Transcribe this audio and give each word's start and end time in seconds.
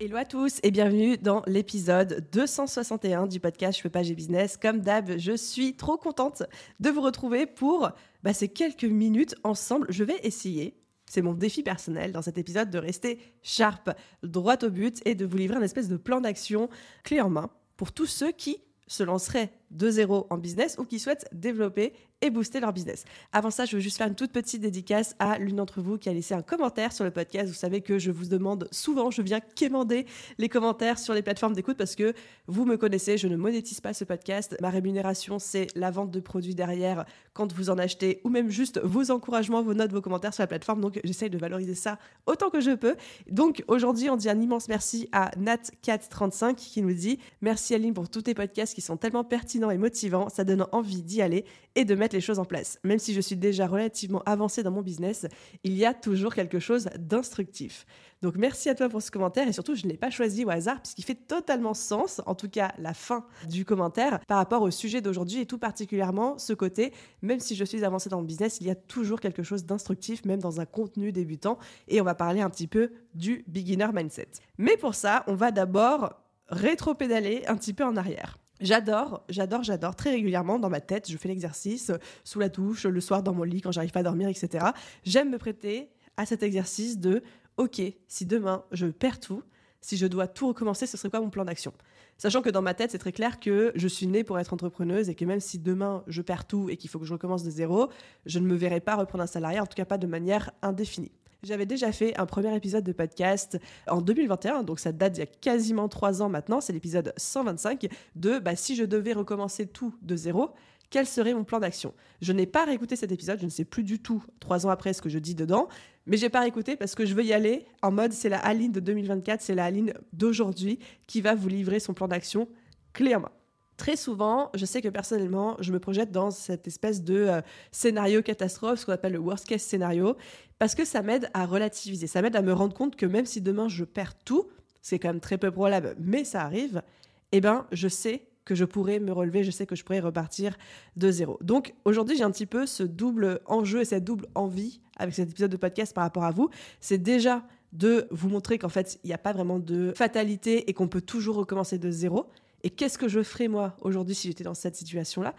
Hello 0.00 0.16
à 0.16 0.24
tous 0.24 0.60
et 0.62 0.70
bienvenue 0.70 1.18
dans 1.18 1.42
l'épisode 1.48 2.24
261 2.30 3.26
du 3.26 3.40
podcast 3.40 3.78
Je 3.78 3.82
fais 3.82 3.90
pas 3.90 4.04
j'ai 4.04 4.14
business. 4.14 4.56
Comme 4.56 4.78
d'hab, 4.78 5.18
je 5.18 5.36
suis 5.36 5.74
trop 5.74 5.96
contente 5.96 6.44
de 6.78 6.88
vous 6.88 7.00
retrouver 7.00 7.46
pour 7.46 7.90
bah, 8.22 8.32
ces 8.32 8.46
quelques 8.46 8.84
minutes 8.84 9.34
ensemble. 9.42 9.88
Je 9.90 10.04
vais 10.04 10.20
essayer, 10.22 10.76
c'est 11.06 11.20
mon 11.20 11.34
défi 11.34 11.64
personnel 11.64 12.12
dans 12.12 12.22
cet 12.22 12.38
épisode, 12.38 12.70
de 12.70 12.78
rester 12.78 13.18
sharp, 13.42 13.90
droit 14.22 14.62
au 14.62 14.70
but 14.70 15.02
et 15.04 15.16
de 15.16 15.26
vous 15.26 15.36
livrer 15.36 15.56
un 15.56 15.62
espèce 15.62 15.88
de 15.88 15.96
plan 15.96 16.20
d'action 16.20 16.68
clé 17.02 17.20
en 17.20 17.28
main 17.28 17.50
pour 17.76 17.90
tous 17.90 18.06
ceux 18.06 18.30
qui 18.30 18.58
se 18.86 19.02
lanceraient 19.02 19.50
de 19.70 19.90
zéro 19.90 20.26
en 20.30 20.38
business 20.38 20.76
ou 20.78 20.84
qui 20.84 20.98
souhaitent 20.98 21.26
développer 21.32 21.92
et 22.20 22.30
booster 22.30 22.60
leur 22.60 22.72
business. 22.72 23.04
Avant 23.32 23.50
ça, 23.50 23.64
je 23.64 23.76
veux 23.76 23.80
juste 23.80 23.96
faire 23.96 24.08
une 24.08 24.14
toute 24.14 24.32
petite 24.32 24.60
dédicace 24.60 25.14
à 25.18 25.38
l'une 25.38 25.56
d'entre 25.56 25.80
vous 25.80 25.98
qui 25.98 26.08
a 26.08 26.12
laissé 26.12 26.34
un 26.34 26.42
commentaire 26.42 26.92
sur 26.92 27.04
le 27.04 27.10
podcast. 27.10 27.48
Vous 27.48 27.54
savez 27.54 27.80
que 27.80 27.98
je 27.98 28.10
vous 28.10 28.26
demande 28.26 28.68
souvent, 28.72 29.10
je 29.10 29.22
viens 29.22 29.40
quémander 29.40 30.06
les 30.38 30.48
commentaires 30.48 30.98
sur 30.98 31.14
les 31.14 31.22
plateformes 31.22 31.54
d'écoute 31.54 31.76
parce 31.76 31.94
que 31.94 32.14
vous 32.48 32.64
me 32.64 32.76
connaissez, 32.76 33.18
je 33.18 33.28
ne 33.28 33.36
monétise 33.36 33.80
pas 33.80 33.94
ce 33.94 34.04
podcast. 34.04 34.56
Ma 34.60 34.70
rémunération, 34.70 35.38
c'est 35.38 35.68
la 35.76 35.90
vente 35.90 36.10
de 36.10 36.20
produits 36.20 36.54
derrière 36.54 37.04
quand 37.34 37.52
vous 37.52 37.70
en 37.70 37.78
achetez 37.78 38.20
ou 38.24 38.30
même 38.30 38.50
juste 38.50 38.80
vos 38.82 39.12
encouragements, 39.12 39.62
vos 39.62 39.74
notes, 39.74 39.92
vos 39.92 40.00
commentaires 40.00 40.34
sur 40.34 40.42
la 40.42 40.48
plateforme. 40.48 40.80
Donc, 40.80 41.00
j'essaye 41.04 41.30
de 41.30 41.38
valoriser 41.38 41.74
ça 41.74 41.98
autant 42.26 42.50
que 42.50 42.60
je 42.60 42.72
peux. 42.72 42.96
Donc, 43.30 43.62
aujourd'hui, 43.68 44.10
on 44.10 44.16
dit 44.16 44.28
un 44.28 44.40
immense 44.40 44.68
merci 44.68 45.08
à 45.12 45.30
Nat435 45.36 46.56
qui 46.56 46.82
nous 46.82 46.92
dit 46.92 47.20
Merci 47.42 47.74
Aline 47.74 47.94
pour 47.94 48.08
tous 48.08 48.22
tes 48.22 48.34
podcasts 48.34 48.74
qui 48.74 48.80
sont 48.80 48.96
tellement 48.96 49.22
pertinents 49.22 49.57
et 49.70 49.78
motivants. 49.78 50.28
Ça 50.28 50.44
donne 50.44 50.66
envie 50.72 51.02
d'y 51.02 51.22
aller 51.22 51.44
et 51.74 51.84
de 51.84 51.94
mettre 51.94 52.14
les 52.14 52.20
choses 52.20 52.38
en 52.38 52.44
place. 52.44 52.78
Même 52.84 52.98
si 52.98 53.14
je 53.14 53.20
suis 53.20 53.36
déjà 53.36 53.66
relativement 53.66 54.22
avancée 54.26 54.62
dans 54.62 54.70
mon 54.70 54.82
business, 54.82 55.26
il 55.64 55.74
y 55.74 55.84
a 55.84 55.94
toujours 55.94 56.34
quelque 56.34 56.58
chose 56.58 56.88
d'instructif. 56.98 57.86
Donc 58.20 58.36
merci 58.36 58.68
à 58.68 58.74
toi 58.74 58.88
pour 58.88 59.00
ce 59.00 59.10
commentaire 59.10 59.46
et 59.46 59.52
surtout 59.52 59.76
je 59.76 59.84
ne 59.84 59.92
l'ai 59.92 59.96
pas 59.96 60.10
choisi 60.10 60.44
au 60.44 60.50
hasard 60.50 60.82
puisqu'il 60.82 61.04
fait 61.04 61.14
totalement 61.14 61.74
sens, 61.74 62.20
en 62.26 62.34
tout 62.34 62.48
cas 62.48 62.72
la 62.78 62.94
fin 62.94 63.24
du 63.48 63.64
commentaire 63.64 64.18
par 64.26 64.38
rapport 64.38 64.62
au 64.62 64.70
sujet 64.70 65.00
d'aujourd'hui 65.00 65.40
et 65.40 65.46
tout 65.46 65.58
particulièrement 65.58 66.36
ce 66.36 66.52
côté, 66.52 66.92
même 67.22 67.38
si 67.38 67.54
je 67.54 67.64
suis 67.64 67.84
avancée 67.84 68.08
dans 68.08 68.18
mon 68.18 68.24
business, 68.24 68.58
il 68.60 68.66
y 68.66 68.70
a 68.70 68.74
toujours 68.74 69.20
quelque 69.20 69.44
chose 69.44 69.64
d'instructif 69.64 70.24
même 70.24 70.40
dans 70.40 70.60
un 70.60 70.66
contenu 70.66 71.12
débutant 71.12 71.58
et 71.86 72.00
on 72.00 72.04
va 72.04 72.14
parler 72.14 72.40
un 72.40 72.50
petit 72.50 72.66
peu 72.66 72.90
du 73.14 73.44
beginner 73.46 73.88
mindset. 73.92 74.28
Mais 74.58 74.76
pour 74.76 74.96
ça, 74.96 75.22
on 75.28 75.34
va 75.34 75.52
d'abord 75.52 76.14
rétro-pédaler 76.48 77.44
un 77.46 77.56
petit 77.56 77.72
peu 77.72 77.84
en 77.84 77.96
arrière. 77.96 78.38
J'adore, 78.60 79.24
j'adore, 79.28 79.62
j'adore 79.62 79.94
très 79.94 80.10
régulièrement 80.10 80.58
dans 80.58 80.70
ma 80.70 80.80
tête. 80.80 81.10
Je 81.10 81.16
fais 81.16 81.28
l'exercice 81.28 81.90
euh, 81.90 81.98
sous 82.24 82.40
la 82.40 82.48
douche, 82.48 82.84
le 82.86 83.00
soir 83.00 83.22
dans 83.22 83.32
mon 83.32 83.44
lit 83.44 83.60
quand 83.60 83.72
j'arrive 83.72 83.92
pas 83.92 84.00
à 84.00 84.04
dormir, 84.04 84.28
etc. 84.28 84.66
J'aime 85.04 85.30
me 85.30 85.38
prêter 85.38 85.90
à 86.16 86.26
cet 86.26 86.42
exercice 86.42 86.98
de 86.98 87.22
OK, 87.56 87.80
si 88.08 88.26
demain 88.26 88.64
je 88.72 88.86
perds 88.86 89.20
tout, 89.20 89.42
si 89.80 89.96
je 89.96 90.06
dois 90.06 90.26
tout 90.26 90.48
recommencer, 90.48 90.86
ce 90.86 90.96
serait 90.96 91.10
quoi 91.10 91.20
mon 91.20 91.30
plan 91.30 91.44
d'action? 91.44 91.72
Sachant 92.16 92.42
que 92.42 92.50
dans 92.50 92.62
ma 92.62 92.74
tête, 92.74 92.90
c'est 92.90 92.98
très 92.98 93.12
clair 93.12 93.38
que 93.38 93.70
je 93.76 93.86
suis 93.86 94.08
née 94.08 94.24
pour 94.24 94.38
être 94.40 94.52
entrepreneuse 94.52 95.08
et 95.08 95.14
que 95.14 95.24
même 95.24 95.38
si 95.38 95.58
demain 95.60 96.02
je 96.08 96.20
perds 96.20 96.46
tout 96.46 96.68
et 96.68 96.76
qu'il 96.76 96.90
faut 96.90 96.98
que 96.98 97.04
je 97.04 97.12
recommence 97.12 97.44
de 97.44 97.50
zéro, 97.50 97.90
je 98.26 98.40
ne 98.40 98.46
me 98.46 98.56
verrai 98.56 98.80
pas 98.80 98.96
reprendre 98.96 99.22
un 99.22 99.28
salarié, 99.28 99.60
en 99.60 99.66
tout 99.66 99.76
cas 99.76 99.84
pas 99.84 99.98
de 99.98 100.08
manière 100.08 100.50
indéfinie. 100.62 101.12
J'avais 101.44 101.66
déjà 101.66 101.92
fait 101.92 102.18
un 102.18 102.26
premier 102.26 102.54
épisode 102.56 102.82
de 102.82 102.90
podcast 102.90 103.60
en 103.86 104.00
2021, 104.00 104.64
donc 104.64 104.80
ça 104.80 104.90
date 104.90 105.12
d'il 105.12 105.20
y 105.20 105.22
a 105.22 105.26
quasiment 105.26 105.88
trois 105.88 106.20
ans 106.20 106.28
maintenant, 106.28 106.60
c'est 106.60 106.72
l'épisode 106.72 107.12
125 107.16 107.86
de 108.16 108.40
bah, 108.40 108.56
si 108.56 108.74
je 108.74 108.82
devais 108.82 109.12
recommencer 109.12 109.68
tout 109.68 109.94
de 110.02 110.16
zéro, 110.16 110.50
quel 110.90 111.06
serait 111.06 111.34
mon 111.34 111.44
plan 111.44 111.60
d'action? 111.60 111.94
Je 112.20 112.32
n'ai 112.32 112.46
pas 112.46 112.64
réécouté 112.64 112.96
cet 112.96 113.12
épisode, 113.12 113.38
je 113.38 113.44
ne 113.44 113.50
sais 113.50 113.64
plus 113.64 113.84
du 113.84 114.00
tout 114.00 114.24
trois 114.40 114.66
ans 114.66 114.70
après 114.70 114.92
ce 114.92 115.00
que 115.00 115.08
je 115.08 115.20
dis 115.20 115.36
dedans, 115.36 115.68
mais 116.06 116.16
j'ai 116.16 116.28
pas 116.28 116.40
réécouté 116.40 116.74
parce 116.74 116.96
que 116.96 117.06
je 117.06 117.14
veux 117.14 117.24
y 117.24 117.32
aller 117.32 117.66
en 117.82 117.92
mode 117.92 118.12
c'est 118.12 118.28
la 118.28 118.38
Aline 118.38 118.72
de 118.72 118.80
2024, 118.80 119.40
c'est 119.40 119.54
la 119.54 119.66
Aline 119.66 119.94
d'aujourd'hui 120.12 120.80
qui 121.06 121.20
va 121.20 121.36
vous 121.36 121.48
livrer 121.48 121.78
son 121.78 121.94
plan 121.94 122.08
d'action 122.08 122.48
clé 122.92 123.14
en 123.14 123.20
main. 123.20 123.30
Très 123.78 123.94
souvent, 123.96 124.50
je 124.54 124.66
sais 124.66 124.82
que 124.82 124.88
personnellement, 124.88 125.56
je 125.60 125.72
me 125.72 125.78
projette 125.78 126.10
dans 126.10 126.32
cette 126.32 126.66
espèce 126.66 127.02
de 127.04 127.14
euh, 127.14 127.40
scénario 127.70 128.22
catastrophe, 128.22 128.80
ce 128.80 128.86
qu'on 128.86 128.92
appelle 128.92 129.12
le 129.12 129.20
worst 129.20 129.46
case 129.46 129.62
scénario, 129.62 130.16
parce 130.58 130.74
que 130.74 130.84
ça 130.84 131.00
m'aide 131.00 131.30
à 131.32 131.46
relativiser, 131.46 132.08
ça 132.08 132.20
m'aide 132.20 132.34
à 132.34 132.42
me 132.42 132.52
rendre 132.52 132.74
compte 132.74 132.96
que 132.96 133.06
même 133.06 133.24
si 133.24 133.40
demain 133.40 133.68
je 133.68 133.84
perds 133.84 134.18
tout, 134.24 134.48
c'est 134.82 134.98
quand 134.98 135.08
même 135.08 135.20
très 135.20 135.38
peu 135.38 135.52
probable, 135.52 135.94
mais 136.00 136.24
ça 136.24 136.42
arrive, 136.42 136.82
eh 137.30 137.40
ben, 137.40 137.66
je 137.70 137.86
sais 137.86 138.26
que 138.44 138.56
je 138.56 138.64
pourrais 138.64 138.98
me 138.98 139.12
relever, 139.12 139.44
je 139.44 139.52
sais 139.52 139.64
que 139.64 139.76
je 139.76 139.84
pourrais 139.84 140.00
repartir 140.00 140.56
de 140.96 141.12
zéro. 141.12 141.38
Donc 141.40 141.74
aujourd'hui, 141.84 142.16
j'ai 142.16 142.24
un 142.24 142.32
petit 142.32 142.46
peu 142.46 142.66
ce 142.66 142.82
double 142.82 143.40
enjeu 143.46 143.82
et 143.82 143.84
cette 143.84 144.04
double 144.04 144.26
envie 144.34 144.80
avec 144.96 145.14
cet 145.14 145.30
épisode 145.30 145.52
de 145.52 145.56
podcast 145.56 145.94
par 145.94 146.02
rapport 146.02 146.24
à 146.24 146.32
vous. 146.32 146.50
C'est 146.80 146.98
déjà 146.98 147.44
de 147.72 148.08
vous 148.10 148.28
montrer 148.28 148.58
qu'en 148.58 148.70
fait, 148.70 148.98
il 149.04 149.08
n'y 149.08 149.14
a 149.14 149.18
pas 149.18 149.32
vraiment 149.32 149.60
de 149.60 149.92
fatalité 149.94 150.68
et 150.68 150.72
qu'on 150.72 150.88
peut 150.88 151.02
toujours 151.02 151.36
recommencer 151.36 151.78
de 151.78 151.90
zéro 151.92 152.26
et 152.62 152.70
qu'est-ce 152.70 152.98
que 152.98 153.08
je 153.08 153.22
ferais 153.22 153.48
moi 153.48 153.76
aujourd'hui 153.80 154.14
si 154.14 154.28
j'étais 154.28 154.44
dans 154.44 154.54
cette 154.54 154.76
situation-là? 154.76 155.34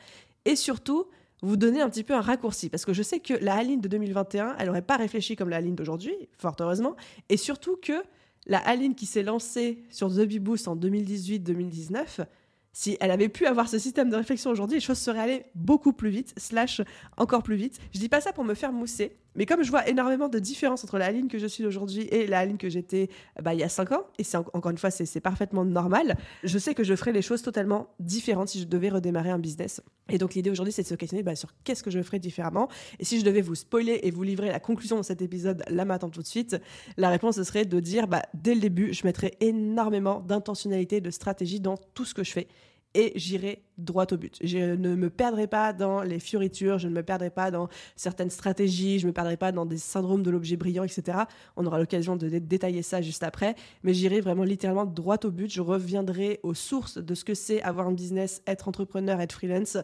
Et 0.46 0.56
surtout, 0.56 1.06
vous 1.42 1.58
donner 1.58 1.82
un 1.82 1.90
petit 1.90 2.04
peu 2.04 2.14
un 2.14 2.22
raccourci, 2.22 2.70
parce 2.70 2.86
que 2.86 2.94
je 2.94 3.04
sais 3.04 3.20
que 3.20 3.34
la 3.34 3.56
Aline 3.56 3.82
de 3.82 3.88
2021, 3.88 4.56
elle 4.60 4.68
n'aurait 4.68 4.82
pas 4.82 4.98
réfléchi 4.98 5.36
comme 5.36 5.50
la 5.50 5.58
Aline 5.58 5.76
d'aujourd'hui, 5.76 6.14
fort 6.38 6.56
heureusement, 6.60 6.96
et 7.30 7.38
surtout 7.38 7.78
que 7.82 8.04
la 8.46 8.60
Aline 8.60 8.96
qui 8.96 9.06
s'est 9.06 9.24
lancée 9.24 9.84
sur 9.90 10.10
The 10.10 10.22
Bee 10.22 10.40
Boost 10.40 10.68
en 10.68 10.76
2018-2019, 10.76 12.26
si 12.72 12.98
elle 13.00 13.12
avait 13.12 13.30
pu 13.30 13.46
avoir 13.46 13.68
ce 13.68 13.80
système 13.80 14.10
de 14.10 14.16
réflexion 14.16 14.52
aujourd'hui, 14.52 14.78
les 14.78 14.82
choses 14.82 15.00
seraient 15.00 15.20
allées 15.20 15.46
beaucoup 15.56 15.94
plus 15.94 16.10
vite, 16.10 16.34
slash 16.38 16.82
encore 17.18 17.44
plus 17.44 17.56
vite. 17.56 17.80
Je 17.94 18.00
dis 18.00 18.10
pas 18.10 18.22
ça 18.22 18.32
pour 18.32 18.44
me 18.44 18.54
faire 18.54 18.72
mousser, 18.72 19.18
mais 19.40 19.46
comme 19.46 19.64
je 19.64 19.72
vois 19.72 19.88
énormément 19.88 20.28
de 20.28 20.38
différences 20.38 20.84
entre 20.84 20.98
la 20.98 21.12
ligne 21.12 21.30
que 21.30 21.40
je 21.40 21.48
suis 21.48 21.66
aujourd'hui 21.66 22.02
et 22.12 22.28
la 22.28 22.46
ligne 22.46 22.58
que 22.58 22.70
j'étais 22.70 23.10
bah, 23.42 23.54
il 23.54 23.60
y 23.62 23.64
a 23.64 23.70
5 23.70 23.94
ans, 23.94 24.04
et 24.18 24.24
c'est 24.24 24.38
encore 24.38 24.70
une 24.70 24.78
fois, 24.78 24.92
c'est 24.92 25.22
parfaitement 25.22 25.64
normal, 25.64 26.18
je 26.44 26.60
sais 26.60 26.76
que 26.76 26.84
je 26.84 26.94
ferais 26.94 27.14
les 27.14 27.22
choses 27.22 27.42
totalement 27.42 27.88
différentes 28.00 28.50
si 28.50 28.60
je 28.60 28.66
devais 28.66 28.90
redémarrer 28.90 29.30
un 29.32 29.40
business. 29.40 29.82
Et 30.10 30.18
donc 30.18 30.34
l'idée 30.34 30.50
aujourd'hui, 30.50 30.74
c'est 30.74 30.84
de 30.84 30.88
se 30.88 30.96
questionner 30.96 31.24
bah, 31.24 31.36
sur 31.36 31.54
qu'est-ce 31.64 31.84
que 31.84 31.92
je 31.92 32.02
ferais 32.02 32.20
différemment. 32.20 32.68
Et 33.00 33.06
si 33.06 33.18
je 33.18 33.24
devais 33.24 33.42
vous 33.42 33.56
spoiler 33.56 34.02
et 34.04 34.12
vous 34.12 34.24
livrer 34.24 34.50
la 34.50 34.60
conclusion 34.60 34.98
de 34.98 35.04
cet 35.04 35.22
épisode 35.22 35.64
là 35.70 35.86
maintenant 35.86 36.10
tout 36.10 36.22
de 36.22 36.28
suite, 36.28 36.58
la 36.98 37.10
réponse 37.10 37.42
serait 37.42 37.66
de 37.66 37.80
dire 37.80 38.08
bah, 38.08 38.24
dès 38.34 38.56
le 38.56 38.60
début, 38.60 38.94
je 38.94 39.06
mettrais 39.06 39.32
énormément 39.40 40.20
d'intentionnalité, 40.20 41.00
de 41.00 41.12
stratégie 41.12 41.62
dans 41.62 41.78
tout 41.94 42.04
ce 42.04 42.14
que 42.14 42.26
je 42.26 42.32
fais 42.32 42.48
et 42.96 43.12
j'irai 43.16 43.64
droit 43.78 44.06
au 44.12 44.18
but. 44.18 44.38
Je 44.44 44.76
ne 44.76 44.96
me 44.96 45.10
perdrai 45.10 45.48
pas 45.48 45.74
dans 45.74 46.02
les 46.02 46.20
fioritures, 46.20 46.80
je 46.80 46.88
ne 46.88 46.94
me 46.94 47.04
perdrai 47.04 47.30
pas 47.30 47.52
dans 47.52 47.70
certaines 47.96 48.30
stratégies, 48.30 49.00
je 49.00 49.06
ne 49.06 49.10
me 49.10 49.14
perdrai 49.14 49.38
pas 49.38 49.52
dans 49.52 49.66
des 49.66 49.78
syndromes 49.78 50.24
de 50.24 50.32
l'objet 50.32 50.58
brillant, 50.58 50.84
etc. 50.84 51.20
On 51.56 51.66
aura 51.66 51.80
l'occasion 51.80 52.16
de 52.16 52.28
détailler 52.40 52.82
ça 52.82 53.02
juste 53.02 53.24
après, 53.24 53.56
mais 53.84 53.94
j'irai 53.94 54.22
vraiment 54.22 54.44
littéralement 54.44 54.86
droit 54.86 55.18
au 55.24 55.32
but. 55.32 55.52
Je 55.52 55.62
reviendrai 55.62 56.40
aux 56.44 56.54
sources 56.54 56.98
de 56.98 57.16
ce 57.16 57.24
que 57.24 57.36
c'est 57.36 57.62
avoir 57.62 57.88
un 57.88 57.94
business, 57.94 58.42
être 58.48 58.68
entrepreneur, 58.68 59.22
être 59.22 59.34
freelance. 59.34 59.78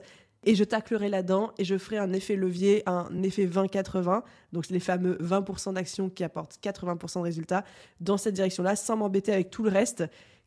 Et 0.47 0.53
je 0.53 0.63
taclerai 0.63 1.09
là-dedans 1.09 1.51
et 1.57 1.65
je 1.65 1.75
ferai 1.75 1.97
un 1.97 2.13
effet 2.13 2.35
levier, 2.35 2.83
un 2.85 3.23
effet 3.23 3.47
20-80, 3.47 4.21
donc 4.53 4.67
les 4.69 4.79
fameux 4.79 5.17
20% 5.19 5.73
d'actions 5.73 6.07
qui 6.09 6.23
apportent 6.23 6.59
80% 6.61 7.17
de 7.17 7.23
résultats 7.23 7.63
dans 7.99 8.17
cette 8.17 8.35
direction-là, 8.35 8.75
sans 8.75 8.95
m'embêter 8.95 9.33
avec 9.33 9.49
tout 9.49 9.63
le 9.63 9.71
reste 9.71 10.03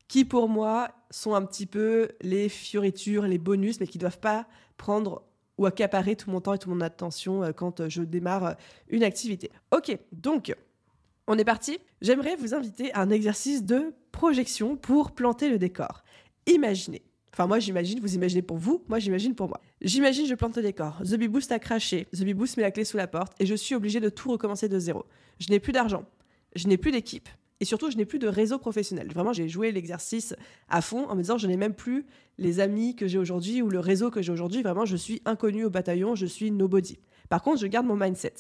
qui 0.09 0.25
pour 0.25 0.49
moi 0.49 0.91
sont 1.11 1.35
un 1.35 1.45
petit 1.45 1.67
peu 1.67 2.11
les 2.21 2.49
fioritures, 2.49 3.27
les 3.27 3.39
bonus, 3.39 3.81
mais 3.81 3.87
qui 3.87 3.99
ne 3.99 4.01
doivent 4.01 4.21
pas 4.21 4.47
prendre 4.77 5.23
ou 5.59 5.67
accaparer 5.67 6.17
tout 6.17 6.31
mon 6.31 6.41
temps 6.41 6.55
et 6.55 6.59
toute 6.59 6.73
mon 6.73 6.81
attention 6.81 7.43
euh, 7.43 7.53
quand 7.53 7.81
euh, 7.81 7.89
je 7.89 8.03
démarre 8.03 8.45
euh, 8.45 8.53
une 8.89 9.03
activité. 9.03 9.51
Ok, 9.73 9.97
donc 10.13 10.55
on 11.27 11.37
est 11.37 11.45
parti. 11.45 11.79
J'aimerais 12.01 12.37
vous 12.37 12.55
inviter 12.55 12.93
à 12.95 13.03
un 13.03 13.11
exercice 13.11 13.65
de 13.65 13.93
projection 14.13 14.77
pour 14.77 15.13
planter 15.13 15.51
le 15.51 15.59
décor. 15.59 16.05
Imaginez. 16.47 17.03
Enfin, 17.33 17.47
moi, 17.47 17.59
j'imagine, 17.59 18.01
vous 18.01 18.15
imaginez 18.15 18.43
pour 18.43 18.57
vous, 18.57 18.83
moi, 18.89 18.99
j'imagine 18.99 19.35
pour 19.35 19.49
moi. 19.49 19.61
J'imagine, 19.81 20.27
je 20.27 20.35
plante 20.35 20.57
le 20.57 20.63
décor. 20.63 21.01
The 21.05 21.15
Bee 21.15 21.29
Boost 21.29 21.53
a 21.53 21.59
craché. 21.59 22.07
The 22.13 22.23
Bee 22.23 22.35
Boost 22.35 22.57
met 22.57 22.63
la 22.63 22.71
clé 22.71 22.85
sous 22.85 22.97
la 22.97 23.07
porte 23.07 23.35
et 23.39 23.47
je 23.47 23.55
suis 23.55 23.75
obligé 23.75 24.01
de 24.01 24.09
tout 24.09 24.31
recommencer 24.31 24.69
de 24.69 24.79
zéro. 24.79 25.05
Je 25.39 25.49
n'ai 25.51 25.61
plus 25.61 25.73
d'argent. 25.73 26.05
Je 26.57 26.67
n'ai 26.67 26.79
plus 26.79 26.91
d'équipe. 26.91 27.29
Et 27.61 27.65
surtout, 27.65 27.91
je 27.91 27.97
n'ai 27.97 28.05
plus 28.05 28.19
de 28.19 28.29
réseau 28.29 28.59
professionnel. 28.59 29.09
Vraiment, 29.13 29.33
j'ai 29.33 29.49
joué 29.49 29.73
l'exercice 29.73 30.35
à 30.69 30.81
fond 30.81 31.07
en 31.09 31.17
me 31.17 31.23
disant, 31.23 31.39
je 31.39 31.47
n'ai 31.47 31.57
même 31.57 31.75
plus 31.75 32.07
les 32.39 32.61
amis 32.61 32.95
que 32.95 33.09
j'ai 33.09 33.19
aujourd'hui 33.19 33.63
ou 33.63 33.69
le 33.69 33.81
réseau 33.81 34.11
que 34.11 34.23
j'ai 34.23 34.33
aujourd'hui. 34.33 34.63
Vraiment, 34.63 34.85
je 34.85 34.97
suis 34.97 35.21
inconnu 35.25 35.65
au 35.65 35.71
bataillon, 35.71 36.15
je 36.15 36.27
suis 36.27 36.51
nobody. 36.53 36.99
Par 37.29 37.43
contre, 37.43 37.61
je 37.61 37.67
garde 37.67 37.87
mon 37.87 37.97
mindset. 37.97 38.35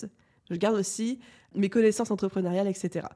Je 0.50 0.56
garde 0.56 0.76
aussi 0.76 1.19
mes 1.55 1.69
connaissances 1.69 2.11
entrepreneuriales, 2.11 2.69
etc. 2.69 3.06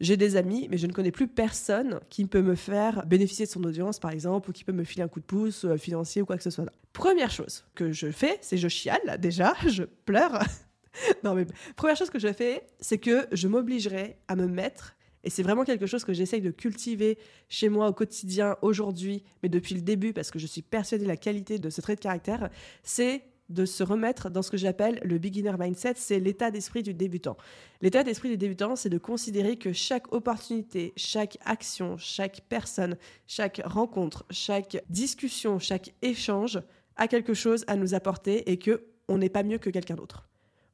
J'ai 0.00 0.16
des 0.16 0.36
amis, 0.36 0.66
mais 0.70 0.78
je 0.78 0.86
ne 0.86 0.92
connais 0.92 1.10
plus 1.10 1.28
personne 1.28 2.00
qui 2.08 2.24
peut 2.24 2.40
me 2.40 2.54
faire 2.54 3.04
bénéficier 3.06 3.44
de 3.44 3.50
son 3.50 3.62
audience, 3.64 3.98
par 3.98 4.10
exemple, 4.10 4.50
ou 4.50 4.52
qui 4.52 4.64
peut 4.64 4.72
me 4.72 4.84
filer 4.84 5.02
un 5.02 5.08
coup 5.08 5.20
de 5.20 5.24
pouce 5.24 5.66
euh, 5.66 5.76
financier 5.76 6.22
ou 6.22 6.26
quoi 6.26 6.36
que 6.38 6.42
ce 6.42 6.50
soit. 6.50 6.64
Première 6.92 7.30
chose 7.30 7.64
que 7.74 7.92
je 7.92 8.10
fais, 8.10 8.38
c'est 8.40 8.56
je 8.56 8.68
chiale, 8.68 9.18
déjà, 9.20 9.54
je 9.68 9.82
pleure. 9.82 10.42
non, 11.24 11.34
mais 11.34 11.46
première 11.76 11.96
chose 11.96 12.10
que 12.10 12.18
je 12.18 12.32
fais, 12.32 12.66
c'est 12.80 12.98
que 12.98 13.26
je 13.32 13.46
m'obligerai 13.46 14.16
à 14.26 14.36
me 14.36 14.46
mettre 14.46 14.96
et 15.24 15.30
c'est 15.30 15.42
vraiment 15.42 15.64
quelque 15.64 15.86
chose 15.86 16.04
que 16.04 16.12
j'essaye 16.12 16.40
de 16.40 16.50
cultiver 16.50 17.18
chez 17.48 17.68
moi 17.68 17.88
au 17.88 17.92
quotidien 17.92 18.56
aujourd'hui, 18.62 19.22
mais 19.42 19.48
depuis 19.48 19.74
le 19.74 19.82
début, 19.82 20.12
parce 20.12 20.30
que 20.30 20.38
je 20.38 20.46
suis 20.46 20.62
persuadée 20.62 21.04
de 21.04 21.08
la 21.08 21.16
qualité 21.16 21.58
de 21.58 21.70
ce 21.70 21.80
trait 21.80 21.94
de 21.94 22.00
caractère, 22.00 22.48
c'est 22.82 23.22
de 23.50 23.64
se 23.64 23.82
remettre 23.82 24.30
dans 24.30 24.42
ce 24.42 24.50
que 24.50 24.56
j'appelle 24.56 25.00
le 25.02 25.18
beginner 25.18 25.52
mindset, 25.58 25.94
c'est 25.96 26.20
l'état 26.20 26.50
d'esprit 26.50 26.82
du 26.82 26.94
débutant. 26.94 27.36
L'état 27.82 28.04
d'esprit 28.04 28.28
du 28.30 28.36
débutant, 28.36 28.76
c'est 28.76 28.88
de 28.88 28.98
considérer 28.98 29.56
que 29.56 29.72
chaque 29.72 30.12
opportunité, 30.12 30.92
chaque 30.96 31.36
action, 31.44 31.96
chaque 31.98 32.42
personne, 32.48 32.96
chaque 33.26 33.60
rencontre, 33.64 34.24
chaque 34.30 34.82
discussion, 34.88 35.58
chaque 35.58 35.92
échange 36.00 36.60
a 36.96 37.08
quelque 37.08 37.34
chose 37.34 37.64
à 37.66 37.76
nous 37.76 37.94
apporter 37.94 38.50
et 38.50 38.58
que 38.58 38.84
on 39.08 39.18
n'est 39.18 39.28
pas 39.28 39.42
mieux 39.42 39.58
que 39.58 39.70
quelqu'un 39.70 39.96
d'autre. 39.96 40.28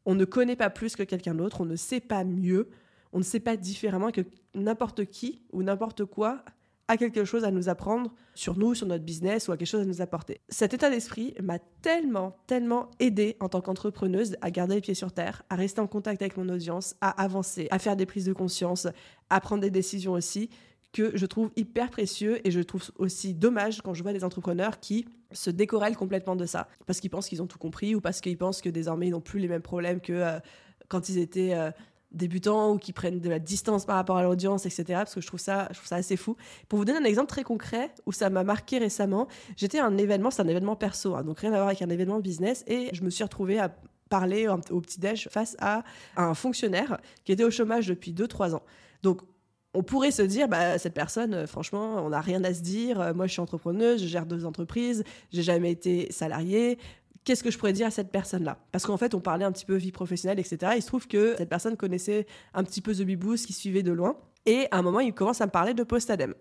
On 0.05 0.15
ne 0.15 0.27
connaît 0.27 0.57
pas 0.57 0.69
plus 0.69 0.95
que 0.95 1.03
quelqu'un 1.03 1.35
d'autre, 1.35 1.63
on 1.63 1.65
ne 1.65 1.77
sait 1.77 2.01
pas 2.01 2.25
mieux, 2.25 2.69
on 3.17 3.21
ne 3.21 3.25
sait 3.25 3.41
pas 3.41 3.57
différemment 3.57 4.11
que 4.11 4.21
n'importe 4.55 5.07
qui 5.07 5.41
ou 5.51 5.63
n'importe 5.63 6.05
quoi 6.05 6.45
a 6.87 6.99
quelque 6.99 7.25
chose 7.25 7.45
à 7.45 7.51
nous 7.51 7.71
apprendre 7.71 8.13
sur 8.35 8.59
nous, 8.59 8.75
sur 8.75 8.87
notre 8.87 9.05
business 9.05 9.49
ou 9.49 9.53
a 9.53 9.57
quelque 9.57 9.69
chose 9.69 9.81
à 9.81 9.87
nous 9.87 10.03
apporter. 10.03 10.43
Cet 10.51 10.75
état 10.75 10.91
d'esprit 10.91 11.33
m'a 11.43 11.59
tellement, 11.81 12.37
tellement 12.47 12.91
aidé 13.01 13.39
en 13.41 13.49
tant 13.49 13.63
qu'entrepreneuse 13.63 14.37
à 14.43 14.51
garder 14.51 14.75
les 14.75 14.81
pieds 14.83 14.93
sur 14.93 15.13
terre, 15.13 15.45
à 15.49 15.57
rester 15.57 15.81
en 15.81 15.87
contact 15.87 16.21
avec 16.21 16.37
mon 16.37 16.47
audience, 16.51 16.95
à 17.01 17.09
avancer, 17.23 17.69
à 17.71 17.79
faire 17.79 17.97
des 17.97 18.05
prises 18.05 18.27
de 18.27 18.35
conscience, 18.35 18.87
à 19.31 19.41
prendre 19.41 19.63
des 19.63 19.71
décisions 19.71 20.13
aussi, 20.13 20.51
que 20.93 21.17
je 21.17 21.25
trouve 21.25 21.51
hyper 21.57 21.89
précieux 21.89 22.47
et 22.47 22.51
je 22.51 22.61
trouve 22.61 22.83
aussi 22.97 23.33
dommage 23.33 23.81
quand 23.81 23.95
je 23.95 24.03
vois 24.03 24.13
des 24.13 24.25
entrepreneurs 24.25 24.79
qui 24.79 25.07
se 25.33 25.49
décorrèlent 25.49 25.97
complètement 25.97 26.37
de 26.37 26.45
ça 26.45 26.69
parce 26.85 27.01
qu'ils 27.01 27.11
pensent 27.11 27.31
qu'ils 27.31 27.43
ont 27.43 27.47
tout 27.47 27.59
compris 27.59 27.95
ou 27.95 28.03
parce 28.03 28.21
qu'ils 28.21 28.37
pensent 28.37 28.61
que 28.61 28.69
désormais 28.69 29.07
ils 29.09 29.13
n'ont 29.13 29.23
plus 29.23 29.41
les 29.41 29.49
mêmes 29.49 29.63
problèmes 29.63 30.03
que 30.03 30.13
euh, 30.13 30.39
quand 30.89 31.09
ils 31.09 31.17
étaient 31.17 31.55
euh, 31.55 31.71
débutants 32.17 32.73
ou 32.73 32.79
qui 32.79 32.93
prennent 32.93 33.21
de 33.21 33.29
la 33.29 33.39
distance 33.39 33.85
par 33.85 33.97
rapport 33.97 34.17
à 34.17 34.23
l'audience, 34.23 34.67
etc. 34.67 34.85
Parce 34.89 35.15
que 35.15 35.21
je 35.21 35.27
trouve 35.27 35.41
ça, 35.41 35.69
je 35.71 35.77
trouve 35.77 35.89
ça 35.89 35.97
assez 35.97 36.17
fou. 36.17 36.37
Pour 36.69 36.79
vous 36.79 36.85
donner 36.85 36.99
un 36.99 37.05
exemple 37.05 37.29
très 37.29 37.43
concret 37.43 37.93
où 38.07 38.13
ça 38.13 38.31
m'a 38.31 38.45
marqué 38.45 38.79
récemment, 38.79 39.29
j'étais 39.57 39.79
à 39.79 39.87
un 39.87 39.97
événement, 39.99 40.31
c'est 40.31 40.43
un 40.43 40.49
événement 40.49 40.77
perso, 40.77 41.15
hein, 41.15 41.23
donc 41.23 41.41
rien 41.41 41.53
à 41.53 41.57
voir 41.57 41.69
avec 41.69 41.83
un 41.83 41.91
événement 41.91 42.21
business, 42.21 42.65
et 42.67 42.91
je 42.93 43.03
me 43.03 43.11
suis 43.11 43.25
retrouvée 43.25 43.59
à 43.59 43.75
parler 44.09 44.49
au 44.49 44.81
petit-déj 44.81 45.29
face 45.31 45.57
à 45.61 45.83
un 46.17 46.35
fonctionnaire 46.35 46.99
qui 47.25 47.33
était 47.33 47.45
au 47.45 47.51
chômage 47.51 47.89
depuis 47.89 48.13
2-3 48.13 48.55
ans. 48.55 48.63
Donc, 49.03 49.23
on 49.75 49.83
pourrait 49.83 50.11
se 50.11 50.23
dire, 50.23 50.49
bah, 50.49 50.79
cette 50.79 50.95
personne, 50.95 51.35
euh, 51.35 51.47
franchement, 51.47 51.97
on 52.05 52.09
n'a 52.09 52.21
rien 52.21 52.43
à 52.45 52.55
se 52.55 52.63
dire. 52.63 52.99
Euh, 52.99 53.13
moi, 53.13 53.27
je 53.27 53.33
suis 53.33 53.43
entrepreneuse, 53.43 54.01
je 54.01 54.07
gère 54.07 54.25
deux 54.25 54.47
entreprises, 54.47 55.05
j'ai 55.33 55.43
jamais 55.43 55.71
été 55.71 56.11
salariée 56.11 56.79
qu'est-ce 57.27 57.43
que 57.43 57.51
je 57.51 57.59
pourrais 57.59 57.75
dire 57.75 57.89
à 57.89 57.91
cette 57.91 58.11
personne-là? 58.11 58.59
Parce 58.73 58.87
qu'en 58.87 58.97
fait, 58.97 59.13
on 59.15 59.21
parlait 59.21 59.45
un 59.45 59.53
petit 59.53 59.67
peu 59.67 59.75
vie 59.75 59.93
professionnelle, 59.93 60.39
etc. 60.39 60.73
Il 60.77 60.83
se 60.83 60.87
trouve 60.87 61.07
que 61.07 61.35
cette 61.37 61.51
personne 61.51 61.77
connaissait 61.77 62.27
un 62.55 62.65
petit 62.65 62.81
peu 62.81 62.95
The 62.95 63.03
Beboost, 63.03 63.47
qui 63.47 63.53
suivait 63.53 63.83
de 63.83 63.93
loin. 63.93 64.17
Et 64.47 64.69
à 64.71 64.79
un 64.79 64.83
moment, 64.83 65.01
il 65.01 65.13
commence 65.13 65.41
à 65.41 65.47
me 65.47 65.51
parler 65.51 65.75
de 65.75 65.83
Postadem. 65.83 66.35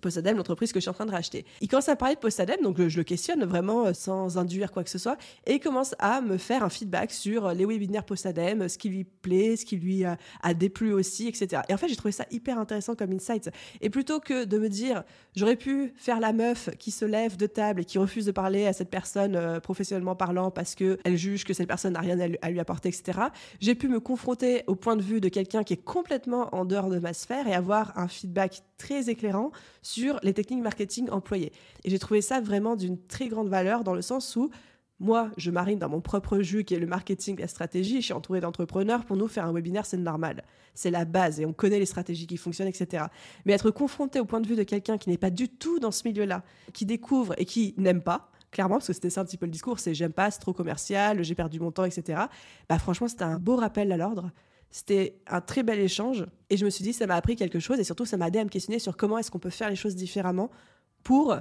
Postadem, 0.00 0.36
l'entreprise 0.36 0.72
que 0.72 0.80
je 0.80 0.82
suis 0.82 0.90
en 0.90 0.94
train 0.94 1.06
de 1.06 1.10
racheter. 1.10 1.44
Il 1.60 1.68
commence 1.68 1.88
à 1.88 1.96
parler 1.96 2.14
de 2.14 2.20
Postadem, 2.20 2.60
donc 2.62 2.86
je 2.86 2.96
le 2.96 3.04
questionne 3.04 3.44
vraiment 3.44 3.86
euh, 3.86 3.92
sans 3.92 4.38
induire 4.38 4.72
quoi 4.72 4.84
que 4.84 4.90
ce 4.90 4.98
soit, 4.98 5.16
et 5.46 5.54
il 5.54 5.60
commence 5.60 5.94
à 5.98 6.20
me 6.20 6.38
faire 6.38 6.62
un 6.62 6.70
feedback 6.70 7.12
sur 7.12 7.46
euh, 7.46 7.54
les 7.54 7.66
webinaires 7.66 8.04
Postadem, 8.04 8.68
ce 8.68 8.78
qui 8.78 8.88
lui 8.88 9.04
plaît, 9.04 9.56
ce 9.56 9.64
qui 9.64 9.76
lui 9.76 10.04
a, 10.04 10.16
déplu 10.54 10.92
aussi, 10.92 11.28
etc. 11.28 11.62
Et 11.68 11.74
en 11.74 11.76
fait, 11.76 11.88
j'ai 11.88 11.96
trouvé 11.96 12.12
ça 12.12 12.26
hyper 12.30 12.58
intéressant 12.58 12.94
comme 12.94 13.12
insight. 13.12 13.50
Et 13.80 13.90
plutôt 13.90 14.20
que 14.20 14.44
de 14.44 14.58
me 14.58 14.68
dire, 14.68 15.02
j'aurais 15.34 15.56
pu 15.56 15.92
faire 15.96 16.20
la 16.20 16.32
meuf 16.32 16.70
qui 16.78 16.90
se 16.90 17.04
lève 17.04 17.36
de 17.36 17.46
table 17.46 17.80
et 17.80 17.84
qui 17.84 17.98
refuse 17.98 18.26
de 18.26 18.32
parler 18.32 18.66
à 18.66 18.72
cette 18.72 18.90
personne 18.90 19.36
euh, 19.36 19.60
professionnellement 19.60 20.16
parlant 20.16 20.50
parce 20.50 20.74
qu'elle 20.74 21.16
juge 21.16 21.44
que 21.44 21.54
cette 21.54 21.68
personne 21.68 21.94
n'a 21.94 22.00
rien 22.00 22.18
à 22.20 22.50
lui 22.50 22.60
apporter, 22.60 22.88
etc., 22.88 23.18
j'ai 23.60 23.74
pu 23.74 23.88
me 23.88 24.00
confronter 24.00 24.64
au 24.66 24.74
point 24.74 24.96
de 24.96 25.02
vue 25.02 25.20
de 25.20 25.28
quelqu'un 25.28 25.64
qui 25.64 25.74
est 25.74 25.84
complètement 25.84 26.54
en 26.54 26.64
dehors 26.64 26.88
de 26.88 26.98
ma 26.98 27.12
sphère 27.12 27.46
et 27.46 27.54
avoir 27.54 27.98
un 27.98 28.08
feedback 28.08 28.62
très 28.82 29.08
éclairant 29.08 29.52
sur 29.80 30.18
les 30.24 30.34
techniques 30.34 30.62
marketing 30.62 31.08
employées. 31.10 31.52
Et 31.84 31.90
j'ai 31.90 32.00
trouvé 32.00 32.20
ça 32.20 32.40
vraiment 32.40 32.74
d'une 32.74 32.98
très 32.98 33.28
grande 33.28 33.48
valeur 33.48 33.84
dans 33.84 33.94
le 33.94 34.02
sens 34.02 34.34
où 34.34 34.50
moi, 34.98 35.30
je 35.36 35.50
marine 35.50 35.78
dans 35.80 35.88
mon 35.88 36.00
propre 36.00 36.40
jus 36.40 36.64
qui 36.64 36.74
est 36.74 36.78
le 36.78 36.86
marketing, 36.86 37.38
la 37.38 37.48
stratégie. 37.48 37.96
Je 37.96 38.06
suis 38.06 38.12
entourée 38.12 38.40
d'entrepreneurs. 38.40 39.04
Pour 39.04 39.16
nous, 39.16 39.26
faire 39.26 39.44
un 39.46 39.52
webinaire, 39.52 39.84
c'est 39.84 39.96
normal. 39.96 40.44
C'est 40.74 40.92
la 40.92 41.04
base 41.04 41.40
et 41.40 41.46
on 41.46 41.52
connaît 41.52 41.80
les 41.80 41.86
stratégies 41.86 42.28
qui 42.28 42.36
fonctionnent, 42.36 42.68
etc. 42.68 43.06
Mais 43.44 43.52
être 43.52 43.70
confronté 43.70 44.20
au 44.20 44.24
point 44.24 44.40
de 44.40 44.46
vue 44.46 44.54
de 44.54 44.62
quelqu'un 44.62 44.98
qui 44.98 45.10
n'est 45.10 45.18
pas 45.18 45.30
du 45.30 45.48
tout 45.48 45.80
dans 45.80 45.90
ce 45.90 46.06
milieu-là, 46.06 46.44
qui 46.72 46.86
découvre 46.86 47.34
et 47.36 47.44
qui 47.44 47.74
n'aime 47.78 48.00
pas, 48.00 48.30
clairement, 48.52 48.76
parce 48.76 48.86
que 48.86 48.92
c'était 48.92 49.10
ça 49.10 49.22
un 49.22 49.24
petit 49.24 49.36
peu 49.36 49.46
le 49.46 49.52
discours, 49.52 49.80
c'est 49.80 49.92
j'aime 49.92 50.12
pas, 50.12 50.30
c'est 50.30 50.38
trop 50.38 50.52
commercial, 50.52 51.24
j'ai 51.24 51.34
perdu 51.34 51.58
mon 51.58 51.72
temps, 51.72 51.84
etc. 51.84 52.22
Bah, 52.68 52.78
franchement, 52.78 53.08
c'était 53.08 53.24
un 53.24 53.38
beau 53.38 53.56
rappel 53.56 53.90
à 53.90 53.96
l'ordre. 53.96 54.30
C'était 54.72 55.20
un 55.28 55.40
très 55.40 55.62
bel 55.62 55.78
échange 55.78 56.26
et 56.50 56.56
je 56.56 56.64
me 56.64 56.70
suis 56.70 56.82
dit, 56.82 56.92
ça 56.92 57.06
m'a 57.06 57.14
appris 57.14 57.36
quelque 57.36 57.60
chose 57.60 57.78
et 57.78 57.84
surtout, 57.84 58.06
ça 58.06 58.16
m'a 58.16 58.28
aidé 58.28 58.40
à 58.40 58.44
me 58.44 58.48
questionner 58.48 58.78
sur 58.78 58.96
comment 58.96 59.18
est-ce 59.18 59.30
qu'on 59.30 59.38
peut 59.38 59.50
faire 59.50 59.70
les 59.70 59.76
choses 59.76 59.94
différemment 59.94 60.50
pour 61.04 61.36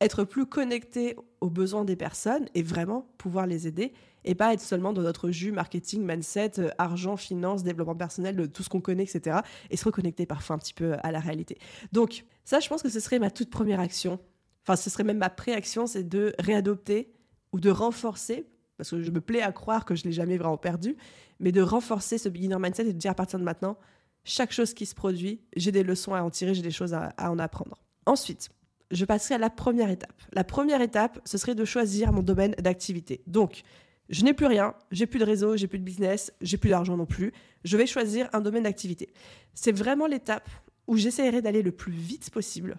être 0.00 0.24
plus 0.24 0.46
connecté 0.46 1.16
aux 1.40 1.50
besoins 1.50 1.84
des 1.84 1.96
personnes 1.96 2.46
et 2.54 2.62
vraiment 2.62 3.08
pouvoir 3.18 3.46
les 3.46 3.66
aider 3.66 3.92
et 4.24 4.34
pas 4.34 4.52
être 4.52 4.60
seulement 4.60 4.92
dans 4.92 5.02
notre 5.02 5.30
jus 5.30 5.52
marketing, 5.52 6.04
mindset, 6.04 6.58
euh, 6.58 6.70
argent, 6.78 7.16
finance, 7.16 7.62
développement 7.62 7.94
personnel, 7.94 8.36
de 8.36 8.46
tout 8.46 8.62
ce 8.62 8.68
qu'on 8.68 8.80
connaît, 8.80 9.04
etc. 9.04 9.38
et 9.70 9.76
se 9.76 9.84
reconnecter 9.84 10.26
parfois 10.26 10.56
un 10.56 10.58
petit 10.58 10.74
peu 10.74 10.94
à 11.02 11.12
la 11.12 11.20
réalité. 11.20 11.58
Donc, 11.92 12.24
ça, 12.44 12.60
je 12.60 12.68
pense 12.68 12.82
que 12.82 12.88
ce 12.88 13.00
serait 13.00 13.20
ma 13.20 13.30
toute 13.30 13.50
première 13.50 13.80
action. 13.80 14.18
Enfin, 14.64 14.76
ce 14.76 14.90
serait 14.90 15.04
même 15.04 15.18
ma 15.18 15.30
préaction, 15.30 15.86
c'est 15.86 16.02
de 16.02 16.34
réadopter 16.40 17.12
ou 17.52 17.60
de 17.60 17.70
renforcer 17.70 18.46
parce 18.76 18.90
que 18.90 19.02
je 19.02 19.10
me 19.10 19.20
plais 19.20 19.42
à 19.42 19.52
croire 19.52 19.84
que 19.84 19.94
je 19.94 20.04
l'ai 20.04 20.12
jamais 20.12 20.36
vraiment 20.36 20.56
perdu, 20.56 20.96
mais 21.40 21.52
de 21.52 21.60
renforcer 21.60 22.18
ce 22.18 22.28
beginner 22.28 22.58
mindset 22.58 22.86
et 22.86 22.92
de 22.92 22.98
dire 22.98 23.10
à 23.10 23.14
partir 23.14 23.38
de 23.38 23.44
maintenant, 23.44 23.76
chaque 24.24 24.52
chose 24.52 24.74
qui 24.74 24.86
se 24.86 24.94
produit, 24.94 25.40
j'ai 25.56 25.72
des 25.72 25.82
leçons 25.82 26.14
à 26.14 26.22
en 26.22 26.30
tirer, 26.30 26.54
j'ai 26.54 26.62
des 26.62 26.70
choses 26.70 26.94
à, 26.94 27.14
en 27.18 27.38
apprendre. 27.38 27.82
Ensuite, 28.06 28.50
je 28.90 29.04
passerai 29.04 29.36
à 29.36 29.38
la 29.38 29.50
première 29.50 29.90
étape. 29.90 30.20
La 30.32 30.44
première 30.44 30.80
étape, 30.80 31.20
ce 31.24 31.38
serait 31.38 31.54
de 31.54 31.64
choisir 31.64 32.12
mon 32.12 32.22
domaine 32.22 32.54
d'activité. 32.58 33.22
Donc, 33.26 33.62
je 34.08 34.24
n'ai 34.24 34.34
plus 34.34 34.46
rien, 34.46 34.74
j'ai 34.92 35.06
plus 35.06 35.18
de 35.18 35.24
réseau, 35.24 35.56
j'ai 35.56 35.66
plus 35.66 35.78
de 35.78 35.84
business, 35.84 36.32
j'ai 36.40 36.58
plus 36.58 36.70
d'argent 36.70 36.96
non 36.96 37.06
plus. 37.06 37.32
Je 37.64 37.76
vais 37.76 37.86
choisir 37.86 38.28
un 38.32 38.40
domaine 38.40 38.62
d'activité. 38.64 39.12
C'est 39.54 39.72
vraiment 39.72 40.06
l'étape 40.06 40.48
où 40.86 40.96
j'essaierai 40.96 41.42
d'aller 41.42 41.62
le 41.62 41.72
plus 41.72 41.92
vite 41.92 42.30
possible 42.30 42.78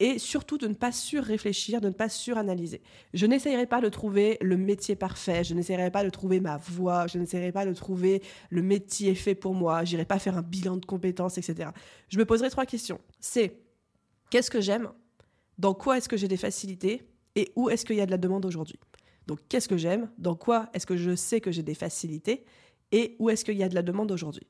et 0.00 0.18
surtout 0.18 0.58
de 0.58 0.66
ne 0.66 0.74
pas 0.74 0.92
surréfléchir, 0.92 1.80
de 1.80 1.88
ne 1.88 1.92
pas 1.92 2.08
suranalyser. 2.08 2.82
Je 3.12 3.26
n'essayerai 3.26 3.66
pas 3.66 3.80
de 3.80 3.88
trouver 3.88 4.38
le 4.40 4.56
métier 4.56 4.96
parfait, 4.96 5.44
je 5.44 5.54
n'essayerai 5.54 5.90
pas 5.90 6.04
de 6.04 6.10
trouver 6.10 6.40
ma 6.40 6.56
voie, 6.56 7.06
je 7.06 7.18
n'essayerai 7.18 7.52
pas 7.52 7.64
de 7.64 7.72
trouver 7.72 8.22
le 8.50 8.62
métier 8.62 9.14
fait 9.14 9.34
pour 9.34 9.54
moi, 9.54 9.84
j'irai 9.84 10.04
pas 10.04 10.18
faire 10.18 10.36
un 10.36 10.42
bilan 10.42 10.76
de 10.76 10.86
compétences, 10.86 11.38
etc. 11.38 11.70
Je 12.08 12.18
me 12.18 12.24
poserai 12.24 12.50
trois 12.50 12.66
questions. 12.66 13.00
C'est 13.20 13.60
qu'est-ce 14.30 14.50
que 14.50 14.60
j'aime? 14.60 14.90
Dans 15.58 15.74
quoi 15.74 15.98
est-ce 15.98 16.08
que 16.08 16.16
j'ai 16.16 16.28
des 16.28 16.36
facilités? 16.36 17.02
Et 17.36 17.52
où 17.56 17.70
est-ce 17.70 17.84
qu'il 17.84 17.96
y 17.96 18.00
a 18.00 18.06
de 18.06 18.10
la 18.10 18.18
demande 18.18 18.44
aujourd'hui? 18.44 18.78
Donc 19.26 19.40
qu'est-ce 19.48 19.68
que 19.68 19.76
j'aime? 19.76 20.10
Dans 20.18 20.34
quoi 20.34 20.68
est-ce 20.74 20.86
que 20.86 20.96
je 20.96 21.14
sais 21.14 21.40
que 21.40 21.52
j'ai 21.52 21.62
des 21.62 21.74
facilités? 21.74 22.44
Et 22.92 23.16
où 23.18 23.30
est-ce 23.30 23.44
qu'il 23.44 23.56
y 23.56 23.62
a 23.62 23.68
de 23.68 23.74
la 23.74 23.82
demande 23.82 24.10
aujourd'hui? 24.12 24.46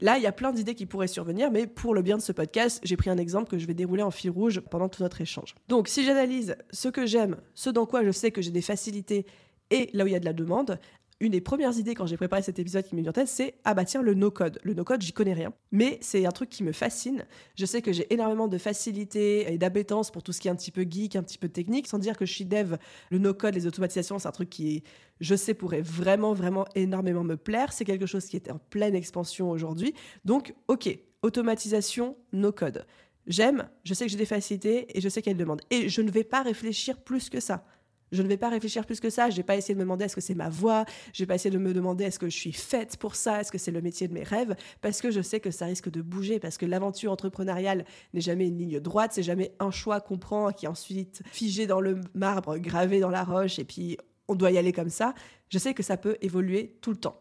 Là, 0.00 0.16
il 0.16 0.22
y 0.22 0.26
a 0.26 0.32
plein 0.32 0.52
d'idées 0.52 0.74
qui 0.74 0.86
pourraient 0.86 1.06
survenir, 1.06 1.50
mais 1.50 1.66
pour 1.66 1.94
le 1.94 2.02
bien 2.02 2.16
de 2.16 2.22
ce 2.22 2.32
podcast, 2.32 2.80
j'ai 2.82 2.96
pris 2.96 3.10
un 3.10 3.18
exemple 3.18 3.50
que 3.50 3.58
je 3.58 3.66
vais 3.66 3.74
dérouler 3.74 4.02
en 4.02 4.10
fil 4.10 4.30
rouge 4.30 4.60
pendant 4.60 4.88
tout 4.88 5.02
notre 5.02 5.20
échange. 5.20 5.54
Donc, 5.68 5.88
si 5.88 6.04
j'analyse 6.04 6.56
ce 6.70 6.88
que 6.88 7.06
j'aime, 7.06 7.36
ce 7.54 7.70
dans 7.70 7.86
quoi 7.86 8.04
je 8.04 8.10
sais 8.10 8.30
que 8.30 8.40
j'ai 8.40 8.50
des 8.50 8.62
facilités 8.62 9.26
et 9.70 9.90
là 9.92 10.04
où 10.04 10.06
il 10.06 10.12
y 10.12 10.16
a 10.16 10.20
de 10.20 10.24
la 10.24 10.32
demande, 10.32 10.78
une 11.20 11.32
des 11.32 11.42
premières 11.42 11.78
idées 11.78 11.94
quand 11.94 12.06
j'ai 12.06 12.16
préparé 12.16 12.40
cet 12.42 12.58
épisode 12.58 12.84
qui 12.84 12.94
m'est 12.94 13.02
venue 13.02 13.10
en 13.10 13.12
tête, 13.12 13.28
c'est 13.28 13.54
ah 13.64 13.74
bah 13.74 13.84
tiens 13.84 14.00
le 14.00 14.14
no-code. 14.14 14.58
Le 14.62 14.72
no-code, 14.72 15.02
j'y 15.02 15.12
connais 15.12 15.34
rien, 15.34 15.52
mais 15.70 15.98
c'est 16.00 16.24
un 16.24 16.30
truc 16.30 16.48
qui 16.48 16.64
me 16.64 16.72
fascine. 16.72 17.26
Je 17.56 17.66
sais 17.66 17.82
que 17.82 17.92
j'ai 17.92 18.12
énormément 18.12 18.48
de 18.48 18.56
facilité 18.56 19.52
et 19.52 19.58
d'appétence 19.58 20.10
pour 20.10 20.22
tout 20.22 20.32
ce 20.32 20.40
qui 20.40 20.48
est 20.48 20.50
un 20.50 20.56
petit 20.56 20.70
peu 20.70 20.86
geek, 20.88 21.16
un 21.16 21.22
petit 21.22 21.36
peu 21.36 21.48
technique, 21.48 21.86
sans 21.86 21.98
dire 21.98 22.16
que 22.16 22.24
je 22.24 22.32
suis 22.32 22.46
dev. 22.46 22.76
Le 23.10 23.18
no-code, 23.18 23.54
les 23.54 23.66
automatisations, 23.66 24.18
c'est 24.18 24.28
un 24.28 24.32
truc 24.32 24.48
qui, 24.48 24.82
je 25.20 25.34
sais, 25.34 25.52
pourrait 25.52 25.82
vraiment, 25.82 26.32
vraiment 26.32 26.64
énormément 26.74 27.22
me 27.22 27.36
plaire. 27.36 27.72
C'est 27.72 27.84
quelque 27.84 28.06
chose 28.06 28.24
qui 28.24 28.36
est 28.36 28.50
en 28.50 28.58
pleine 28.58 28.94
expansion 28.94 29.50
aujourd'hui. 29.50 29.94
Donc, 30.24 30.54
ok, 30.68 30.88
automatisation, 31.22 32.16
no-code. 32.32 32.86
J'aime, 33.26 33.68
je 33.84 33.92
sais 33.92 34.06
que 34.06 34.10
j'ai 34.10 34.16
des 34.16 34.24
facilités 34.24 34.96
et 34.96 35.02
je 35.02 35.08
sais 35.08 35.20
qu'elles 35.20 35.36
demandent. 35.36 35.60
Et 35.70 35.90
je 35.90 36.00
ne 36.00 36.10
vais 36.10 36.24
pas 36.24 36.42
réfléchir 36.42 36.98
plus 37.02 37.28
que 37.28 37.40
ça. 37.40 37.64
Je 38.12 38.22
ne 38.22 38.28
vais 38.28 38.36
pas 38.36 38.48
réfléchir 38.48 38.86
plus 38.86 39.00
que 39.00 39.10
ça. 39.10 39.30
Je 39.30 39.36
vais 39.36 39.42
pas 39.42 39.56
essayer 39.56 39.74
de 39.74 39.78
me 39.78 39.84
demander 39.84 40.04
est-ce 40.04 40.14
que 40.14 40.20
c'est 40.20 40.34
ma 40.34 40.48
voix. 40.48 40.84
Je 41.12 41.22
vais 41.22 41.26
pas 41.26 41.34
essayer 41.34 41.50
de 41.50 41.58
me 41.58 41.72
demander 41.72 42.04
est-ce 42.04 42.18
que 42.18 42.28
je 42.28 42.36
suis 42.36 42.52
faite 42.52 42.96
pour 42.96 43.14
ça. 43.14 43.40
Est-ce 43.40 43.52
que 43.52 43.58
c'est 43.58 43.70
le 43.70 43.80
métier 43.80 44.08
de 44.08 44.14
mes 44.14 44.22
rêves? 44.22 44.54
Parce 44.80 45.00
que 45.00 45.10
je 45.10 45.20
sais 45.20 45.40
que 45.40 45.50
ça 45.50 45.66
risque 45.66 45.90
de 45.90 46.02
bouger. 46.02 46.38
Parce 46.38 46.58
que 46.58 46.66
l'aventure 46.66 47.12
entrepreneuriale 47.12 47.84
n'est 48.14 48.20
jamais 48.20 48.48
une 48.48 48.58
ligne 48.58 48.80
droite. 48.80 49.12
C'est 49.14 49.22
jamais 49.22 49.52
un 49.60 49.70
choix 49.70 50.00
qu'on 50.00 50.18
prend 50.18 50.50
qui 50.52 50.66
est 50.66 50.68
ensuite 50.68 51.22
figé 51.30 51.66
dans 51.66 51.80
le 51.80 52.00
marbre, 52.14 52.58
gravé 52.58 53.00
dans 53.00 53.10
la 53.10 53.24
roche 53.24 53.58
et 53.58 53.64
puis 53.64 53.96
on 54.28 54.34
doit 54.34 54.50
y 54.52 54.58
aller 54.58 54.72
comme 54.72 54.90
ça. 54.90 55.14
Je 55.48 55.58
sais 55.58 55.74
que 55.74 55.82
ça 55.82 55.96
peut 55.96 56.16
évoluer 56.20 56.76
tout 56.80 56.90
le 56.90 56.96
temps. 56.96 57.20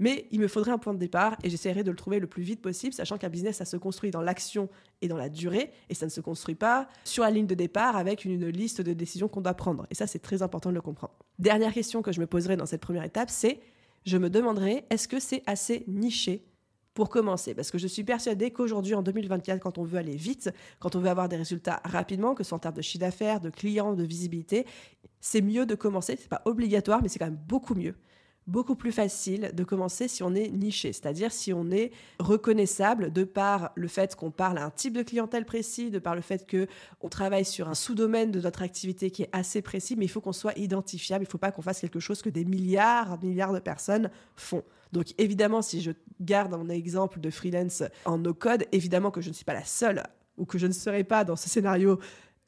Mais 0.00 0.26
il 0.30 0.40
me 0.40 0.48
faudrait 0.48 0.72
un 0.72 0.78
point 0.78 0.94
de 0.94 0.98
départ 0.98 1.36
et 1.44 1.50
j'essaierai 1.50 1.84
de 1.84 1.90
le 1.90 1.96
trouver 1.96 2.20
le 2.20 2.26
plus 2.26 2.42
vite 2.42 2.62
possible, 2.62 2.94
sachant 2.94 3.18
qu'un 3.18 3.28
business, 3.28 3.58
ça 3.58 3.66
se 3.66 3.76
construit 3.76 4.10
dans 4.10 4.22
l'action 4.22 4.70
et 5.02 5.08
dans 5.08 5.18
la 5.18 5.28
durée, 5.28 5.70
et 5.90 5.94
ça 5.94 6.06
ne 6.06 6.10
se 6.10 6.22
construit 6.22 6.54
pas 6.54 6.88
sur 7.04 7.22
la 7.22 7.30
ligne 7.30 7.46
de 7.46 7.54
départ 7.54 7.96
avec 7.96 8.24
une, 8.24 8.48
liste 8.48 8.80
de 8.80 8.94
décisions 8.94 9.28
qu'on 9.28 9.42
doit 9.42 9.52
prendre. 9.52 9.86
Et 9.90 9.94
ça, 9.94 10.06
c'est 10.06 10.18
très 10.18 10.40
important 10.40 10.70
de 10.70 10.74
le 10.74 10.80
comprendre. 10.80 11.12
Dernière 11.38 11.74
question 11.74 12.00
que 12.00 12.12
je 12.12 12.20
me 12.20 12.26
poserai 12.26 12.56
dans 12.56 12.64
cette 12.64 12.80
première 12.80 13.04
étape, 13.04 13.28
c'est 13.28 13.60
je 14.06 14.16
me 14.16 14.30
demanderai, 14.30 14.86
est-ce 14.88 15.06
que 15.06 15.20
c'est 15.20 15.42
assez 15.46 15.84
niché 15.86 16.46
pour 16.94 17.10
commencer, 17.10 17.54
parce 17.54 17.70
que 17.70 17.76
je 17.76 17.86
suis 17.86 18.02
persuadée 18.02 18.50
qu'aujourd'hui, 18.50 18.94
en 18.94 19.02
2024, 19.02 19.60
quand 19.60 19.76
on 19.76 19.84
veut 19.84 19.98
aller 19.98 20.16
vite, 20.16 20.50
quand 20.78 20.96
on 20.96 21.00
veut 21.00 21.10
avoir 21.10 21.28
des 21.28 21.36
résultats 21.36 21.82
rapidement, 21.84 22.34
que 22.34 22.42
ce 22.42 22.48
soit 22.48 22.56
en 22.56 22.60
termes 22.60 22.74
de 22.74 22.82
chiffre 22.82 23.00
d'affaires, 23.00 23.40
de 23.40 23.50
clients, 23.50 23.92
de 23.92 24.02
visibilité, 24.02 24.66
c'est 25.20 25.42
mieux 25.42 25.66
de 25.66 25.74
commencer. 25.74 26.16
C'est 26.18 26.28
pas 26.28 26.42
obligatoire, 26.46 27.00
mais 27.02 27.08
c'est 27.08 27.18
quand 27.18 27.26
même 27.26 27.40
beaucoup 27.46 27.74
mieux 27.74 27.94
beaucoup 28.50 28.74
plus 28.74 28.92
facile 28.92 29.52
de 29.54 29.64
commencer 29.64 30.08
si 30.08 30.22
on 30.22 30.34
est 30.34 30.48
niché, 30.48 30.92
c'est-à-dire 30.92 31.32
si 31.32 31.52
on 31.52 31.70
est 31.70 31.92
reconnaissable 32.18 33.12
de 33.12 33.24
par 33.24 33.70
le 33.76 33.88
fait 33.88 34.16
qu'on 34.16 34.30
parle 34.30 34.58
à 34.58 34.64
un 34.64 34.70
type 34.70 34.92
de 34.92 35.02
clientèle 35.02 35.44
précis, 35.44 35.90
de 35.90 35.98
par 35.98 36.14
le 36.14 36.20
fait 36.20 36.46
que 36.46 36.66
on 37.00 37.08
travaille 37.08 37.44
sur 37.44 37.68
un 37.68 37.74
sous-domaine 37.74 38.30
de 38.30 38.40
notre 38.40 38.62
activité 38.62 39.10
qui 39.10 39.22
est 39.22 39.28
assez 39.32 39.62
précis, 39.62 39.94
mais 39.96 40.04
il 40.04 40.08
faut 40.08 40.20
qu'on 40.20 40.32
soit 40.32 40.58
identifiable, 40.58 41.24
il 41.24 41.28
ne 41.28 41.30
faut 41.30 41.38
pas 41.38 41.52
qu'on 41.52 41.62
fasse 41.62 41.80
quelque 41.80 42.00
chose 42.00 42.22
que 42.22 42.28
des 42.28 42.44
milliards, 42.44 43.22
milliards 43.22 43.52
de 43.52 43.60
personnes 43.60 44.10
font. 44.34 44.64
Donc 44.92 45.14
évidemment, 45.18 45.62
si 45.62 45.80
je 45.80 45.92
garde 46.20 46.52
mon 46.52 46.68
exemple 46.68 47.20
de 47.20 47.30
freelance 47.30 47.84
en 48.04 48.18
no-code, 48.18 48.66
évidemment 48.72 49.12
que 49.12 49.20
je 49.20 49.28
ne 49.28 49.34
suis 49.34 49.44
pas 49.44 49.54
la 49.54 49.64
seule 49.64 50.02
ou 50.36 50.44
que 50.44 50.58
je 50.58 50.66
ne 50.66 50.72
serai 50.72 51.04
pas 51.04 51.24
dans 51.24 51.36
ce 51.36 51.48
scénario 51.48 52.00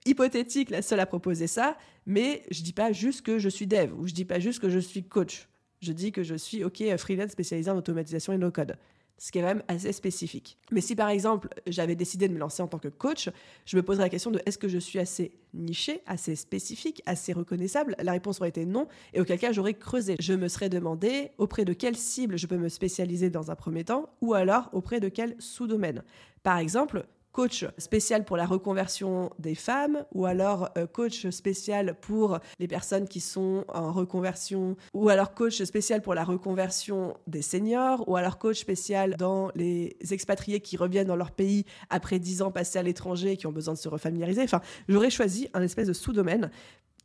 hypothétique 0.04 0.70
la 0.70 0.82
seule 0.82 0.98
à 0.98 1.06
proposer 1.06 1.46
ça, 1.46 1.76
mais 2.06 2.42
je 2.50 2.62
dis 2.62 2.72
pas 2.72 2.90
juste 2.90 3.22
que 3.22 3.38
je 3.38 3.48
suis 3.48 3.68
dev 3.68 3.92
ou 3.96 4.08
je 4.08 4.14
dis 4.14 4.24
pas 4.24 4.40
juste 4.40 4.58
que 4.58 4.68
je 4.68 4.80
suis 4.80 5.04
coach 5.04 5.48
je 5.82 5.92
dis 5.92 6.12
que 6.12 6.22
je 6.22 6.34
suis 6.34 6.64
OK 6.64 6.82
freelance 6.96 7.32
spécialisé 7.32 7.70
en 7.70 7.76
automatisation 7.76 8.32
et 8.32 8.38
no-code. 8.38 8.76
Ce 9.18 9.30
qui 9.30 9.38
est 9.38 9.42
quand 9.42 9.48
même 9.48 9.62
assez 9.68 9.92
spécifique. 9.92 10.58
Mais 10.72 10.80
si 10.80 10.96
par 10.96 11.08
exemple 11.08 11.48
j'avais 11.66 11.94
décidé 11.94 12.26
de 12.26 12.32
me 12.32 12.38
lancer 12.38 12.60
en 12.60 12.66
tant 12.66 12.78
que 12.78 12.88
coach, 12.88 13.28
je 13.66 13.76
me 13.76 13.82
poserais 13.82 14.04
la 14.04 14.08
question 14.08 14.32
de 14.32 14.40
est-ce 14.46 14.58
que 14.58 14.66
je 14.68 14.78
suis 14.78 14.98
assez 14.98 15.32
niché, 15.54 16.00
assez 16.06 16.34
spécifique, 16.34 17.02
assez 17.06 17.32
reconnaissable? 17.32 17.94
La 18.02 18.12
réponse 18.12 18.40
aurait 18.40 18.48
été 18.48 18.64
non, 18.64 18.88
et 19.12 19.20
auquel 19.20 19.38
cas 19.38 19.52
j'aurais 19.52 19.74
creusé. 19.74 20.16
Je 20.18 20.32
me 20.32 20.48
serais 20.48 20.70
demandé 20.70 21.30
auprès 21.38 21.64
de 21.64 21.72
quelle 21.72 21.96
cible 21.96 22.36
je 22.36 22.46
peux 22.48 22.56
me 22.56 22.68
spécialiser 22.68 23.30
dans 23.30 23.50
un 23.50 23.54
premier 23.54 23.84
temps, 23.84 24.08
ou 24.22 24.34
alors 24.34 24.70
auprès 24.72 24.98
de 24.98 25.08
quel 25.08 25.36
sous-domaine? 25.38 26.02
Par 26.42 26.58
exemple, 26.58 27.06
coach 27.32 27.64
spécial 27.78 28.24
pour 28.24 28.36
la 28.36 28.46
reconversion 28.46 29.30
des 29.38 29.54
femmes 29.54 30.04
ou 30.12 30.26
alors 30.26 30.70
euh, 30.76 30.86
coach 30.86 31.28
spécial 31.30 31.96
pour 32.00 32.38
les 32.58 32.68
personnes 32.68 33.08
qui 33.08 33.20
sont 33.20 33.64
en 33.68 33.90
reconversion 33.90 34.76
ou 34.92 35.08
alors 35.08 35.34
coach 35.34 35.62
spécial 35.62 36.02
pour 36.02 36.14
la 36.14 36.24
reconversion 36.24 37.16
des 37.26 37.42
seniors 37.42 38.08
ou 38.08 38.16
alors 38.16 38.38
coach 38.38 38.60
spécial 38.60 39.16
dans 39.16 39.50
les 39.54 39.96
expatriés 40.10 40.60
qui 40.60 40.76
reviennent 40.76 41.06
dans 41.06 41.16
leur 41.16 41.30
pays 41.30 41.64
après 41.90 42.18
dix 42.18 42.42
ans 42.42 42.50
passés 42.50 42.78
à 42.78 42.82
l'étranger 42.82 43.32
et 43.32 43.36
qui 43.36 43.46
ont 43.46 43.52
besoin 43.52 43.74
de 43.74 43.78
se 43.78 43.88
refamiliariser. 43.88 44.42
Enfin, 44.42 44.60
j'aurais 44.88 45.10
choisi 45.10 45.48
un 45.54 45.62
espèce 45.62 45.88
de 45.88 45.92
sous-domaine 45.92 46.50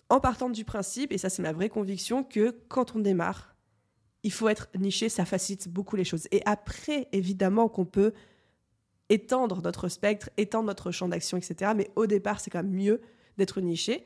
en 0.10 0.20
partant 0.20 0.50
du 0.50 0.64
principe, 0.64 1.12
et 1.12 1.18
ça 1.18 1.30
c'est 1.30 1.42
ma 1.42 1.52
vraie 1.52 1.70
conviction, 1.70 2.24
que 2.24 2.56
quand 2.70 2.96
on 2.96 3.00
démarre, 3.00 3.56
il 4.24 4.32
faut 4.32 4.48
être 4.50 4.70
niché, 4.78 5.10
ça 5.10 5.26
facilite 5.26 5.68
beaucoup 5.70 5.96
les 5.96 6.04
choses. 6.04 6.28
Et 6.32 6.42
après, 6.46 7.08
évidemment 7.12 7.68
qu'on 7.68 7.86
peut 7.86 8.14
étendre 9.10 9.62
notre 9.62 9.88
spectre, 9.88 10.30
étendre 10.38 10.68
notre 10.68 10.92
champ 10.92 11.08
d'action, 11.08 11.38
etc. 11.38 11.72
Mais 11.76 11.90
au 11.96 12.08
départ, 12.08 12.40
c'est 12.40 12.50
quand 12.50 12.64
même 12.64 12.74
mieux 12.74 13.02
d'être 13.38 13.62
niché. 13.62 14.04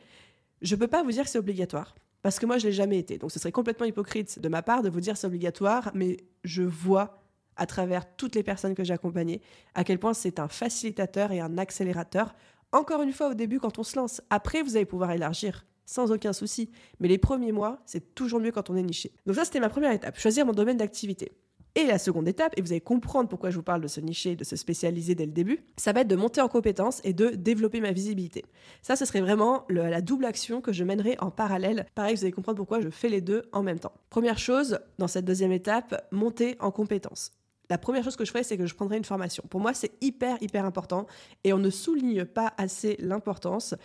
Je 0.62 0.76
ne 0.76 0.80
peux 0.80 0.88
pas 0.88 1.04
vous 1.04 1.12
dire 1.12 1.24
que 1.24 1.30
c'est 1.30 1.40
obligatoire, 1.40 1.96
parce 2.22 2.40
que 2.40 2.46
moi, 2.46 2.58
je 2.58 2.66
ne 2.66 2.70
l'ai 2.70 2.76
jamais 2.76 3.00
été. 3.00 3.18
Donc 3.18 3.32
ce 3.32 3.40
serait 3.40 3.52
complètement 3.52 3.86
hypocrite 3.86 4.40
de 4.40 4.50
ma 4.50 4.62
part 4.62 4.84
de 4.84 4.90
vous 4.90 5.02
dire 5.02 5.18
c'est 5.18 5.28
obligatoire, 5.28 5.92
mais 5.94 6.18
je 6.44 6.64
vois 6.64 7.22
à 7.58 7.66
travers 7.66 8.16
toutes 8.16 8.36
les 8.36 8.44
personnes 8.44 8.76
que 8.76 8.84
j'ai 8.84 8.94
accompagnées 8.94 9.42
à 9.76 9.84
quel 9.84 10.00
point 10.00 10.14
c'est 10.14 10.40
un 10.40 10.48
facilitateur 10.48 11.32
et 11.32 11.40
un 11.40 11.58
accélérateur. 11.58 12.34
Encore 12.72 13.02
une 13.02 13.12
fois, 13.12 13.30
au 13.30 13.34
début, 13.34 13.60
quand 13.60 13.80
on 13.80 13.84
se 13.84 13.98
lance, 13.98 14.22
après, 14.30 14.62
vous 14.62 14.76
allez 14.76 14.86
pouvoir 14.86 15.12
élargir 15.12 15.66
sans 15.86 16.12
aucun 16.12 16.32
souci. 16.32 16.70
Mais 17.00 17.08
les 17.08 17.18
premiers 17.18 17.52
mois, 17.52 17.82
c'est 17.86 18.16
toujours 18.16 18.40
mieux 18.40 18.52
quand 18.52 18.70
on 18.70 18.76
est 18.76 18.84
niché. 18.84 19.12
Donc 19.26 19.36
ça, 19.36 19.46
c'était 19.46 19.60
ma 19.60 19.70
première 19.70 19.92
étape, 19.92 20.18
choisir 20.18 20.46
mon 20.46 20.54
domaine 20.54 20.78
d'activité. 20.78 21.34
Et 21.76 21.86
la 21.86 21.98
seconde 21.98 22.28
étape, 22.28 22.54
et 22.58 22.62
vous 22.62 22.72
allez 22.72 22.82
comprendre 22.82 23.30
pourquoi 23.30 23.50
je 23.50 23.56
vous 23.56 23.64
parle 23.64 23.82
de 23.82 23.88
se 23.88 24.02
nicher, 24.02 24.36
de 24.36 24.44
se 24.44 24.58
spécialiser 24.58 25.16
dès 25.16 25.26
le 25.26 25.32
début, 25.32 25.64
ça 25.78 25.94
va 25.94 26.02
être 26.02 26.08
de 26.08 26.18
monter 26.18 26.42
en 26.42 26.50
compétences 26.50 27.00
et 27.06 27.14
de 27.14 27.30
développer 27.30 27.80
ma 27.80 27.94
visibilité. 27.94 28.44
Ça, 28.82 28.98
ce 28.98 29.06
serait 29.06 29.22
vraiment 29.22 29.66
la 29.70 30.02
double 30.02 30.26
action 30.26 30.60
que 30.60 30.74
je 30.74 30.84
mènerai 30.84 31.16
en 31.20 31.32
parallèle. 31.32 31.86
Pareil, 31.96 32.16
vous 32.16 32.24
allez 32.24 32.34
comprendre 32.34 32.58
pourquoi 32.58 32.82
je 32.82 32.90
fais 32.90 33.08
les 33.08 33.22
deux 33.22 33.44
en 33.54 33.64
même 33.64 33.80
temps. 33.80 33.94
Première 34.10 34.38
chose, 34.38 34.80
dans 34.98 35.08
cette 35.08 35.26
deuxième 35.26 35.54
étape, 35.54 36.08
monter 36.12 36.58
en 36.60 36.72
compétences. 36.72 37.32
La 37.70 37.78
première 37.78 38.04
chose 38.04 38.18
que 38.18 38.26
je 38.26 38.32
ferai, 38.32 38.44
c'est 38.44 38.58
que 38.58 38.66
je 38.66 38.76
prendrai 38.76 38.98
une 38.98 39.06
formation. 39.06 39.46
Pour 39.50 39.62
moi, 39.62 39.74
c'est 39.74 39.94
hyper, 40.02 40.38
hyper 40.42 40.66
important 40.66 41.08
et 41.46 41.54
on 41.54 41.58
ne 41.58 41.70
souligne 41.70 42.26
pas 42.26 42.54
assez 42.58 42.98
l'importance 43.00 43.76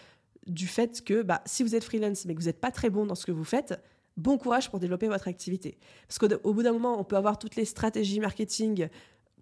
du 0.49 0.67
fait 0.67 1.05
que 1.05 1.23
bah, 1.23 1.41
si 1.47 1.63
vous 1.63 1.77
êtes 1.77 1.85
freelance 1.85 2.25
mais 2.25 2.35
que 2.35 2.41
vous 2.41 2.47
n'êtes 2.47 2.61
pas 2.61 2.73
très 2.73 2.91
bon 2.91 3.07
dans 3.07 3.15
ce 3.15 3.27
que 3.27 3.33
vous 3.33 3.45
faites, 3.45 3.81
bon 4.17 4.39
courage 4.39 4.71
pour 4.71 4.79
développer 4.79 5.09
votre 5.09 5.29
activité. 5.29 5.79
Parce 6.09 6.19
qu'au 6.19 6.53
bout 6.53 6.63
d'un 6.63 6.73
moment, 6.73 6.99
on 6.99 7.05
peut 7.05 7.17
avoir 7.17 7.39
toutes 7.39 7.57
les 7.57 7.65
stratégies 7.65 8.21
marketing 8.21 8.89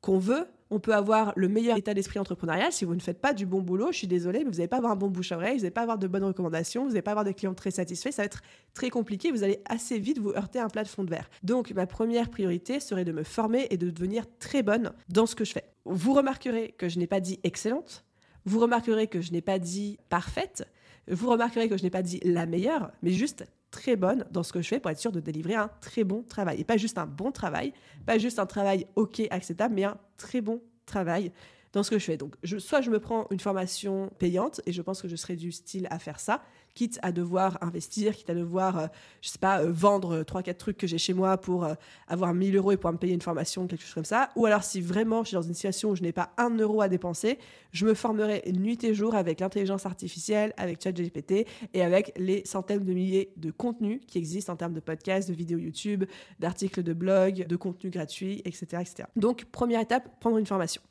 qu'on 0.01 0.19
veut, 0.19 0.47
on 0.71 0.81
peut 0.81 0.95
avoir 0.95 1.33
le 1.37 1.49
meilleur 1.49 1.77
état 1.77 1.95
d'esprit 1.95 2.19
entrepreneurial. 2.19 2.73
Si 2.73 2.85
vous 2.85 2.95
ne 2.95 3.01
faites 3.01 3.21
pas 3.21 3.33
du 3.33 3.47
bon 3.47 3.63
boulot, 3.63 3.93
je 3.93 3.99
suis 3.99 4.07
désolée, 4.07 4.41
mais 4.41 4.51
vous 4.51 4.57
n'allez 4.57 4.69
pas 4.69 4.79
avoir 4.79 4.93
un 4.93 4.97
bon 4.97 5.09
bouche 5.09 5.33
à 5.33 5.37
oreille, 5.37 5.55
vous 5.55 5.63
n'allez 5.63 5.71
pas 5.71 5.83
avoir 5.83 5.99
de 5.99 6.07
bonnes 6.07 6.25
recommandations, 6.25 6.83
vous 6.83 6.91
n'allez 6.91 7.03
pas 7.03 7.13
avoir 7.13 7.25
des 7.25 7.33
clients 7.33 7.55
très 7.55 7.71
satisfaits, 7.71 8.11
ça 8.11 8.23
va 8.23 8.27
être 8.27 8.43
très 8.75 8.91
compliqué, 8.91 9.31
vous 9.31 9.45
allez 9.45 9.61
assez 9.67 9.99
vite 9.99 10.19
vous 10.19 10.31
heurter 10.31 10.59
un 10.59 10.69
plafond 10.69 11.05
de 11.05 11.11
verre. 11.11 11.31
Donc 11.43 11.71
ma 11.73 11.87
première 11.87 12.29
priorité 12.29 12.81
serait 12.81 13.05
de 13.05 13.13
me 13.13 13.23
former 13.23 13.67
et 13.71 13.77
de 13.77 13.89
devenir 13.89 14.25
très 14.39 14.63
bonne 14.63 14.93
dans 15.09 15.27
ce 15.27 15.35
que 15.35 15.45
je 15.45 15.53
fais. 15.53 15.65
Vous 15.85 16.13
remarquerez 16.13 16.75
que 16.77 16.89
je 16.89 16.99
n'ai 16.99 17.07
pas 17.07 17.21
dit 17.21 17.41
excellente, 17.43 18.05
vous 18.45 18.61
remarquerez 18.61 19.07
que 19.07 19.21
je 19.21 19.33
n'ai 19.33 19.43
pas 19.43 19.59
dit 19.59 19.99
parfaite, 20.11 20.67
vous 21.09 21.31
remarquerez 21.31 21.69
que 21.69 21.77
je 21.77 21.83
n'ai 21.83 21.91
pas 21.91 22.03
dit 22.03 22.21
la 22.25 22.47
meilleure, 22.47 22.91
mais 23.03 23.13
juste 23.13 23.47
très 23.75 23.97
bonne 23.97 24.25
dans 24.31 24.45
ce 24.45 24.53
que 24.53 24.63
je 24.63 24.69
fais 24.69 24.79
pour 24.79 24.91
être 24.93 25.01
sûr 25.01 25.11
de 25.11 25.19
délivrer 25.19 25.57
un 25.57 25.69
très 25.81 26.05
bon 26.05 26.23
travail. 26.23 26.61
Et 26.61 26.65
pas 26.65 26.77
juste 26.77 26.97
un 26.97 27.07
bon 27.07 27.33
travail, 27.33 27.73
pas 28.07 28.19
juste 28.19 28.39
un 28.39 28.47
travail 28.47 28.87
OK, 28.95 29.21
acceptable, 29.31 29.75
mais 29.75 29.83
un 29.83 29.99
très 30.17 30.41
bon 30.41 30.63
travail 30.87 31.33
dans 31.73 31.83
ce 31.83 31.91
que 31.91 31.99
je 31.99 32.05
fais. 32.05 32.17
Donc, 32.17 32.37
soit 32.59 32.83
je 32.83 32.91
me 32.91 33.01
prends 33.01 33.27
une 33.33 33.41
formation 33.41 34.11
payante, 34.21 34.61
et 34.65 34.73
je 34.73 34.81
pense 34.81 35.03
que 35.03 35.09
je 35.09 35.17
serai 35.17 35.35
du 35.35 35.51
style 35.51 35.89
à 35.91 35.99
faire 35.99 36.21
ça, 36.21 36.41
quitte 36.75 36.99
à 37.03 37.13
devoir 37.13 37.59
investir, 37.63 38.15
quitte 38.15 38.31
à 38.31 38.35
devoir, 38.35 38.79
euh, 38.79 38.87
je 39.21 39.31
sais 39.31 39.39
pas, 39.39 39.63
euh, 39.63 39.71
vendre 39.71 40.23
3-4 40.23 40.49
euh, 40.49 40.55
trucs 40.55 40.77
que 40.77 40.87
j'ai 40.87 40.99
chez 40.99 41.15
moi 41.15 41.39
pour 41.39 41.67
avoir 42.09 42.35
1000 42.35 42.57
euros 42.57 42.73
et 42.73 42.77
pouvoir 42.77 42.93
me 42.93 42.99
payer 42.99 43.15
une 43.15 43.23
formation, 43.23 43.67
quelque 43.67 43.83
chose 43.83 43.95
comme 43.95 44.05
ça. 44.05 44.31
Ou 44.37 44.47
alors, 44.47 44.65
si 44.65 44.81
vraiment 44.81 45.23
je 45.23 45.29
suis 45.29 45.35
dans 45.37 45.43
une 45.43 45.55
situation 45.55 45.91
où 45.91 45.97
je 45.97 46.03
n'ai 46.03 46.13
pas 46.13 46.33
un 46.37 46.51
euro 46.57 46.81
à 46.81 46.89
dépenser, 46.89 47.39
je 47.73 47.87
me 47.87 47.95
formerai 47.95 48.43
nuit 48.53 48.83
et 48.85 48.95
jour 48.95 49.15
avec 49.15 49.41
l'intelligence 49.41 49.87
artificielle, 49.87 50.53
avec 50.57 50.83
ChatGPT 50.83 51.47
et 51.73 51.83
avec 51.83 52.13
les 52.17 52.45
centaines 52.45 52.85
de 52.85 52.93
milliers 52.93 53.33
de 53.37 53.51
contenus 53.51 54.01
qui 54.07 54.19
existent 54.19 54.53
en 54.53 54.57
termes 54.57 54.75
de 54.75 54.81
podcasts, 54.81 55.29
de 55.29 55.35
vidéos 55.35 55.59
YouTube, 55.59 56.05
d'articles 56.41 56.83
de 56.83 56.93
blog, 56.93 57.47
de 57.47 57.57
contenus 57.57 57.93
gratuits, 57.93 58.43
etc., 58.45 58.67
etc. 58.81 59.09
Donc, 59.17 59.45
première 59.47 59.81
étape, 59.81 60.21
prendre 60.21 60.39
une 60.39 60.47
formation 60.47 60.83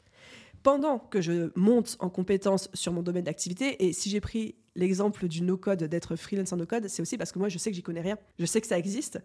pendant 0.63 0.97
que 0.97 1.21
je 1.21 1.51
monte 1.55 1.97
en 1.99 2.09
compétence 2.09 2.69
sur 2.73 2.93
mon 2.93 3.03
domaine 3.03 3.25
d'activité, 3.25 3.85
et 3.85 3.93
si 3.93 4.09
j'ai 4.09 4.21
pris 4.21 4.55
l'exemple 4.75 5.27
du 5.27 5.41
no-code, 5.41 5.83
d'être 5.83 6.15
freelance 6.15 6.53
en 6.53 6.57
no-code, 6.57 6.87
c'est 6.87 7.01
aussi 7.01 7.17
parce 7.17 7.31
que 7.31 7.39
moi, 7.39 7.49
je 7.49 7.57
sais 7.57 7.69
que 7.69 7.75
j'y 7.75 7.83
connais 7.83 8.01
rien. 8.01 8.17
Je 8.39 8.45
sais 8.45 8.61
que 8.61 8.67
ça 8.67 8.77
existe. 8.77 9.19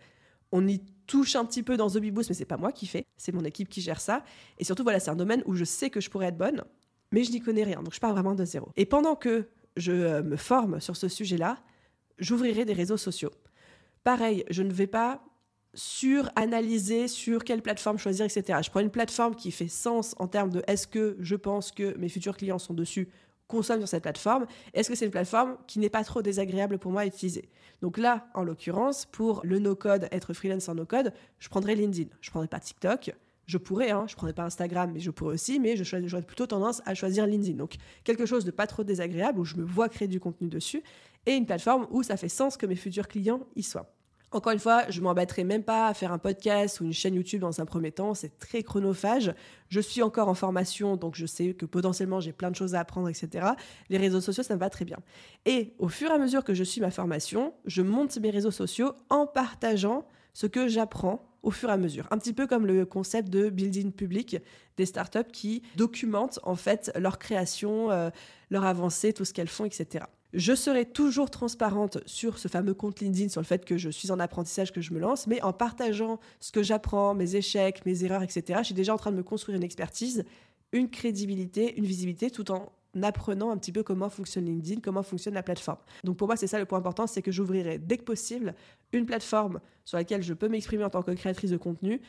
On 0.51 0.67
y 0.67 0.81
touche 1.07 1.37
un 1.37 1.45
petit 1.45 1.63
peu 1.63 1.77
dans 1.77 1.89
The 1.89 1.99
Big 1.99 2.13
Boost, 2.13 2.31
mais 2.31 2.35
c'est 2.35 2.45
pas 2.45 2.57
moi 2.57 2.73
qui 2.73 2.87
fais, 2.87 3.07
c'est 3.17 3.33
mon 3.33 3.45
équipe 3.45 3.69
qui 3.69 3.81
gère 3.81 4.01
ça. 4.01 4.25
Et 4.59 4.65
surtout, 4.65 4.83
voilà, 4.83 4.99
c'est 4.99 5.11
un 5.11 5.17
domaine 5.17 5.43
où 5.47 5.55
je 5.55 5.65
sais 5.65 5.91
que 5.91 6.01
je 6.01 6.11
pourrais 6.11 6.27
être 6.27 6.39
bonne, 6.39 6.65
mais 7.13 7.23
je 7.23 7.31
n'y 7.31 7.41
connais 7.41 7.65
rien. 7.65 7.83
Donc, 7.83 7.95
je 7.95 8.01
pars 8.01 8.13
vraiment 8.13 8.35
de 8.35 8.45
zéro. 8.45 8.71
Et 8.77 8.85
pendant 8.85 9.15
que 9.15 9.49
je 9.77 9.93
euh, 9.93 10.23
me 10.23 10.37
forme 10.37 10.81
sur 10.81 10.97
ce 10.97 11.09
sujet-là, 11.09 11.63
j'ouvrirai 12.19 12.65
des 12.65 12.73
réseaux 12.73 12.97
sociaux. 12.97 13.31
Pareil, 14.03 14.45
je 14.51 14.63
ne 14.63 14.73
vais 14.73 14.87
pas 14.87 15.23
sur-analyser 15.79 17.07
sur 17.07 17.45
quelle 17.45 17.63
plateforme 17.63 17.99
choisir, 17.99 18.27
etc. 18.27 18.59
Je 18.65 18.71
prends 18.71 18.81
une 18.81 18.91
plateforme 18.91 19.37
qui 19.37 19.53
fait 19.53 19.69
sens 19.69 20.17
en 20.19 20.27
termes 20.27 20.51
de 20.51 20.63
est-ce 20.67 20.89
que 20.89 21.17
je 21.21 21.37
pense 21.37 21.71
que 21.71 21.97
mes 21.99 22.09
futurs 22.09 22.37
clients 22.37 22.59
sont 22.59 22.75
dessus, 22.75 23.09
consomment 23.47 23.81
sur 23.81 23.89
cette 23.89 24.03
plateforme, 24.03 24.47
est-ce 24.75 24.89
que 24.89 24.97
c'est 24.97 25.05
une 25.05 25.13
plateforme 25.13 25.57
qui 25.69 25.79
n'est 25.79 25.89
pas 25.89 26.03
trop 26.03 26.21
désagréable 26.21 26.79
pour 26.79 26.91
moi 26.91 27.03
à 27.03 27.07
utiliser? 27.07 27.49
Donc 27.81 27.97
là, 27.97 28.27
en 28.35 28.43
l'occurrence, 28.43 29.07
pour 29.07 29.41
le 29.45 29.61
no-code, 29.61 30.09
être 30.11 30.35
freelance 30.35 30.69
en 30.69 30.75
no-code, 30.75 31.13
je 31.39 31.49
prendrais 31.49 31.77
LinkedIn. 31.77 32.11
Je 32.21 32.31
prendrais 32.31 32.49
pas 32.49 32.59
TikTok. 32.59 33.13
Je 33.47 33.57
pourrais, 33.57 33.91
hein, 33.91 34.05
je 34.09 34.17
prendrais 34.17 34.35
pas 34.35 34.43
Instagram, 34.43 34.91
mais 34.93 35.01
je 35.01 35.11
pourrais 35.11 35.35
aussi, 35.35 35.61
mais 35.61 35.77
j'aurais 35.77 36.23
plutôt 36.23 36.47
tendance 36.47 36.83
à 36.87 36.95
choisir 36.95 37.25
LinkedIn. 37.25 37.57
Donc 37.57 37.77
quelque 38.03 38.27
chose 38.27 38.45
de 38.45 38.51
pas 38.51 38.67
trop 38.67 38.83
désagréable 38.83 39.39
où 39.39 39.45
je 39.45 39.55
me 39.57 39.65
vois 39.65 39.89
créer 39.89 40.09
du 40.09 40.19
contenu 40.19 40.49
dessus 40.49 40.83
et 41.25 41.35
une 41.35 41.47
plateforme 41.47 41.87
où 41.91 42.03
ça 42.03 42.17
fait 42.17 42.29
sens 42.29 42.57
que 42.57 42.67
mes 42.67 42.77
futurs 42.77 43.07
clients 43.07 43.47
y 43.55 43.63
soient. 43.63 43.95
Encore 44.31 44.53
une 44.53 44.59
fois, 44.59 44.85
je 44.91 45.01
m'embêterai 45.01 45.43
même 45.43 45.63
pas 45.63 45.89
à 45.89 45.95
faire 45.95 46.13
un 46.13 46.19
podcast 46.19 46.81
ou 46.81 46.85
une 46.85 46.93
chaîne 46.93 47.15
YouTube 47.15 47.41
dans 47.41 47.63
un 47.63 47.65
premier 47.65 47.93
temps, 47.93 48.13
c'est 48.13 48.39
très 48.39 48.63
chronophage. 48.63 49.33
Je 49.71 49.81
suis 49.81 50.03
encore 50.03 50.29
en 50.29 50.35
formation, 50.35 50.97
donc 50.97 51.15
je 51.15 51.25
sais 51.25 51.55
que 51.55 51.65
potentiellement 51.65 52.21
j'ai 52.21 52.33
plein 52.33 52.51
de 52.51 52.57
choses 52.57 52.75
à 52.75 52.81
apprendre, 52.81 53.09
etc. 53.09 53.47
Les 53.89 53.97
réseaux 53.97 54.21
sociaux, 54.21 54.43
ça 54.43 54.55
me 54.55 54.61
va 54.61 54.69
très 54.69 54.85
bien. 54.85 54.99
Et 55.47 55.73
au 55.79 55.89
fur 55.89 56.11
et 56.11 56.13
à 56.13 56.19
mesure 56.19 56.45
que 56.45 56.53
je 56.53 56.63
suis 56.63 56.83
ma 56.83 56.91
formation, 56.91 57.55
je 57.65 57.81
monte 57.81 58.19
mes 58.19 58.29
réseaux 58.29 58.51
sociaux 58.51 58.93
en 59.09 59.27
partageant 59.27 60.07
ce 60.35 60.47
que 60.47 60.69
j'apprends 60.69 61.25
au 61.43 61.51
fur 61.51 61.71
et 61.71 61.73
à 61.73 61.79
mesure. 61.79 62.07
Un 62.11 62.19
petit 62.19 62.35
peu 62.35 62.47
comme 62.47 62.67
le 62.67 62.85
concept 62.85 63.31
de 63.31 63.49
building 63.49 63.93
public 63.93 64.37
des 64.77 64.85
startups 64.85 65.31
qui 65.33 65.63
documentent 65.77 66.39
en 66.43 66.55
fait 66.55 66.93
leur 66.97 67.19
création, 67.19 67.91
euh, 67.91 68.11
leur 68.51 68.65
avancée, 68.65 69.15
tout 69.15 69.25
ce 69.25 69.33
qu'elles 69.33 69.49
font, 69.49 69.65
etc. 69.65 70.05
Je 70.35 70.55
serai 70.55 70.85
toujours 70.85 71.31
transparente 71.31 71.99
sur 72.05 72.39
ce 72.39 72.49
fameux 72.49 72.75
compte 72.75 73.01
LinkedIn, 73.01 73.31
sur 73.31 73.41
le 73.41 73.47
fait 73.47 73.65
que 73.65 73.79
je 73.79 73.89
suis 73.89 74.11
en 74.11 74.21
apprentissage, 74.21 74.73
que 74.73 74.83
je 74.83 74.93
me 74.93 74.99
lance, 74.99 75.27
mais 75.27 75.41
en 75.43 75.55
partageant 75.55 76.21
ce 76.39 76.53
que 76.53 76.63
j'apprends, 76.63 77.15
mes 77.15 77.35
échecs, 77.37 77.87
mes 77.87 78.05
erreurs, 78.05 78.23
etc. 78.23 78.59
Je 78.59 78.67
suis 78.67 78.75
déjà 78.75 78.93
en 78.93 78.99
train 78.99 79.11
de 79.11 79.17
me 79.17 79.23
construire 79.23 79.57
une 79.57 79.65
expertise, 79.65 80.25
une 80.73 80.91
crédibilité, 80.91 81.79
une 81.79 81.87
visibilité, 81.87 82.31
tout 82.31 82.51
en 82.51 82.73
apprenant 83.03 83.51
un 83.51 83.57
petit 83.57 83.73
peu 83.73 83.83
comment 83.83 84.11
fonctionne 84.11 84.45
LinkedIn, 84.45 84.81
comment 84.81 85.03
fonctionne 85.03 85.35
la 85.35 85.43
plateforme. 85.43 85.79
Donc 86.05 86.19
pour 86.19 86.27
moi, 86.27 86.37
c'est 86.37 86.47
ça 86.47 86.59
le 86.59 86.67
point 86.67 86.79
important, 86.79 87.07
c'est 87.07 87.23
que 87.23 87.33
j'ouvrirai 87.33 87.79
dès 87.79 87.97
que 87.97 88.05
possible 88.05 88.55
une 88.93 89.07
plateforme 89.07 89.61
sur 89.85 89.97
laquelle 89.97 90.23
je 90.23 90.35
peux 90.35 90.49
m'exprimer 90.49 90.85
en 90.85 90.91
tant 90.91 91.03
que 91.03 91.13
créatrice 91.13 91.51
de 91.51 91.57
contenu, 91.57 92.03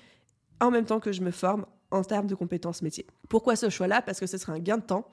en 0.59 0.71
même 0.71 0.85
temps 0.85 0.99
que 0.99 1.13
je 1.13 1.21
me 1.21 1.31
forme 1.31 1.65
en 1.91 2.03
termes 2.03 2.27
de 2.27 2.35
compétences 2.35 2.81
métiers. 2.81 3.05
Pourquoi 3.29 3.55
ce 3.55 3.69
choix-là? 3.69 4.01
Parce 4.01 4.19
que 4.19 4.27
ce 4.27 4.37
sera 4.37 4.53
un 4.53 4.59
gain 4.59 4.77
de 4.77 4.83
temps, 4.83 5.09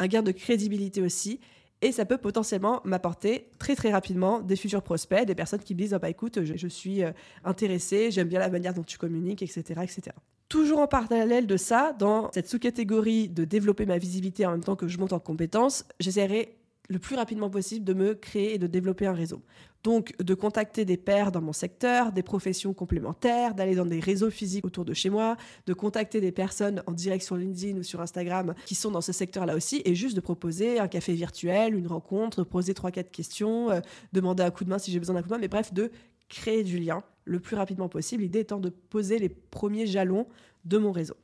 un 0.00 0.06
gain 0.06 0.22
de 0.22 0.32
crédibilité 0.32 1.00
aussi, 1.00 1.40
et 1.82 1.92
ça 1.92 2.04
peut 2.04 2.18
potentiellement 2.18 2.80
m'apporter 2.84 3.48
très 3.58 3.74
très 3.74 3.90
rapidement 3.90 4.40
des 4.40 4.56
futurs 4.56 4.82
prospects, 4.82 5.24
des 5.24 5.34
personnes 5.34 5.60
qui 5.60 5.74
me 5.74 5.78
disent 5.80 5.94
oh 5.94 5.98
bah 5.98 6.10
écoute, 6.10 6.40
je, 6.44 6.68
suis 6.68 7.02
euh, 7.02 7.12
intéressée, 7.44 8.10
j'aime 8.10 8.28
bien 8.28 8.38
la 8.38 8.50
manière 8.50 8.74
dont 8.74 8.82
tu 8.82 8.98
communiques, 8.98 9.42
etc., 9.42 9.80
etc. 9.82 10.16
Toujours 10.48 10.80
en 10.80 10.88
parallèle 10.88 11.46
de 11.46 11.56
ça, 11.56 11.94
dans 11.98 12.30
cette 12.32 12.48
sous-catégorie 12.48 13.28
de 13.28 13.44
développer 13.44 13.86
ma 13.86 13.98
visibilité 13.98 14.44
en 14.46 14.50
même 14.50 14.64
temps 14.64 14.76
que 14.76 14.88
je 14.88 14.98
monte 14.98 15.12
en 15.12 15.20
compétences, 15.20 15.84
j'essaierai 16.00 16.59
le 16.90 16.98
plus 16.98 17.14
rapidement 17.14 17.48
possible 17.48 17.84
de 17.84 17.94
me 17.94 18.14
créer 18.14 18.54
et 18.54 18.58
de 18.58 18.66
développer 18.66 19.06
un 19.06 19.12
réseau. 19.12 19.42
Donc 19.84 20.12
de 20.20 20.34
contacter 20.34 20.84
des 20.84 20.96
pairs 20.96 21.30
dans 21.30 21.40
mon 21.40 21.52
secteur, 21.52 22.12
des 22.12 22.24
professions 22.24 22.74
complémentaires, 22.74 23.54
d'aller 23.54 23.76
dans 23.76 23.86
des 23.86 24.00
réseaux 24.00 24.28
physiques 24.28 24.66
autour 24.66 24.84
de 24.84 24.92
chez 24.92 25.08
moi, 25.08 25.36
de 25.66 25.72
contacter 25.72 26.20
des 26.20 26.32
personnes 26.32 26.82
en 26.86 26.92
direct 26.92 27.24
sur 27.24 27.36
LinkedIn 27.36 27.78
ou 27.78 27.84
sur 27.84 28.00
Instagram 28.00 28.54
qui 28.66 28.74
sont 28.74 28.90
dans 28.90 29.00
ce 29.00 29.12
secteur-là 29.12 29.54
aussi, 29.54 29.80
et 29.84 29.94
juste 29.94 30.16
de 30.16 30.20
proposer 30.20 30.80
un 30.80 30.88
café 30.88 31.14
virtuel, 31.14 31.76
une 31.76 31.86
rencontre, 31.86 32.42
poser 32.42 32.74
trois 32.74 32.90
quatre 32.90 33.12
questions, 33.12 33.70
euh, 33.70 33.80
demander 34.12 34.42
un 34.42 34.50
coup 34.50 34.64
de 34.64 34.70
main 34.70 34.78
si 34.78 34.90
j'ai 34.90 34.98
besoin 34.98 35.14
d'un 35.14 35.22
coup 35.22 35.28
de 35.28 35.34
main, 35.34 35.40
mais 35.40 35.48
bref, 35.48 35.72
de 35.72 35.92
créer 36.28 36.64
du 36.64 36.80
lien 36.80 37.04
le 37.24 37.38
plus 37.38 37.54
rapidement 37.54 37.88
possible. 37.88 38.24
L'idée 38.24 38.40
étant 38.40 38.58
de 38.58 38.68
poser 38.68 39.20
les 39.20 39.28
premiers 39.28 39.86
jalons 39.86 40.26
de 40.64 40.76
mon 40.76 40.90
réseau. 40.90 41.14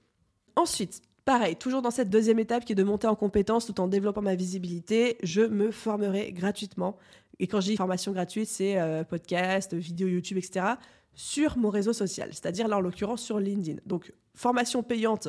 Ensuite, 0.55 1.03
Pareil, 1.27 1.57
toujours 1.57 1.83
dans 1.83 1.91
cette 1.91 2.09
deuxième 2.09 2.39
étape 2.39 2.65
qui 2.65 2.71
est 2.71 2.77
de 2.77 2.85
monter 2.85 3.09
en 3.09 3.17
compétence 3.17 3.67
tout 3.67 3.81
en 3.81 3.89
développant 3.89 4.23
ma 4.23 4.37
visibilité, 4.37 5.19
je 5.25 5.43
me 5.43 5.73
formerai 5.73 6.31
gratuitement. 6.31 6.97
Et 7.41 7.49
quand 7.49 7.61
je 7.61 7.67
dis 7.67 7.77
formation 7.77 8.13
gratuite, 8.13 8.49
c'est 8.49 8.79
euh, 8.79 9.03
podcast, 9.03 9.75
vidéo 9.75 10.07
YouTube, 10.07 10.39
etc. 10.39 10.75
sur 11.15 11.59
mon 11.59 11.69
réseau 11.69 11.93
social, 11.93 12.29
c'est-à-dire 12.33 12.69
là 12.69 12.77
en 12.77 12.81
l'occurrence 12.81 13.23
sur 13.23 13.41
LinkedIn. 13.41 13.81
Donc 13.87 14.13
formation 14.37 14.85
payante 14.85 15.27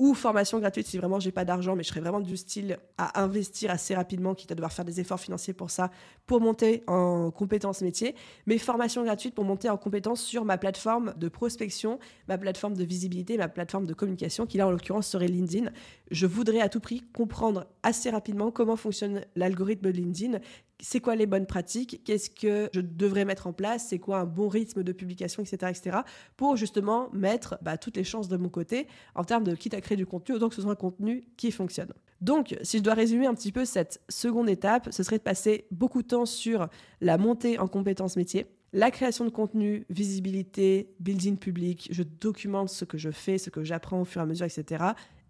ou 0.00 0.14
formation 0.14 0.58
gratuite 0.58 0.86
si 0.86 0.96
vraiment 0.96 1.20
j'ai 1.20 1.30
pas 1.30 1.44
d'argent, 1.44 1.76
mais 1.76 1.82
je 1.82 1.90
serais 1.90 2.00
vraiment 2.00 2.20
du 2.20 2.34
style 2.38 2.78
à 2.96 3.22
investir 3.22 3.70
assez 3.70 3.94
rapidement, 3.94 4.34
quitte 4.34 4.50
à 4.50 4.54
devoir 4.54 4.72
faire 4.72 4.86
des 4.86 4.98
efforts 4.98 5.20
financiers 5.20 5.52
pour 5.52 5.70
ça, 5.70 5.90
pour 6.26 6.40
monter 6.40 6.82
en 6.86 7.30
compétences 7.30 7.82
métiers, 7.82 8.14
mais 8.46 8.56
formation 8.56 9.04
gratuite 9.04 9.34
pour 9.34 9.44
monter 9.44 9.68
en 9.68 9.76
compétences 9.76 10.22
sur 10.22 10.46
ma 10.46 10.56
plateforme 10.56 11.12
de 11.18 11.28
prospection, 11.28 11.98
ma 12.28 12.38
plateforme 12.38 12.78
de 12.78 12.84
visibilité, 12.84 13.36
ma 13.36 13.48
plateforme 13.48 13.84
de 13.84 13.92
communication, 13.92 14.46
qui 14.46 14.56
là 14.56 14.66
en 14.66 14.70
l'occurrence 14.70 15.06
serait 15.06 15.28
LinkedIn. 15.28 15.70
Je 16.10 16.26
voudrais 16.26 16.62
à 16.62 16.70
tout 16.70 16.80
prix 16.80 17.04
comprendre 17.12 17.66
assez 17.82 18.08
rapidement 18.08 18.50
comment 18.50 18.76
fonctionne 18.76 19.20
l'algorithme 19.36 19.84
de 19.84 19.90
LinkedIn, 19.90 20.38
c'est 20.82 21.00
quoi 21.00 21.16
les 21.16 21.26
bonnes 21.26 21.46
pratiques, 21.46 22.02
qu'est-ce 22.04 22.30
que 22.30 22.68
je 22.72 22.80
devrais 22.80 23.24
mettre 23.24 23.46
en 23.46 23.52
place, 23.52 23.88
c'est 23.88 23.98
quoi 23.98 24.20
un 24.20 24.24
bon 24.24 24.48
rythme 24.48 24.82
de 24.82 24.92
publication, 24.92 25.42
etc., 25.42 25.72
etc., 25.76 25.98
pour 26.36 26.56
justement 26.56 27.08
mettre 27.12 27.58
bah, 27.62 27.78
toutes 27.78 27.96
les 27.96 28.04
chances 28.04 28.28
de 28.28 28.36
mon 28.36 28.48
côté 28.48 28.86
en 29.14 29.24
termes 29.24 29.44
de 29.44 29.54
quitte 29.54 29.74
à 29.74 29.80
créer 29.80 29.96
du 29.96 30.06
contenu, 30.06 30.34
autant 30.34 30.48
que 30.48 30.54
ce 30.54 30.62
soit 30.62 30.72
un 30.72 30.76
contenu 30.76 31.24
qui 31.36 31.50
fonctionne. 31.50 31.92
Donc, 32.20 32.56
si 32.62 32.78
je 32.78 32.82
dois 32.82 32.94
résumer 32.94 33.26
un 33.26 33.34
petit 33.34 33.52
peu 33.52 33.64
cette 33.64 34.00
seconde 34.08 34.48
étape, 34.48 34.88
ce 34.90 35.02
serait 35.02 35.18
de 35.18 35.22
passer 35.22 35.66
beaucoup 35.70 36.02
de 36.02 36.08
temps 36.08 36.26
sur 36.26 36.68
la 37.00 37.16
montée 37.16 37.58
en 37.58 37.66
compétences 37.66 38.16
métiers, 38.16 38.46
la 38.72 38.90
création 38.90 39.24
de 39.24 39.30
contenu, 39.30 39.84
visibilité, 39.90 40.94
building 41.00 41.38
public, 41.38 41.88
je 41.90 42.02
documente 42.02 42.68
ce 42.68 42.84
que 42.84 42.98
je 42.98 43.10
fais, 43.10 43.38
ce 43.38 43.50
que 43.50 43.64
j'apprends 43.64 44.02
au 44.02 44.04
fur 44.04 44.20
et 44.20 44.24
à 44.24 44.26
mesure, 44.26 44.46
etc., 44.46 44.84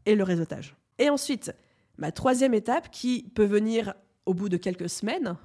et 0.05 0.15
le 0.15 0.25
réseautage. 0.25 0.77
Et 0.99 1.09
ensuite, 1.09 1.55
ma 1.97 2.13
troisième 2.13 2.55
étape 2.55 2.91
qui 2.91 3.31
peut 3.35 3.45
venir 3.45 3.95
au 4.31 4.35
bout 4.35 4.49
de 4.49 4.57
quelques 4.57 4.89
semaines 4.89 5.37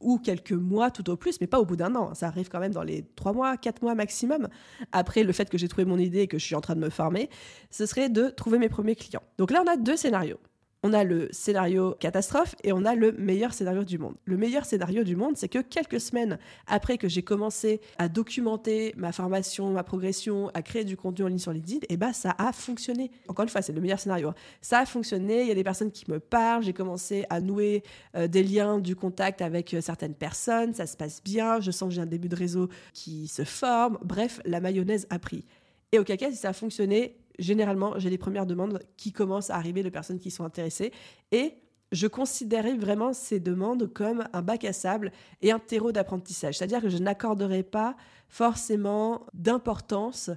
ou 0.00 0.18
quelques 0.18 0.52
mois 0.52 0.90
tout 0.90 1.08
au 1.10 1.16
plus, 1.16 1.40
mais 1.40 1.46
pas 1.46 1.60
au 1.60 1.64
bout 1.64 1.76
d'un 1.76 1.94
an. 1.94 2.12
Ça 2.12 2.26
arrive 2.26 2.48
quand 2.48 2.58
même 2.58 2.72
dans 2.72 2.82
les 2.82 3.04
trois 3.14 3.32
mois, 3.32 3.56
quatre 3.56 3.82
mois 3.82 3.94
maximum. 3.94 4.48
Après 4.90 5.22
le 5.22 5.32
fait 5.32 5.48
que 5.48 5.56
j'ai 5.56 5.68
trouvé 5.68 5.84
mon 5.84 5.96
idée 5.96 6.22
et 6.22 6.26
que 6.26 6.38
je 6.38 6.44
suis 6.44 6.56
en 6.56 6.60
train 6.60 6.74
de 6.74 6.80
me 6.80 6.90
former, 6.90 7.30
ce 7.70 7.86
serait 7.86 8.08
de 8.08 8.30
trouver 8.30 8.58
mes 8.58 8.68
premiers 8.68 8.96
clients. 8.96 9.22
Donc 9.38 9.52
là, 9.52 9.62
on 9.64 9.70
a 9.70 9.76
deux 9.76 9.96
scénarios 9.96 10.40
on 10.82 10.92
a 10.92 11.04
le 11.04 11.28
scénario 11.30 11.94
catastrophe 12.00 12.54
et 12.64 12.72
on 12.72 12.84
a 12.84 12.94
le 12.94 13.12
meilleur 13.12 13.54
scénario 13.54 13.84
du 13.84 13.98
monde. 13.98 14.14
Le 14.24 14.36
meilleur 14.36 14.64
scénario 14.64 15.04
du 15.04 15.16
monde, 15.16 15.36
c'est 15.36 15.48
que 15.48 15.60
quelques 15.60 16.00
semaines 16.00 16.38
après 16.66 16.98
que 16.98 17.08
j'ai 17.08 17.22
commencé 17.22 17.80
à 17.98 18.08
documenter 18.08 18.92
ma 18.96 19.12
formation, 19.12 19.70
ma 19.70 19.84
progression, 19.84 20.50
à 20.54 20.62
créer 20.62 20.84
du 20.84 20.96
contenu 20.96 21.24
en 21.24 21.28
ligne 21.28 21.38
sur 21.38 21.52
LinkedIn, 21.52 21.78
et 21.82 21.94
eh 21.94 21.96
ben 21.96 22.12
ça 22.12 22.34
a 22.38 22.52
fonctionné. 22.52 23.10
Encore 23.28 23.44
une 23.44 23.48
fois, 23.48 23.62
c'est 23.62 23.72
le 23.72 23.80
meilleur 23.80 24.00
scénario. 24.00 24.32
Ça 24.60 24.80
a 24.80 24.86
fonctionné, 24.86 25.42
il 25.42 25.48
y 25.48 25.52
a 25.52 25.54
des 25.54 25.64
personnes 25.64 25.92
qui 25.92 26.10
me 26.10 26.18
parlent, 26.18 26.62
j'ai 26.62 26.72
commencé 26.72 27.24
à 27.30 27.40
nouer 27.40 27.82
euh, 28.16 28.26
des 28.26 28.42
liens, 28.42 28.78
du 28.78 28.96
contact 28.96 29.40
avec 29.42 29.74
euh, 29.74 29.80
certaines 29.80 30.14
personnes, 30.14 30.74
ça 30.74 30.86
se 30.86 30.96
passe 30.96 31.22
bien, 31.22 31.60
je 31.60 31.70
sens 31.70 31.88
que 31.88 31.94
j'ai 31.94 32.00
un 32.00 32.06
début 32.06 32.28
de 32.28 32.36
réseau 32.36 32.68
qui 32.92 33.28
se 33.28 33.44
forme. 33.44 33.98
Bref, 34.02 34.40
la 34.44 34.60
mayonnaise 34.60 35.06
a 35.10 35.18
pris. 35.18 35.44
Et 35.94 35.98
au 35.98 36.04
cas 36.04 36.16
si 36.16 36.36
ça 36.36 36.48
a 36.48 36.52
fonctionné, 36.54 37.16
généralement, 37.38 37.98
j'ai 37.98 38.10
les 38.10 38.18
premières 38.18 38.46
demandes 38.46 38.80
qui 38.96 39.12
commencent 39.12 39.50
à 39.50 39.56
arriver 39.56 39.82
de 39.82 39.88
personnes 39.88 40.18
qui 40.18 40.30
sont 40.30 40.44
intéressées. 40.44 40.92
Et 41.30 41.54
je 41.90 42.06
considérais 42.06 42.76
vraiment 42.76 43.12
ces 43.12 43.40
demandes 43.40 43.92
comme 43.92 44.24
un 44.32 44.42
bac 44.42 44.64
à 44.64 44.72
sable 44.72 45.12
et 45.42 45.52
un 45.52 45.58
terreau 45.58 45.92
d'apprentissage. 45.92 46.58
C'est-à-dire 46.58 46.80
que 46.80 46.88
je 46.88 46.98
n'accorderai 46.98 47.62
pas 47.62 47.96
forcément 48.28 49.26
d'importance 49.34 50.30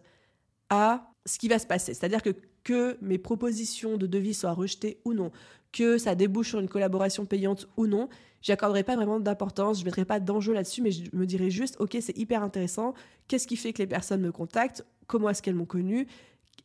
à 0.69 1.11
ce 1.25 1.39
qui 1.39 1.47
va 1.47 1.59
se 1.59 1.67
passer. 1.67 1.93
C'est-à-dire 1.93 2.21
que 2.21 2.35
que 2.65 2.97
mes 2.99 3.17
propositions 3.17 3.95
de 3.95 4.07
devis 4.07 4.33
soient 4.33 4.51
rejetées 4.51 4.99
ou 5.05 5.13
non, 5.13 5.31
que 5.71 5.97
ça 5.97 6.15
débouche 6.15 6.49
sur 6.49 6.59
une 6.59 6.67
collaboration 6.67 7.25
payante 7.25 7.69
ou 7.77 7.87
non, 7.87 8.09
j'accorderai 8.41 8.83
pas 8.83 8.95
vraiment 8.97 9.19
d'importance, 9.19 9.79
je 9.79 9.85
mettrai 9.85 10.03
pas 10.03 10.19
d'enjeu 10.19 10.53
là-dessus, 10.53 10.81
mais 10.81 10.91
je 10.91 11.03
me 11.13 11.25
dirai 11.25 11.49
juste, 11.49 11.77
ok, 11.79 11.95
c'est 12.01 12.17
hyper 12.17 12.43
intéressant, 12.43 12.93
qu'est-ce 13.27 13.47
qui 13.47 13.55
fait 13.55 13.71
que 13.71 13.77
les 13.77 13.87
personnes 13.87 14.21
me 14.21 14.31
contactent, 14.31 14.83
comment 15.07 15.29
est-ce 15.29 15.41
qu'elles 15.41 15.55
m'ont 15.55 15.65
connu, 15.65 16.07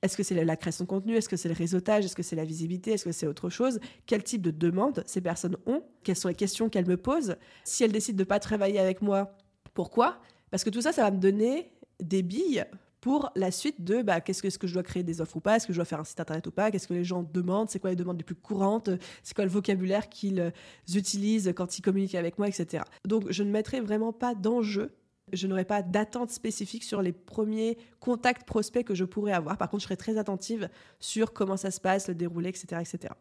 est-ce 0.03 0.17
que 0.17 0.23
c'est 0.23 0.45
la 0.45 0.57
création 0.57 0.85
de 0.85 0.89
contenu? 0.89 1.15
Est-ce 1.15 1.29
que 1.29 1.37
c'est 1.37 1.49
le 1.49 1.55
réseautage? 1.55 2.05
Est-ce 2.05 2.17
que 2.17 2.23
c'est 2.23 2.37
la 2.37 2.45
visibilité? 2.45 2.93
Est-ce 2.93 3.05
que 3.05 3.13
c'est 3.13 3.27
autre 3.27 3.51
chose? 3.51 3.81
Quel 4.07 4.23
type 4.23 4.43
de 4.43 4.51
demande 4.51 5.03
ces 5.07 5.21
personnes 5.21 5.57
ont? 5.67 5.83
Quelles 6.03 6.17
sont 6.17 6.29
les 6.29 6.35
questions 6.35 6.69
qu'elles 6.69 6.87
me 6.87 6.97
posent? 6.97 7.37
Si 7.65 7.85
elles 7.85 7.93
décident 7.93 8.17
de 8.17 8.23
ne 8.23 8.29
pas 8.29 8.41
travailler 8.41 8.79
avec 8.79 9.03
moi, 9.03 9.37
pourquoi? 9.75 10.21
Parce 10.51 10.65
que 10.65 10.71
tout 10.71 10.81
ça, 10.81 10.93
ça 10.93 11.03
va 11.03 11.11
me 11.11 11.19
donner 11.19 11.71
des 12.01 12.23
billes 12.23 12.65
pour 13.01 13.31
la 13.35 13.51
suite 13.51 13.83
de 13.83 14.03
bah, 14.03 14.21
qu'est-ce 14.21 14.43
que, 14.43 14.49
est-ce 14.49 14.59
que 14.59 14.67
je 14.67 14.75
dois 14.75 14.83
créer 14.83 15.03
des 15.03 15.21
offres 15.21 15.37
ou 15.37 15.41
pas, 15.41 15.57
est-ce 15.57 15.67
que 15.67 15.73
je 15.73 15.79
dois 15.79 15.85
faire 15.85 16.01
un 16.01 16.05
site 16.05 16.21
internet 16.21 16.47
ou 16.47 16.51
pas, 16.51 16.71
qu'est-ce 16.71 16.87
que 16.87 16.95
les 16.95 17.05
gens 17.05 17.23
demandent, 17.23 17.71
c'est 17.71 17.79
quoi 17.79 17.91
les 17.91 17.97
demandes 17.97 18.19
les 18.19 18.25
plus 18.25 18.35
courantes, 18.35 18.91
c'est 19.23 19.35
quoi 19.35 19.45
le 19.45 19.51
vocabulaire 19.51 20.09
qu'ils 20.09 20.53
utilisent 20.95 21.53
quand 21.57 21.79
ils 21.79 21.83
communiquent 21.83 22.15
avec 22.15 22.39
moi, 22.39 22.49
etc. 22.49 22.85
Donc 23.07 23.31
je 23.31 23.43
ne 23.43 23.51
mettrai 23.51 23.81
vraiment 23.81 24.13
pas 24.13 24.35
d'enjeu 24.35 24.93
je 25.33 25.47
n'aurai 25.47 25.65
pas 25.65 25.83
d'attente 25.83 26.31
spécifique 26.31 26.85
sur 26.85 27.03
les 27.03 27.13
premiers 27.13 27.79
contacts 28.01 28.47
prospects 28.47 28.85
que 28.85 28.95
je 28.95 29.05
pourrais 29.05 29.33
avoir. 29.33 29.57
Par 29.57 29.69
contre, 29.69 29.83
je 29.83 29.87
serai 29.87 29.97
très 29.97 30.19
attentive 30.19 30.69
sur 30.99 31.33
comment 31.33 31.57
ça 31.57 31.71
se 31.71 31.81
passe, 31.81 32.09
le 32.09 32.15
déroulé, 32.15 32.49
etc. 32.49 32.81
etc. 32.81 33.15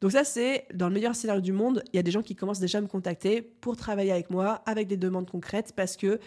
Donc 0.00 0.12
ça, 0.12 0.24
c'est 0.24 0.66
dans 0.74 0.88
le 0.88 0.94
meilleur 0.94 1.14
scénario 1.14 1.40
du 1.40 1.52
monde, 1.52 1.82
il 1.92 1.96
y 1.96 1.98
a 1.98 2.02
des 2.02 2.10
gens 2.10 2.22
qui 2.22 2.34
commencent 2.34 2.60
déjà 2.60 2.78
à 2.78 2.80
me 2.80 2.86
contacter 2.86 3.40
pour 3.40 3.76
travailler 3.76 4.12
avec 4.12 4.30
moi, 4.30 4.62
avec 4.66 4.86
des 4.88 4.96
demandes 4.96 5.30
concrètes, 5.30 5.72
parce 5.74 5.96
que 5.96 6.18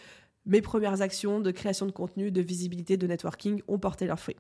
mes 0.46 0.62
premières 0.62 1.02
actions 1.02 1.42
de 1.42 1.52
création 1.52 1.86
de 1.86 1.92
contenu, 1.92 2.32
de 2.32 2.42
visibilité, 2.42 2.98
de 2.98 3.06
networking 3.06 3.62
ont 3.68 3.78
porté 3.78 4.08
leurs 4.08 4.20
fruits. 4.20 4.38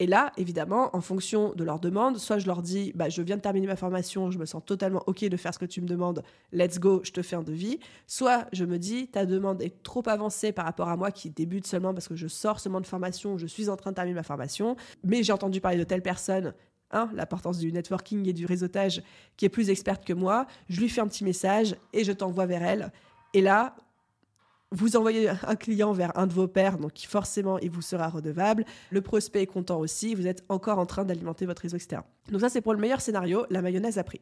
Et 0.00 0.06
là, 0.06 0.32
évidemment, 0.36 0.94
en 0.96 1.00
fonction 1.00 1.52
de 1.54 1.62
leur 1.62 1.78
demande, 1.78 2.18
soit 2.18 2.38
je 2.38 2.46
leur 2.46 2.62
dis, 2.62 2.92
bah, 2.96 3.08
je 3.08 3.22
viens 3.22 3.36
de 3.36 3.40
terminer 3.40 3.68
ma 3.68 3.76
formation, 3.76 4.30
je 4.30 4.38
me 4.38 4.44
sens 4.44 4.62
totalement 4.64 5.02
OK 5.06 5.24
de 5.24 5.36
faire 5.36 5.54
ce 5.54 5.58
que 5.58 5.64
tu 5.66 5.80
me 5.80 5.86
demandes, 5.86 6.24
let's 6.52 6.80
go, 6.80 7.00
je 7.04 7.12
te 7.12 7.22
fais 7.22 7.36
un 7.36 7.42
devis. 7.42 7.78
Soit 8.08 8.48
je 8.52 8.64
me 8.64 8.78
dis, 8.78 9.06
ta 9.06 9.24
demande 9.24 9.62
est 9.62 9.82
trop 9.84 10.02
avancée 10.06 10.50
par 10.50 10.64
rapport 10.64 10.88
à 10.88 10.96
moi 10.96 11.12
qui 11.12 11.30
débute 11.30 11.66
seulement 11.66 11.94
parce 11.94 12.08
que 12.08 12.16
je 12.16 12.26
sors 12.26 12.58
seulement 12.58 12.80
de 12.80 12.86
formation, 12.86 13.38
je 13.38 13.46
suis 13.46 13.68
en 13.68 13.76
train 13.76 13.90
de 13.90 13.94
terminer 13.94 14.16
ma 14.16 14.24
formation, 14.24 14.76
mais 15.04 15.22
j'ai 15.22 15.32
entendu 15.32 15.60
parler 15.60 15.78
de 15.78 15.84
telle 15.84 16.02
personne, 16.02 16.54
hein, 16.90 17.08
l'importance 17.14 17.58
du 17.58 17.70
networking 17.70 18.28
et 18.28 18.32
du 18.32 18.46
réseautage, 18.46 19.00
qui 19.36 19.44
est 19.44 19.50
plus 19.50 19.70
experte 19.70 20.04
que 20.04 20.12
moi, 20.12 20.46
je 20.68 20.80
lui 20.80 20.88
fais 20.88 21.02
un 21.02 21.06
petit 21.06 21.24
message 21.24 21.76
et 21.92 22.02
je 22.02 22.10
t'envoie 22.10 22.46
vers 22.46 22.64
elle. 22.64 22.92
Et 23.32 23.40
là, 23.40 23.76
Vous 24.74 24.96
envoyez 24.96 25.28
un 25.28 25.54
client 25.54 25.92
vers 25.92 26.18
un 26.18 26.26
de 26.26 26.32
vos 26.32 26.48
pairs, 26.48 26.78
donc 26.78 26.98
forcément, 27.06 27.60
il 27.60 27.70
vous 27.70 27.80
sera 27.80 28.08
redevable. 28.08 28.64
Le 28.90 29.00
prospect 29.02 29.42
est 29.42 29.46
content 29.46 29.78
aussi, 29.78 30.16
vous 30.16 30.26
êtes 30.26 30.42
encore 30.48 30.80
en 30.80 30.86
train 30.86 31.04
d'alimenter 31.04 31.46
votre 31.46 31.62
réseau, 31.62 31.76
etc. 31.76 32.02
Donc 32.32 32.40
ça, 32.40 32.48
c'est 32.48 32.60
pour 32.60 32.74
le 32.74 32.80
meilleur 32.80 33.00
scénario, 33.00 33.46
la 33.50 33.62
mayonnaise 33.62 33.98
a 33.98 34.04
pris. 34.04 34.20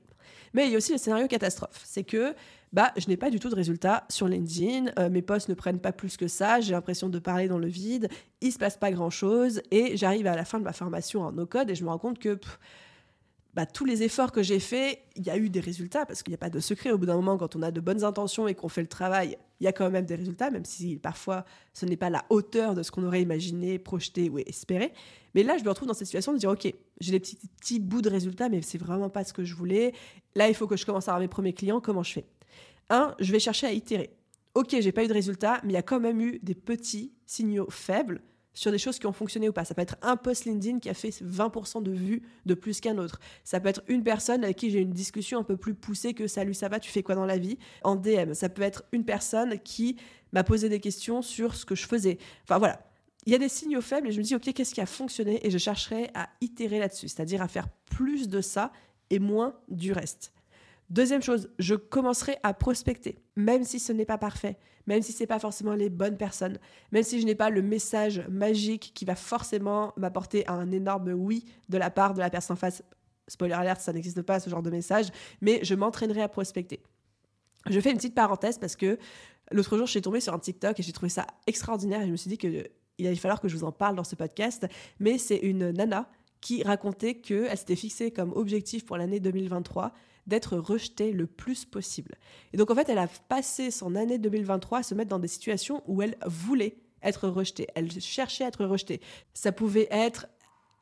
Mais 0.53 0.67
il 0.67 0.73
y 0.73 0.75
a 0.75 0.77
aussi 0.77 0.93
le 0.93 0.99
scénario 0.99 1.27
catastrophe. 1.27 1.81
C'est 1.85 2.05
que 2.05 2.35
bah, 2.71 2.93
je 2.99 3.09
n'ai 3.09 3.17
pas 3.17 3.31
du 3.31 3.41
tout 3.41 3.49
de 3.49 3.55
résultats 3.55 4.05
sur 4.11 4.29
LinkedIn, 4.29 4.93
euh, 4.99 5.09
mes 5.09 5.23
posts 5.23 5.49
ne 5.49 5.55
prennent 5.55 5.81
pas 5.81 5.93
plus 5.93 6.19
que 6.19 6.29
ça, 6.29 6.61
j'ai 6.61 6.73
l'impression 6.73 7.09
de 7.09 7.19
parler 7.19 7.49
dans 7.49 7.59
le 7.59 7.69
vide, 7.69 8.11
il 8.43 8.53
se 8.53 8.59
passe 8.59 8.77
pas 8.77 8.91
grand-chose, 8.91 9.63
et 9.71 9.97
j'arrive 9.97 10.27
à 10.27 10.37
la 10.37 10.45
fin 10.45 10.59
de 10.59 10.65
ma 10.65 10.75
formation 10.75 11.23
en 11.23 11.33
no-code 11.33 11.71
et 11.71 11.75
je 11.75 11.83
me 11.83 11.89
rends 11.89 11.99
compte 11.99 12.19
que 12.19 12.39
bah, 13.55 13.67
tous 13.67 13.85
les 13.85 14.03
efforts 14.03 14.33
que 14.33 14.43
j'ai 14.43 14.59
faits, 14.59 15.03
il 15.15 15.27
y 15.27 15.31
a 15.31 15.37
eu 15.37 15.51
des 15.51 15.61
résultats, 15.61 16.07
parce 16.07 16.23
qu'il 16.23 16.31
n'y 16.31 16.37
a 16.37 16.39
pas 16.39 16.49
de 16.49 16.59
secret. 16.59 16.91
Au 16.91 16.99
bout 16.99 17.07
d'un 17.07 17.17
moment, 17.17 17.37
quand 17.37 17.55
on 17.55 17.63
a 17.63 17.71
de 17.71 17.81
bonnes 17.81 18.03
intentions 18.03 18.49
et 18.49 18.55
qu'on 18.55 18.69
fait 18.69 18.81
le 18.81 18.89
travail, 18.89 19.37
il 19.61 19.65
y 19.65 19.67
a 19.67 19.73
quand 19.73 19.91
même 19.91 20.07
des 20.07 20.15
résultats, 20.15 20.51
même 20.51 20.65
si 20.65 20.97
parfois 20.97 21.45
ce 21.75 21.85
n'est 21.85 21.99
pas 21.99 22.09
la 22.09 22.25
hauteur 22.31 22.75
de 22.75 22.83
ce 22.83 22.91
qu'on 22.91 23.05
aurait 23.05 23.21
imaginé, 23.21 23.79
projeté 23.79 24.31
ou 24.31 24.39
espéré. 24.39 24.93
Mais 25.35 25.43
là, 25.43 25.59
je 25.59 25.65
me 25.65 25.69
retrouve 25.69 25.87
dans 25.87 25.95
cette 25.95 26.07
situation 26.07 26.33
de 26.33 26.39
dire, 26.39 26.51
OK, 26.51 26.73
j'ai 27.01 27.13
des 27.13 27.21
petits, 27.21 27.39
petits 27.61 27.79
bouts 27.79 28.03
de 28.03 28.09
résultats, 28.11 28.49
mais 28.49 28.63
c'est 28.63 28.79
vraiment 28.79 29.11
pas 29.11 29.25
ce 29.25 29.33
que 29.33 29.45
je 29.45 29.55
voulais. 29.55 29.93
Là, 30.35 30.49
il 30.49 30.55
faut 30.55 30.67
que 30.67 30.77
je 30.77 30.87
commence 30.87 31.09
à 31.09 31.13
avoir 31.13 31.21
mes 31.21 31.29
premiers 31.29 31.53
clients. 31.53 31.81
Comment 31.81 32.03
je 32.03 32.13
fais? 32.15 32.25
Un, 32.89 33.15
je 33.21 33.33
vais 33.33 33.39
chercher 33.39 33.67
à 33.67 33.73
itérer. 33.73 34.11
OK, 34.55 34.75
j'ai 34.81 34.93
pas 34.93 35.05
eu 35.05 35.09
de 35.09 35.13
résultats, 35.13 35.61
mais 35.63 35.71
il 35.71 35.75
y 35.75 35.79
a 35.79 35.83
quand 35.83 36.01
même 36.01 36.21
eu 36.21 36.39
des 36.43 36.55
petits 36.55 37.13
signaux 37.27 37.69
faibles 37.71 38.23
sur 38.55 38.71
des 38.71 38.79
choses 38.79 38.99
qui 38.99 39.07
ont 39.07 39.13
fonctionné 39.13 39.49
ou 39.49 39.53
pas. 39.53 39.65
Ça 39.65 39.75
peut 39.75 39.83
être 39.83 39.97
un 40.03 40.17
post 40.17 40.45
LinkedIn 40.45 40.79
qui 40.79 40.89
a 40.89 40.95
fait 40.95 41.11
20% 41.11 41.83
de 41.83 41.91
vues 41.91 42.23
de 42.47 42.55
plus 42.55 42.81
qu'un 42.81 42.99
autre. 42.99 43.21
Ça 43.45 43.61
peut 43.61 43.69
être 43.69 43.83
une 43.89 44.03
personne 44.03 44.45
avec 44.45 44.57
qui 44.57 44.71
j'ai 44.71 44.81
une 44.81 44.93
discussion 44.93 45.39
un 45.39 45.45
peu 45.45 45.57
plus 45.57 45.75
poussée 45.75 46.15
que 46.15 46.27
salut 46.27 46.55
ça 46.55 46.69
va, 46.69 46.81
tu 46.81 46.91
fais 46.91 47.03
quoi 47.03 47.15
dans 47.15 47.27
la 47.27 47.39
vie 47.39 47.59
en 47.83 47.97
DM. 47.97 48.35
Ça 48.35 48.49
peut 48.49 48.63
être 48.63 48.85
une 48.93 49.05
personne 49.05 49.59
qui 49.61 49.97
m'a 50.33 50.45
posé 50.45 50.69
des 50.69 50.81
questions 50.81 51.23
sur 51.23 51.55
ce 51.55 51.65
que 51.65 51.75
je 51.75 51.87
faisais. 51.87 52.19
Enfin 52.45 52.59
voilà. 52.59 52.89
Il 53.25 53.33
y 53.33 53.37
a 53.37 53.39
des 53.39 53.49
signaux 53.49 53.81
faibles 53.81 54.09
et 54.09 54.13
je 54.13 54.19
me 54.19 54.25
dis 54.25 54.35
ok 54.35 54.53
qu'est-ce 54.53 54.75
qui 54.75 54.81
a 54.81 54.87
fonctionné? 54.87 55.47
Et 55.47 55.51
je 55.51 55.59
chercherai 55.59 56.11
à 56.15 56.29
itérer 56.41 56.79
là-dessus, 56.79 57.09
c'est-à-dire 57.09 57.41
à 57.41 57.49
faire 57.49 57.69
plus 57.87 58.29
de 58.29 58.41
ça 58.41 58.73
et 59.11 59.19
moins 59.19 59.55
du 59.69 59.93
reste. 59.93 60.33
Deuxième 60.93 61.23
chose, 61.23 61.49
je 61.59 61.75
commencerai 61.75 62.37
à 62.43 62.53
prospecter, 62.53 63.17
même 63.35 63.65
si 63.65 63.79
ce 63.79 63.95
n'est 63.95 64.05
pas 64.05 64.19
parfait, 64.19 64.59
même 64.87 65.01
si 65.01 65.13
ce 65.13 65.21
n'est 65.21 65.27
pas 65.27 65.39
forcément 65.39 65.73
les 65.73 65.89
bonnes 65.89 66.19
personnes, 66.19 66.59
même 66.91 67.03
si 67.03 67.19
je 67.19 67.25
n'ai 67.25 67.35
pas 67.35 67.49
le 67.49 67.63
message 67.63 68.23
magique 68.29 68.93
qui 68.95 69.07
va 69.07 69.15
forcément 69.15 69.95
m'apporter 69.97 70.47
un 70.49 70.71
énorme 70.71 71.13
oui 71.13 71.47
de 71.71 71.79
la 71.79 71.89
part 71.89 72.13
de 72.13 72.19
la 72.19 72.29
personne 72.29 72.53
en 72.53 72.59
face. 72.59 72.83
Spoiler 73.27 73.55
alert, 73.55 73.81
ça 73.81 73.95
n'existe 73.95 74.21
pas 74.21 74.39
ce 74.39 74.51
genre 74.51 74.61
de 74.61 74.69
message, 74.69 75.07
mais 75.41 75.61
je 75.65 75.75
m'entraînerai 75.75 76.21
à 76.21 76.29
prospecter. 76.29 76.83
Je 77.71 77.81
fais 77.81 77.91
une 77.91 77.97
petite 77.97 78.15
parenthèse 78.15 78.59
parce 78.59 78.77
que 78.77 78.99
l'autre 79.51 79.79
jour, 79.79 79.87
je 79.87 79.93
suis 79.93 80.03
tombée 80.03 80.21
sur 80.21 80.35
un 80.35 80.39
TikTok 80.39 80.79
et 80.79 80.83
j'ai 80.83 80.93
trouvé 80.93 81.09
ça 81.09 81.27
extraordinaire 81.47 82.03
et 82.03 82.07
je 82.07 82.13
me 82.13 82.17
suis 82.17 82.29
dit 82.29 82.37
qu'il 82.37 82.67
allait 82.99 83.17
falloir 83.17 83.41
que 83.41 83.49
je 83.49 83.57
vous 83.57 83.65
en 83.65 83.73
parle 83.73 83.97
dans 83.97 84.05
ce 84.05 84.15
podcast. 84.15 84.67
Mais 85.01 85.17
c'est 85.17 85.39
une 85.39 85.71
nana 85.71 86.11
qui 86.43 86.63
racontait 86.63 87.15
qu'elle 87.15 87.57
s'était 87.57 87.77
fixée 87.77 88.11
comme 88.11 88.33
objectif 88.33 88.85
pour 88.85 88.99
l'année 88.99 89.21
2023 89.21 89.95
d'être 90.27 90.57
rejetée 90.57 91.13
le 91.13 91.27
plus 91.27 91.65
possible. 91.65 92.15
Et 92.53 92.57
donc 92.57 92.71
en 92.71 92.75
fait, 92.75 92.89
elle 92.89 92.99
a 92.99 93.09
passé 93.29 93.71
son 93.71 93.95
année 93.95 94.19
2023 94.19 94.79
à 94.79 94.83
se 94.83 94.95
mettre 94.95 95.11
dans 95.11 95.19
des 95.19 95.29
situations 95.29 95.83
où 95.87 96.03
elle 96.03 96.17
voulait 96.27 96.77
être 97.03 97.29
rejetée. 97.29 97.67
Elle 97.75 97.91
cherchait 98.01 98.45
à 98.45 98.49
être 98.49 98.65
rejetée. 98.65 99.01
Ça 99.35 99.53
pouvait 99.53 99.89
être 99.91 100.27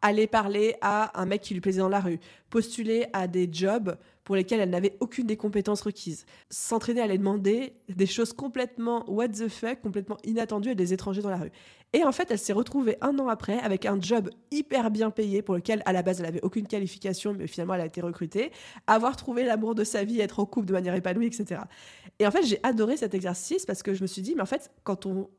aller 0.02 0.26
parler 0.26 0.76
à 0.80 1.20
un 1.20 1.26
mec 1.26 1.42
qui 1.42 1.54
lui 1.54 1.60
plaisait 1.60 1.80
dans 1.80 1.88
la 1.88 2.00
rue, 2.00 2.20
postuler 2.48 3.06
à 3.12 3.26
des 3.26 3.48
jobs 3.52 3.96
pour 4.24 4.36
lesquels 4.36 4.60
elle 4.60 4.70
n'avait 4.70 4.96
aucune 5.00 5.26
des 5.26 5.36
compétences 5.36 5.82
requises, 5.82 6.24
s'entraîner 6.48 7.00
à 7.00 7.04
aller 7.04 7.18
demander 7.18 7.74
des 7.88 8.06
choses 8.06 8.32
complètement 8.32 9.04
what 9.10 9.28
the 9.28 9.48
fuck, 9.48 9.80
complètement 9.82 10.16
inattendues 10.24 10.70
à 10.70 10.74
des 10.74 10.92
étrangers 10.92 11.22
dans 11.22 11.30
la 11.30 11.36
rue. 11.36 11.52
Et 11.92 12.04
en 12.04 12.12
fait, 12.12 12.30
elle 12.30 12.38
s'est 12.38 12.52
retrouvée 12.52 12.96
un 13.00 13.18
an 13.18 13.28
après 13.28 13.58
avec 13.58 13.84
un 13.84 14.00
job 14.00 14.30
hyper 14.52 14.90
bien 14.92 15.10
payé 15.10 15.42
pour 15.42 15.56
lequel 15.56 15.82
à 15.86 15.92
la 15.92 16.02
base 16.02 16.20
elle 16.20 16.26
avait 16.26 16.42
aucune 16.42 16.68
qualification, 16.68 17.34
mais 17.34 17.48
finalement 17.48 17.74
elle 17.74 17.80
a 17.80 17.86
été 17.86 18.00
recrutée, 18.00 18.52
avoir 18.86 19.16
trouvé 19.16 19.44
l'amour 19.44 19.74
de 19.74 19.82
sa 19.82 20.04
vie, 20.04 20.20
être 20.20 20.38
en 20.38 20.46
couple 20.46 20.66
de 20.66 20.72
manière 20.72 20.94
épanouie, 20.94 21.26
etc. 21.26 21.62
Et 22.20 22.26
en 22.26 22.30
fait, 22.30 22.44
j'ai 22.44 22.60
adoré 22.62 22.96
cet 22.96 23.14
exercice 23.14 23.66
parce 23.66 23.82
que 23.82 23.94
je 23.94 24.02
me 24.02 24.06
suis 24.06 24.22
dit, 24.22 24.34
mais 24.36 24.42
en 24.42 24.46
fait, 24.46 24.70
quand 24.84 25.04
on 25.06 25.30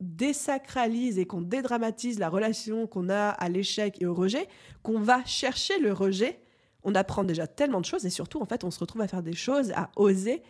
désacralise 0.00 1.18
et 1.18 1.26
qu'on 1.26 1.42
dédramatise 1.42 2.18
la 2.18 2.28
relation 2.28 2.86
qu'on 2.86 3.08
a 3.10 3.28
à 3.28 3.48
l'échec 3.48 4.00
et 4.00 4.06
au 4.06 4.14
rejet, 4.14 4.48
qu'on 4.82 5.00
va 5.00 5.24
chercher 5.24 5.78
le 5.78 5.92
rejet, 5.92 6.40
on 6.84 6.94
apprend 6.94 7.24
déjà 7.24 7.46
tellement 7.46 7.80
de 7.80 7.86
choses 7.86 8.06
et 8.06 8.10
surtout, 8.10 8.40
en 8.40 8.46
fait, 8.46 8.64
on 8.64 8.70
se 8.70 8.78
retrouve 8.78 9.02
à 9.02 9.08
faire 9.08 9.22
des 9.22 9.34
choses, 9.34 9.72
à 9.72 9.90
oser 9.96 10.42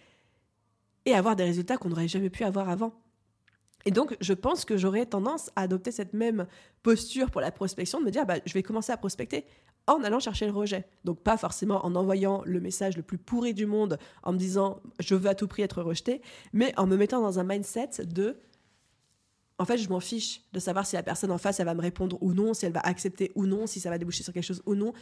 et 1.04 1.14
avoir 1.14 1.34
des 1.34 1.44
résultats 1.44 1.78
qu'on 1.78 1.88
n'aurait 1.88 2.08
jamais 2.08 2.30
pu 2.30 2.44
avoir 2.44 2.68
avant. 2.68 2.92
Et 3.86 3.92
donc, 3.92 4.16
je 4.20 4.34
pense 4.34 4.64
que 4.64 4.76
j'aurais 4.76 5.06
tendance 5.06 5.50
à 5.54 5.62
adopter 5.62 5.92
cette 5.92 6.12
même 6.12 6.46
posture 6.82 7.30
pour 7.30 7.40
la 7.40 7.52
prospection, 7.52 8.00
de 8.00 8.04
me 8.04 8.10
dire, 8.10 8.26
bah, 8.26 8.34
je 8.44 8.52
vais 8.52 8.62
commencer 8.62 8.92
à 8.92 8.96
prospecter 8.96 9.46
en 9.86 10.02
allant 10.02 10.18
chercher 10.18 10.46
le 10.46 10.52
rejet. 10.52 10.88
Donc, 11.04 11.20
pas 11.20 11.36
forcément 11.36 11.86
en 11.86 11.94
envoyant 11.94 12.42
le 12.44 12.60
message 12.60 12.96
le 12.96 13.04
plus 13.04 13.16
pourri 13.16 13.54
du 13.54 13.64
monde, 13.64 13.98
en 14.24 14.32
me 14.32 14.38
disant, 14.38 14.80
je 14.98 15.14
veux 15.14 15.28
à 15.28 15.36
tout 15.36 15.46
prix 15.46 15.62
être 15.62 15.82
rejeté, 15.82 16.20
mais 16.52 16.74
en 16.76 16.88
me 16.88 16.96
mettant 16.96 17.22
dans 17.22 17.38
un 17.38 17.44
mindset 17.44 18.04
de, 18.04 18.36
en 19.58 19.64
fait, 19.64 19.78
je 19.78 19.88
m'en 19.88 20.00
fiche 20.00 20.42
de 20.52 20.58
savoir 20.58 20.84
si 20.84 20.96
la 20.96 21.04
personne 21.04 21.30
en 21.30 21.38
face, 21.38 21.60
elle 21.60 21.66
va 21.66 21.74
me 21.74 21.80
répondre 21.80 22.18
ou 22.20 22.34
non, 22.34 22.54
si 22.54 22.66
elle 22.66 22.72
va 22.72 22.80
accepter 22.80 23.30
ou 23.36 23.46
non, 23.46 23.68
si 23.68 23.78
ça 23.78 23.88
va 23.88 23.98
déboucher 23.98 24.24
sur 24.24 24.32
quelque 24.32 24.42
chose 24.42 24.62
ou 24.66 24.74
non. 24.74 24.92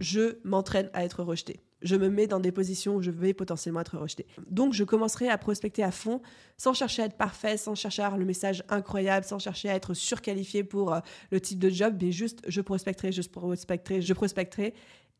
Je 0.00 0.38
m'entraîne 0.44 0.90
à 0.92 1.04
être 1.04 1.22
rejeté. 1.22 1.60
Je 1.82 1.96
me 1.96 2.10
mets 2.10 2.26
dans 2.26 2.40
des 2.40 2.52
positions 2.52 2.96
où 2.96 3.02
je 3.02 3.10
vais 3.10 3.32
potentiellement 3.32 3.80
être 3.80 3.96
rejeté. 3.96 4.26
Donc, 4.50 4.74
je 4.74 4.84
commencerai 4.84 5.28
à 5.28 5.38
prospecter 5.38 5.82
à 5.82 5.90
fond, 5.90 6.20
sans 6.58 6.74
chercher 6.74 7.02
à 7.02 7.04
être 7.06 7.16
parfait, 7.16 7.56
sans 7.56 7.74
chercher 7.74 8.02
à 8.02 8.06
avoir 8.06 8.18
le 8.18 8.26
message 8.26 8.62
incroyable, 8.68 9.24
sans 9.24 9.38
chercher 9.38 9.70
à 9.70 9.74
être 9.74 9.94
surqualifié 9.94 10.62
pour 10.62 10.92
euh, 10.92 11.00
le 11.30 11.40
type 11.40 11.58
de 11.58 11.70
job, 11.70 11.96
mais 12.02 12.12
juste 12.12 12.40
je 12.46 12.60
prospecterai, 12.60 13.12
je 13.12 13.22
prospecterai, 13.22 14.02
je 14.02 14.12
prospecterai. 14.12 14.74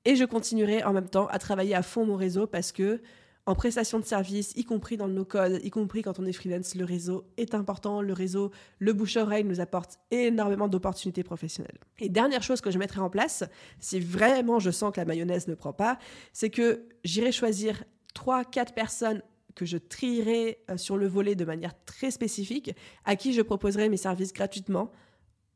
Et 0.05 0.17
je 0.17 0.25
continuerai 0.25 0.83
en 0.83 0.93
même 0.93 1.09
temps 1.09 1.27
à 1.27 1.39
travailler 1.39 1.75
à 1.75 1.83
fond 1.83 2.07
mon 2.07 2.17
réseau 2.17 2.47
parce 2.47 2.73
que 2.73 3.03
en 3.51 3.57
prestation 3.57 3.99
de 3.99 4.05
service, 4.05 4.53
y 4.55 4.65
compris 4.65 4.97
dans 4.97 5.09
le 5.09 5.13
no-code, 5.13 5.61
y 5.65 5.71
compris 5.71 6.03
quand 6.03 6.21
on 6.21 6.25
est 6.25 6.33
freelance, 6.33 6.77
le 6.77 6.85
réseau 6.85 7.25
est 7.37 7.53
important. 7.53 8.01
Le 8.01 8.13
réseau, 8.13 8.53
le 8.79 8.93
bouche-oreille 8.93 9.43
nous 9.43 9.61
apporte 9.61 9.99
énormément 10.13 10.69
d'opportunités 10.69 11.25
professionnelles. 11.25 11.79
Et 11.99 12.09
dernière 12.09 12.45
chose 12.45 12.61
que 12.61 12.71
je 12.71 12.79
mettrai 12.79 13.01
en 13.01 13.11
place, 13.11 13.43
si 13.81 13.99
vraiment 13.99 14.61
je 14.61 14.71
sens 14.71 14.93
que 14.93 15.01
la 15.01 15.05
mayonnaise 15.05 15.49
ne 15.49 15.55
prend 15.57 15.73
pas, 15.73 15.99
c'est 16.33 16.51
que 16.51 16.87
j'irai 17.03 17.33
choisir 17.33 17.83
3-4 18.15 18.73
personnes 18.73 19.21
que 19.57 19.67
je 19.67 19.79
trierai 19.79 20.59
euh, 20.71 20.77
sur 20.77 20.97
le 20.97 21.09
volet 21.09 21.35
de 21.35 21.45
manière 21.45 21.73
très 21.87 22.13
spécifique, 22.13 22.73
à 23.05 23.17
qui 23.17 23.33
je 23.33 23.43
proposerai 23.43 23.89
mes 23.89 23.97
services 23.97 24.33
gratuitement 24.33 24.93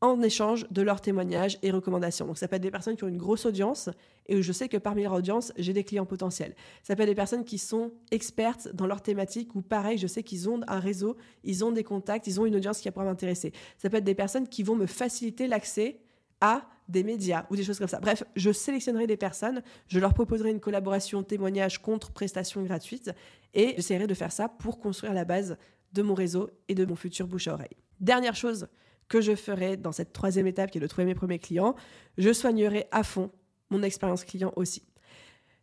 en 0.04 0.20
échange 0.20 0.66
de 0.70 0.82
leurs 0.82 1.00
témoignages 1.00 1.58
et 1.62 1.70
recommandations. 1.70 2.26
Donc 2.26 2.36
ça 2.36 2.46
peut 2.46 2.56
être 2.56 2.62
des 2.62 2.70
personnes 2.70 2.94
qui 2.94 3.04
ont 3.04 3.08
une 3.08 3.16
grosse 3.16 3.46
audience 3.46 3.88
et 4.26 4.36
où 4.36 4.42
je 4.42 4.52
sais 4.52 4.68
que 4.68 4.76
parmi 4.76 5.02
leur 5.02 5.14
audience, 5.14 5.52
j'ai 5.56 5.72
des 5.72 5.82
clients 5.82 6.04
potentiels. 6.04 6.54
Ça 6.82 6.94
peut 6.94 7.02
être 7.02 7.08
des 7.08 7.14
personnes 7.14 7.44
qui 7.44 7.56
sont 7.56 7.92
expertes 8.10 8.68
dans 8.74 8.86
leur 8.86 9.00
thématique 9.00 9.54
ou 9.54 9.62
pareil, 9.62 9.96
je 9.96 10.06
sais 10.06 10.22
qu'ils 10.22 10.48
ont 10.50 10.60
un 10.68 10.78
réseau, 10.78 11.16
ils 11.42 11.64
ont 11.64 11.72
des 11.72 11.84
contacts, 11.84 12.26
ils 12.26 12.38
ont 12.38 12.44
une 12.44 12.54
audience 12.54 12.80
qui 12.80 12.90
pourrait 12.90 13.06
m'intéresser. 13.06 13.52
Ça 13.78 13.88
peut 13.88 13.96
être 13.96 14.04
des 14.04 14.14
personnes 14.14 14.46
qui 14.46 14.62
vont 14.62 14.76
me 14.76 14.86
faciliter 14.86 15.46
l'accès 15.46 16.00
à 16.42 16.68
des 16.86 17.02
médias 17.02 17.46
ou 17.48 17.56
des 17.56 17.64
choses 17.64 17.78
comme 17.78 17.88
ça. 17.88 17.98
Bref, 17.98 18.24
je 18.36 18.52
sélectionnerai 18.52 19.06
des 19.06 19.16
personnes, 19.16 19.62
je 19.88 19.98
leur 19.98 20.12
proposerai 20.12 20.50
une 20.50 20.60
collaboration 20.60 21.22
témoignage 21.22 21.80
contre 21.80 22.12
prestation 22.12 22.62
gratuite 22.62 23.10
et 23.54 23.72
j'essaierai 23.76 24.06
de 24.06 24.12
faire 24.14 24.32
ça 24.32 24.50
pour 24.50 24.80
construire 24.80 25.14
la 25.14 25.24
base 25.24 25.56
de 25.94 26.02
mon 26.02 26.12
réseau 26.12 26.50
et 26.68 26.74
de 26.74 26.84
mon 26.84 26.94
futur 26.94 27.26
bouche 27.26 27.48
à 27.48 27.54
oreille. 27.54 27.76
Dernière 28.00 28.34
chose 28.34 28.68
que 29.08 29.20
je 29.20 29.34
ferai 29.34 29.76
dans 29.76 29.92
cette 29.92 30.12
troisième 30.12 30.46
étape 30.46 30.70
qui 30.70 30.78
est 30.78 30.80
de 30.80 30.86
trouver 30.86 31.04
mes 31.04 31.14
premiers 31.14 31.38
clients, 31.38 31.74
je 32.18 32.32
soignerai 32.32 32.86
à 32.90 33.02
fond 33.02 33.30
mon 33.70 33.82
expérience 33.82 34.24
client 34.24 34.52
aussi. 34.56 34.82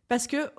Parce 0.08 0.26
que 0.26 0.50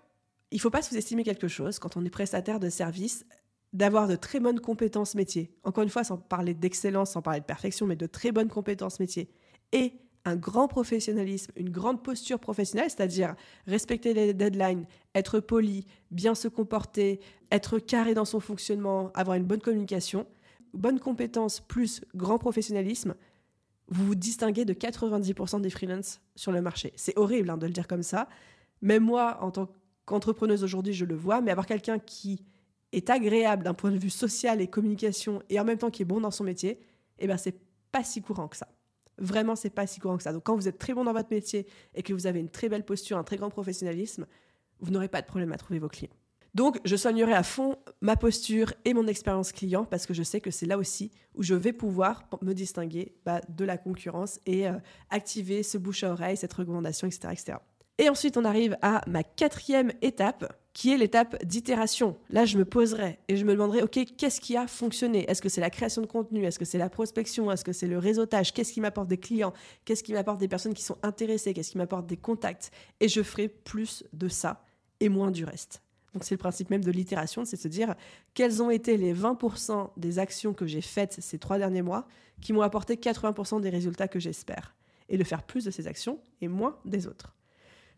il 0.52 0.62
faut 0.62 0.70
pas 0.70 0.84
sous-estimer 0.84 1.24
quelque 1.24 1.48
chose 1.48 1.80
quand 1.80 1.98
on 1.98 2.06
est 2.06 2.12
prestataire 2.12 2.60
de 2.60 2.70
service, 2.70 3.26
d'avoir 3.74 4.08
de 4.08 4.16
très 4.16 4.40
bonnes 4.40 4.60
compétences 4.60 5.16
métiers. 5.16 5.52
Encore 5.64 5.84
une 5.84 5.90
fois, 5.90 6.04
sans 6.04 6.18
parler 6.18 6.54
d'excellence, 6.54 7.12
sans 7.12 7.24
parler 7.24 7.40
de 7.40 7.46
perfection, 7.46 7.88
mais 7.88 7.96
de 7.96 8.06
très 8.06 8.32
bonnes 8.32 8.50
compétences 8.50 9.00
métiers. 9.00 9.30
Et 9.72 9.94
un 10.26 10.36
grand 10.36 10.68
professionnalisme, 10.68 11.52
une 11.56 11.70
grande 11.70 12.04
posture 12.04 12.40
professionnelle, 12.40 12.90
c'est-à-dire 12.90 13.36
respecter 13.68 14.14
les 14.14 14.34
deadlines, 14.34 14.86
être 15.16 15.40
poli, 15.40 15.86
bien 16.12 16.36
se 16.36 16.48
comporter, 16.48 17.20
être 17.52 17.80
carré 17.80 18.14
dans 18.14 18.26
son 18.26 18.40
fonctionnement, 18.40 19.12
avoir 19.16 19.36
une 19.36 19.44
bonne 19.44 19.60
communication, 19.60 20.28
bonne 20.74 21.00
compétence 21.00 21.60
plus 21.60 22.04
grand 22.16 22.38
professionnalisme, 22.38 23.16
vous 23.88 24.06
vous 24.06 24.16
distinguez 24.16 24.66
de 24.66 24.74
90% 24.74 25.62
des 25.62 25.70
freelances 25.70 26.22
sur 26.36 26.52
le 26.52 26.62
marché. 26.62 26.94
C'est 26.96 27.18
horrible 27.18 27.50
hein, 27.50 27.58
de 27.58 27.66
le 27.66 27.74
dire 27.74 27.88
comme 27.88 28.04
ça. 28.04 28.28
Même 28.82 29.04
moi, 29.04 29.38
en 29.42 29.52
tant 29.52 29.70
qu'entrepreneuse 30.06 30.64
aujourd'hui, 30.64 30.94
je 30.94 31.06
le 31.06 31.16
vois, 31.16 31.42
mais 31.42 31.52
avoir 31.52 31.66
quelqu'un 31.66 32.00
qui 32.00 32.44
est 32.92 33.10
agréable 33.10 33.64
d'un 33.64 33.74
point 33.74 33.92
de 33.92 33.98
vue 33.98 34.10
social 34.10 34.62
et 34.62 34.68
communication 34.68 35.42
et 35.50 35.60
en 35.60 35.64
même 35.64 35.78
temps 35.78 35.90
qui 35.90 36.02
est 36.02 36.06
bon 36.06 36.22
dans 36.22 36.32
son 36.32 36.44
métier, 36.44 36.80
eh 37.20 37.28
ben 37.28 37.38
c'est 37.38 37.60
pas 37.92 38.04
si 38.04 38.22
courant 38.22 38.48
que 38.48 38.58
ça. 38.58 38.68
Vraiment, 39.18 39.56
c'est 39.56 39.70
pas 39.70 39.86
si 39.88 40.00
courant 40.00 40.18
que 40.18 40.24
ça. 40.24 40.34
Donc 40.34 40.44
quand 40.44 40.56
vous 40.56 40.68
êtes 40.68 40.80
très 40.80 40.94
bon 40.94 41.04
dans 41.04 41.14
votre 41.14 41.30
métier 41.32 41.68
et 41.94 42.04
que 42.04 42.14
vous 42.14 42.28
avez 42.28 42.40
une 42.40 42.50
très 42.50 42.70
belle 42.70 42.86
posture, 42.86 43.18
un 43.18 43.24
très 43.24 43.38
grand 43.38 43.50
professionnalisme, 43.50 44.26
vous 44.80 44.92
n'aurez 44.92 45.08
pas 45.08 45.22
de 45.22 45.28
problème 45.28 45.52
à 45.52 45.58
trouver 45.58 45.80
vos 45.80 45.90
clients. 45.90 46.14
Donc, 46.54 46.80
je 46.86 46.96
soignerai 46.96 47.34
à 47.34 47.42
fond 47.42 47.78
ma 48.02 48.16
posture 48.16 48.74
et 48.86 48.94
mon 48.94 49.08
expérience 49.08 49.52
client 49.52 49.86
parce 49.86 50.06
que 50.06 50.14
je 50.14 50.22
sais 50.22 50.40
que 50.40 50.52
c'est 50.52 50.68
là 50.68 50.78
aussi 50.78 51.12
où 51.34 51.42
je 51.42 51.56
vais 51.56 51.74
pouvoir 51.74 52.30
me 52.42 52.54
distinguer 52.54 53.16
bah, 53.26 53.42
de 53.50 53.66
la 53.66 53.78
concurrence 53.78 54.40
et 54.46 54.68
euh, 54.68 54.74
activer 55.10 55.64
ce 55.64 55.80
bouche 55.80 56.04
à 56.04 56.12
oreille, 56.12 56.38
cette 56.38 56.54
recommandation, 56.54 57.08
etc., 57.08 57.30
etc. 57.32 57.58
Et 58.00 58.10
ensuite, 58.10 58.38
on 58.38 58.46
arrive 58.46 58.78
à 58.82 59.02
ma 59.08 59.24
quatrième 59.24 59.92
étape, 60.02 60.60
qui 60.74 60.92
est 60.92 60.98
l'étape 60.98 61.44
d'itération. 61.46 62.18
Là, 62.32 62.46
je 62.46 62.58
me 62.58 62.66
poserai 62.66 63.20
et 63.28 63.38
je 63.38 63.46
me 63.46 63.54
demanderai, 63.54 63.84
OK, 63.84 64.00
qu'est-ce 64.18 64.42
qui 64.42 64.58
a 64.58 64.66
fonctionné? 64.66 65.30
Est-ce 65.30 65.44
que 65.44 65.50
c'est 65.50 65.62
la 65.62 65.70
création 65.70 66.02
de 66.02 66.08
contenu? 66.08 66.44
Est-ce 66.44 66.58
que 66.58 66.66
c'est 66.66 66.80
la 66.80 66.90
prospection? 66.90 67.52
Est-ce 67.52 67.64
que 67.64 67.74
c'est 67.74 67.88
le 67.88 68.00
réseautage? 68.00 68.52
Qu'est-ce 68.52 68.74
qui 68.74 68.82
m'apporte 68.82 69.08
des 69.08 69.20
clients? 69.20 69.54
Qu'est-ce 69.86 70.04
qui 70.04 70.14
m'apporte 70.14 70.40
des 70.40 70.48
personnes 70.48 70.74
qui 70.74 70.82
sont 70.82 70.98
intéressées? 71.04 71.54
Qu'est-ce 71.54 71.72
qui 71.72 71.78
m'apporte 71.78 72.08
des 72.08 72.18
contacts? 72.18 72.72
Et 73.00 73.08
je 73.08 73.22
ferai 73.22 73.48
plus 73.48 74.04
de 74.14 74.28
ça 74.28 74.66
et 75.00 75.10
moins 75.10 75.30
du 75.30 75.46
reste. 75.46 75.83
Donc 76.14 76.24
c'est 76.24 76.36
le 76.36 76.40
principe 76.40 76.70
même 76.70 76.84
de 76.84 76.92
l'itération, 76.92 77.46
c'est 77.46 77.58
de 77.58 77.62
se 77.62 77.68
dire 77.68 77.96
quelles 78.34 78.62
ont 78.62 78.70
été 78.70 78.98
les 78.98 79.14
20% 79.14 79.90
des 79.98 80.20
actions 80.20 80.54
que 80.54 80.68
j'ai 80.68 80.82
faites 80.82 81.18
ces 81.20 81.40
trois 81.40 81.58
derniers 81.58 81.82
mois 81.82 82.08
qui 82.42 82.54
m'ont 82.54 82.62
apporté 82.62 82.96
80% 82.96 83.62
des 83.62 83.70
résultats 83.70 84.08
que 84.08 84.20
j'espère? 84.20 84.76
Et 85.10 85.18
de 85.18 85.24
faire 85.24 85.44
plus 85.44 85.66
de 85.66 85.72
ces 85.72 85.88
actions 85.88 86.20
et 86.42 86.48
moins 86.48 86.78
des 86.86 87.08
autres. 87.08 87.36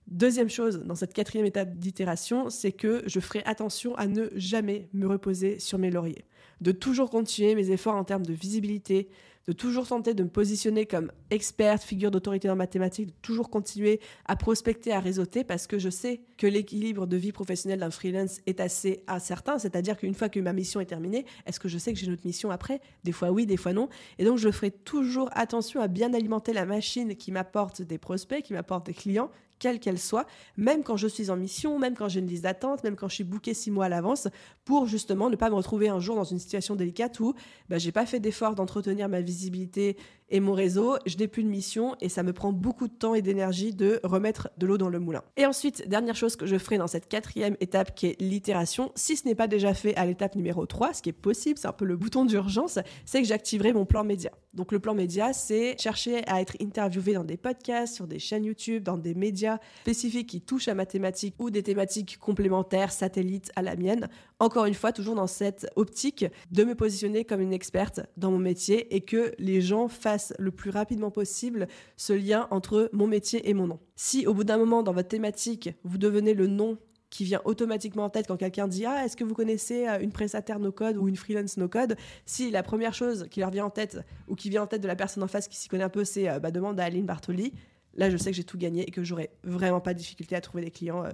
Deuxième 0.08 0.50
chose, 0.50 0.84
dans 0.84 0.96
cette 0.96 1.14
quatrième 1.14 1.46
étape 1.48 1.76
d'itération, 1.76 2.50
c'est 2.50 2.72
que 2.72 3.04
je 3.08 3.20
ferai 3.20 3.42
attention 3.46 3.96
à 3.96 4.06
ne 4.06 4.30
jamais 4.36 4.88
me 4.94 5.08
reposer 5.08 5.60
sur 5.60 5.80
mes 5.80 5.90
lauriers, 5.90 6.26
de 6.62 6.72
toujours 6.72 7.10
continuer 7.10 7.56
mes 7.56 7.72
efforts 7.72 7.96
en 7.96 8.04
termes 8.04 8.26
de 8.26 8.34
visibilité, 8.34 9.10
de 9.48 9.54
toujours 9.54 9.88
tenter 9.88 10.14
de 10.14 10.24
me 10.24 10.30
positionner 10.30 10.86
comme 10.86 11.12
experte, 11.30 11.84
figure 11.84 12.12
d'autorité 12.12 12.50
en 12.50 12.56
mathématiques, 12.56 13.08
de 13.08 13.14
toujours 13.22 13.50
continuer 13.50 14.00
à 14.26 14.36
prospecter, 14.36 14.92
à 14.92 15.00
réseauter, 15.00 15.44
parce 15.44 15.68
que 15.68 15.78
je 15.78 15.90
sais 15.90 16.22
que 16.38 16.48
l'équilibre 16.48 17.06
de 17.06 17.18
vie 17.18 17.32
professionnelle 17.32 17.80
d'un 17.80 17.92
freelance 17.92 18.40
est 18.48 18.60
assez 18.60 19.04
incertain, 19.08 19.60
c'est-à-dire 19.60 19.98
qu'une 19.98 20.16
fois 20.16 20.30
que 20.30 20.40
ma 20.40 20.54
mission 20.54 20.80
est 20.80 20.86
terminée, 20.86 21.26
est-ce 21.46 21.60
que 21.60 21.68
je 21.68 21.78
sais 21.78 21.94
que 21.94 22.00
j'ai 22.00 22.08
une 22.08 22.14
autre 22.14 22.26
mission 22.26 22.50
après? 22.50 22.82
Des 23.04 23.12
fois 23.12 23.32
oui, 23.32 23.46
des 23.46 23.58
fois 23.58 23.74
non. 23.74 23.90
Et 24.18 24.26
donc 24.26 24.38
je 24.38 24.50
ferai 24.50 24.72
toujours 24.72 25.30
attention 25.34 25.80
à 25.80 25.88
bien 25.88 26.14
alimenter 26.14 26.54
la 26.54 26.66
machine 26.66 27.16
qui 27.16 27.32
m'apporte 27.32 27.82
des 27.82 27.98
prospects, 27.98 28.42
qui 28.44 28.54
m'apporte 28.54 28.88
des 28.88 28.94
clients, 28.94 29.30
quelle 29.60 29.80
qu'elle 29.80 30.00
soit, 30.00 30.26
même 30.58 30.84
quand 30.84 30.98
je 30.98 31.08
suis 31.08 31.30
en 31.30 31.36
mission, 31.36 31.80
même 31.80 31.96
quand 31.96 32.10
j'ai 32.10 32.20
une 32.20 32.28
liste 32.28 32.44
d'attente, 32.44 32.84
même 32.84 32.96
quand 32.96 33.08
je 33.08 33.16
suis 33.16 33.24
booké 33.24 33.54
six 33.54 33.72
mois 33.72 33.86
à 33.86 33.90
l'avance, 33.90 34.28
pour 34.64 34.88
justement 34.88 35.30
ne 35.30 35.36
pas 35.36 35.50
me 35.50 35.56
retrouver 35.56 35.90
un 35.90 36.00
jour 36.00 36.16
dans 36.16 36.24
une 36.24 36.40
situation 36.40 36.76
délicate 36.76 37.20
où 37.20 37.34
bah, 37.70 37.78
j'ai 37.78 37.92
pas 37.92 38.06
fait 38.06 38.20
d'effort 38.20 38.56
d'entretenir 38.56 39.10
ma 39.10 39.22
visibilité 39.22 39.98
et 40.30 40.40
mon 40.40 40.54
réseau, 40.54 40.98
je 41.06 41.18
n'ai 41.18 41.28
plus 41.28 41.44
de 41.44 41.50
mission 41.50 41.96
et 42.02 42.10
ça 42.10 42.24
me 42.24 42.34
prend 42.34 42.52
beaucoup 42.52 42.88
de 42.88 42.94
temps 42.94 43.14
et 43.14 43.22
d'énergie 43.22 43.74
de 43.74 44.00
remettre 44.04 44.50
de 44.58 44.66
l'eau 44.66 44.78
dans 44.78 44.90
le 44.90 45.00
moulin. 45.00 45.22
Et 45.38 45.46
ensuite, 45.46 45.88
dernière 45.88 46.16
chose 46.16 46.36
que 46.36 46.48
je 46.48 46.58
ferai 46.58 46.80
dans 46.80 46.88
cette 46.88 47.08
quatrième 47.08 47.56
étape 47.60 47.94
qui 47.94 48.08
est 48.08 48.22
l'itération, 48.22 48.92
si 48.96 49.16
ce 49.16 49.28
n'est 49.28 49.36
pas 49.36 49.48
déjà 49.48 49.76
fait 49.76 49.96
à 49.96 50.06
l'étape 50.06 50.36
numéro 50.36 50.66
3, 50.66 50.94
ce 50.94 51.02
qui 51.04 51.10
est 51.10 51.14
possible, 51.14 51.60
c'est 51.60 51.68
un 51.68 51.74
peu 51.74 51.86
le 51.86 51.96
bouton 51.96 52.26
d'urgence, 52.26 52.80
c'est 53.06 53.22
que 53.22 53.28
j'activerai 53.28 53.72
mon 53.72 53.86
plan 53.86 54.04
média. 54.04 54.32
Donc 54.54 54.72
le 54.72 54.80
plan 54.80 54.96
média, 54.96 55.34
c'est 55.34 55.76
chercher 55.80 56.28
à 56.28 56.42
être 56.42 56.56
interviewé 56.62 57.14
dans 57.14 57.24
des 57.24 57.38
podcasts, 57.38 57.94
sur 57.94 58.08
des 58.08 58.20
chaînes 58.20 58.46
YouTube, 58.46 58.84
dans 58.84 58.98
des 58.98 59.14
médias 59.14 59.45
spécifiques 59.82 60.30
qui 60.30 60.42
touchent 60.42 60.68
à 60.68 60.76
mathématiques 60.76 61.36
ou 61.40 61.50
des 61.50 61.64
thématiques 61.64 62.18
complémentaires, 62.20 62.92
satellites 62.92 63.52
à 63.56 63.62
la 63.62 63.76
mienne. 63.76 64.10
Encore 64.40 64.66
une 64.66 64.74
fois, 64.74 64.92
toujours 64.92 65.16
dans 65.16 65.28
cette 65.28 65.68
optique 65.76 66.26
de 66.52 66.64
me 66.64 66.76
positionner 66.76 67.26
comme 67.26 67.42
une 67.42 67.54
experte 67.54 68.02
dans 68.18 68.32
mon 68.32 68.40
métier 68.40 68.96
et 68.96 69.02
que 69.02 69.34
les 69.40 69.62
gens 69.62 69.88
fassent 69.88 70.34
le 70.40 70.52
plus 70.52 70.70
rapidement 70.70 71.12
possible 71.12 71.68
ce 71.98 72.14
lien 72.14 72.48
entre 72.52 72.90
mon 72.94 73.08
métier 73.08 73.50
et 73.50 73.54
mon 73.54 73.68
nom. 73.68 73.80
Si 73.96 74.28
au 74.28 74.34
bout 74.34 74.44
d'un 74.44 74.58
moment 74.58 74.84
dans 74.84 74.94
votre 74.94 75.08
thématique, 75.08 75.70
vous 75.84 75.98
devenez 75.98 76.34
le 76.34 76.48
nom 76.48 76.78
qui 77.10 77.24
vient 77.24 77.42
automatiquement 77.46 78.06
en 78.06 78.10
tête 78.10 78.28
quand 78.28 78.36
quelqu'un 78.36 78.68
dit 78.68 78.86
Ah, 78.86 79.06
est-ce 79.06 79.16
que 79.16 79.24
vous 79.24 79.34
connaissez 79.34 79.88
euh, 79.88 80.00
une 80.00 80.12
prestataire 80.12 80.60
no-code 80.60 80.98
ou 80.98 81.08
une 81.08 81.16
freelance 81.16 81.58
no-code 81.58 81.96
Si 82.26 82.52
la 82.52 82.62
première 82.62 82.94
chose 82.94 83.28
qui 83.32 83.40
leur 83.40 83.52
vient 83.52 83.66
en 83.66 83.70
tête 83.70 84.00
ou 84.28 84.36
qui 84.36 84.50
vient 84.50 84.64
en 84.64 84.68
tête 84.68 84.82
de 84.82 84.88
la 84.88 84.96
personne 84.96 85.24
en 85.24 85.28
face 85.28 85.48
qui 85.48 85.56
s'y 85.56 85.70
connaît 85.70 85.84
un 85.84 85.90
peu, 85.90 86.04
c'est 86.04 86.30
euh, 86.30 86.40
bah, 86.40 86.52
demande 86.52 86.80
à 86.80 86.84
Aline 86.84 87.06
Bartoli, 87.06 87.54
là 87.96 88.10
je 88.10 88.18
sais 88.18 88.32
que 88.32 88.38
j'ai 88.38 88.44
tout 88.44 88.58
gagné 88.58 88.88
et 88.88 88.92
que 88.92 89.04
j'aurai 89.04 89.30
vraiment 89.44 89.82
pas 89.82 89.94
de 89.94 90.00
difficulté 90.00 90.36
à 90.36 90.42
trouver 90.42 90.64
des 90.64 90.72
clients. 90.72 91.04
Euh, 91.04 91.12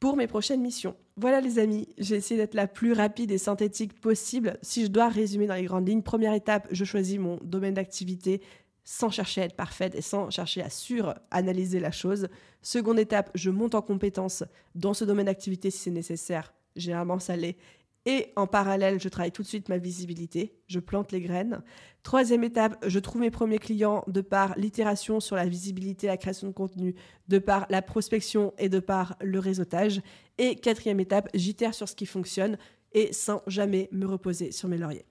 pour 0.00 0.16
mes 0.16 0.26
prochaines 0.26 0.60
missions. 0.60 0.96
Voilà 1.16 1.40
les 1.40 1.60
amis, 1.60 1.86
j'ai 1.96 2.16
essayé 2.16 2.36
d'être 2.36 2.54
la 2.54 2.66
plus 2.66 2.92
rapide 2.92 3.30
et 3.30 3.38
synthétique 3.38 4.00
possible. 4.00 4.58
Si 4.60 4.82
je 4.82 4.88
dois 4.88 5.08
résumer 5.08 5.46
dans 5.46 5.54
les 5.54 5.62
grandes 5.62 5.86
lignes, 5.86 6.02
première 6.02 6.34
étape, 6.34 6.66
je 6.72 6.84
choisis 6.84 7.20
mon 7.20 7.38
domaine 7.44 7.74
d'activité 7.74 8.40
sans 8.82 9.10
chercher 9.10 9.42
à 9.42 9.44
être 9.44 9.54
parfaite 9.54 9.94
et 9.94 10.02
sans 10.02 10.28
chercher 10.30 10.62
à 10.62 10.70
suranalyser 10.70 11.78
la 11.78 11.92
chose. 11.92 12.26
Seconde 12.62 12.98
étape, 12.98 13.30
je 13.36 13.50
monte 13.50 13.76
en 13.76 13.82
compétence 13.82 14.42
dans 14.74 14.92
ce 14.92 15.04
domaine 15.04 15.26
d'activité 15.26 15.70
si 15.70 15.78
c'est 15.78 15.90
nécessaire. 15.90 16.52
Généralement, 16.74 17.20
ça 17.20 17.36
l'est. 17.36 17.56
Et 18.04 18.32
en 18.34 18.48
parallèle, 18.48 19.00
je 19.00 19.08
travaille 19.08 19.30
tout 19.30 19.42
de 19.42 19.46
suite 19.46 19.68
ma 19.68 19.78
visibilité, 19.78 20.56
je 20.66 20.80
plante 20.80 21.12
les 21.12 21.20
graines. 21.20 21.62
Troisième 22.02 22.42
étape, 22.42 22.82
je 22.84 22.98
trouve 22.98 23.20
mes 23.20 23.30
premiers 23.30 23.60
clients 23.60 24.02
de 24.08 24.20
par 24.20 24.58
l'itération 24.58 25.20
sur 25.20 25.36
la 25.36 25.46
visibilité, 25.46 26.08
la 26.08 26.16
création 26.16 26.48
de 26.48 26.52
contenu, 26.52 26.96
de 27.28 27.38
par 27.38 27.66
la 27.70 27.80
prospection 27.80 28.54
et 28.58 28.68
de 28.68 28.80
par 28.80 29.16
le 29.20 29.38
réseautage. 29.38 30.02
Et 30.38 30.56
quatrième 30.56 30.98
étape, 30.98 31.28
j'itère 31.32 31.74
sur 31.74 31.88
ce 31.88 31.94
qui 31.94 32.06
fonctionne 32.06 32.58
et 32.92 33.12
sans 33.12 33.40
jamais 33.46 33.88
me 33.92 34.06
reposer 34.06 34.50
sur 34.50 34.68
mes 34.68 34.78
lauriers. 34.78 35.06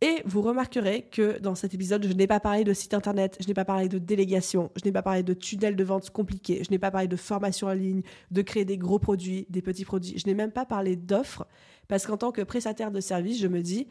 Et 0.00 0.20
vous 0.24 0.42
remarquerez 0.42 1.02
que 1.02 1.38
dans 1.38 1.54
cet 1.54 1.74
épisode, 1.74 2.04
je 2.04 2.12
n'ai 2.12 2.26
pas 2.26 2.40
parlé 2.40 2.64
de 2.64 2.72
site 2.72 2.92
internet, 2.92 3.36
je 3.40 3.46
n'ai 3.46 3.54
pas 3.54 3.64
parlé 3.64 3.88
de 3.88 3.98
délégation, 3.98 4.72
je 4.74 4.84
n'ai 4.84 4.90
pas 4.90 5.02
parlé 5.02 5.22
de 5.22 5.32
tunnel 5.32 5.76
de 5.76 5.84
vente 5.84 6.10
compliqué, 6.10 6.62
je 6.64 6.72
n'ai 6.72 6.78
pas 6.80 6.90
parlé 6.90 7.06
de 7.06 7.14
formation 7.14 7.68
en 7.68 7.72
ligne, 7.72 8.02
de 8.32 8.42
créer 8.42 8.64
des 8.64 8.78
gros 8.78 8.98
produits, 8.98 9.46
des 9.48 9.62
petits 9.62 9.84
produits, 9.84 10.18
je 10.18 10.26
n'ai 10.26 10.34
même 10.34 10.50
pas 10.50 10.66
parlé 10.66 10.96
d'offres 10.96 11.46
parce 11.92 12.06
qu'en 12.06 12.16
tant 12.16 12.32
que 12.32 12.40
prestataire 12.40 12.90
de 12.90 13.00
service, 13.00 13.38
je 13.38 13.46
me 13.46 13.60
dis, 13.60 13.86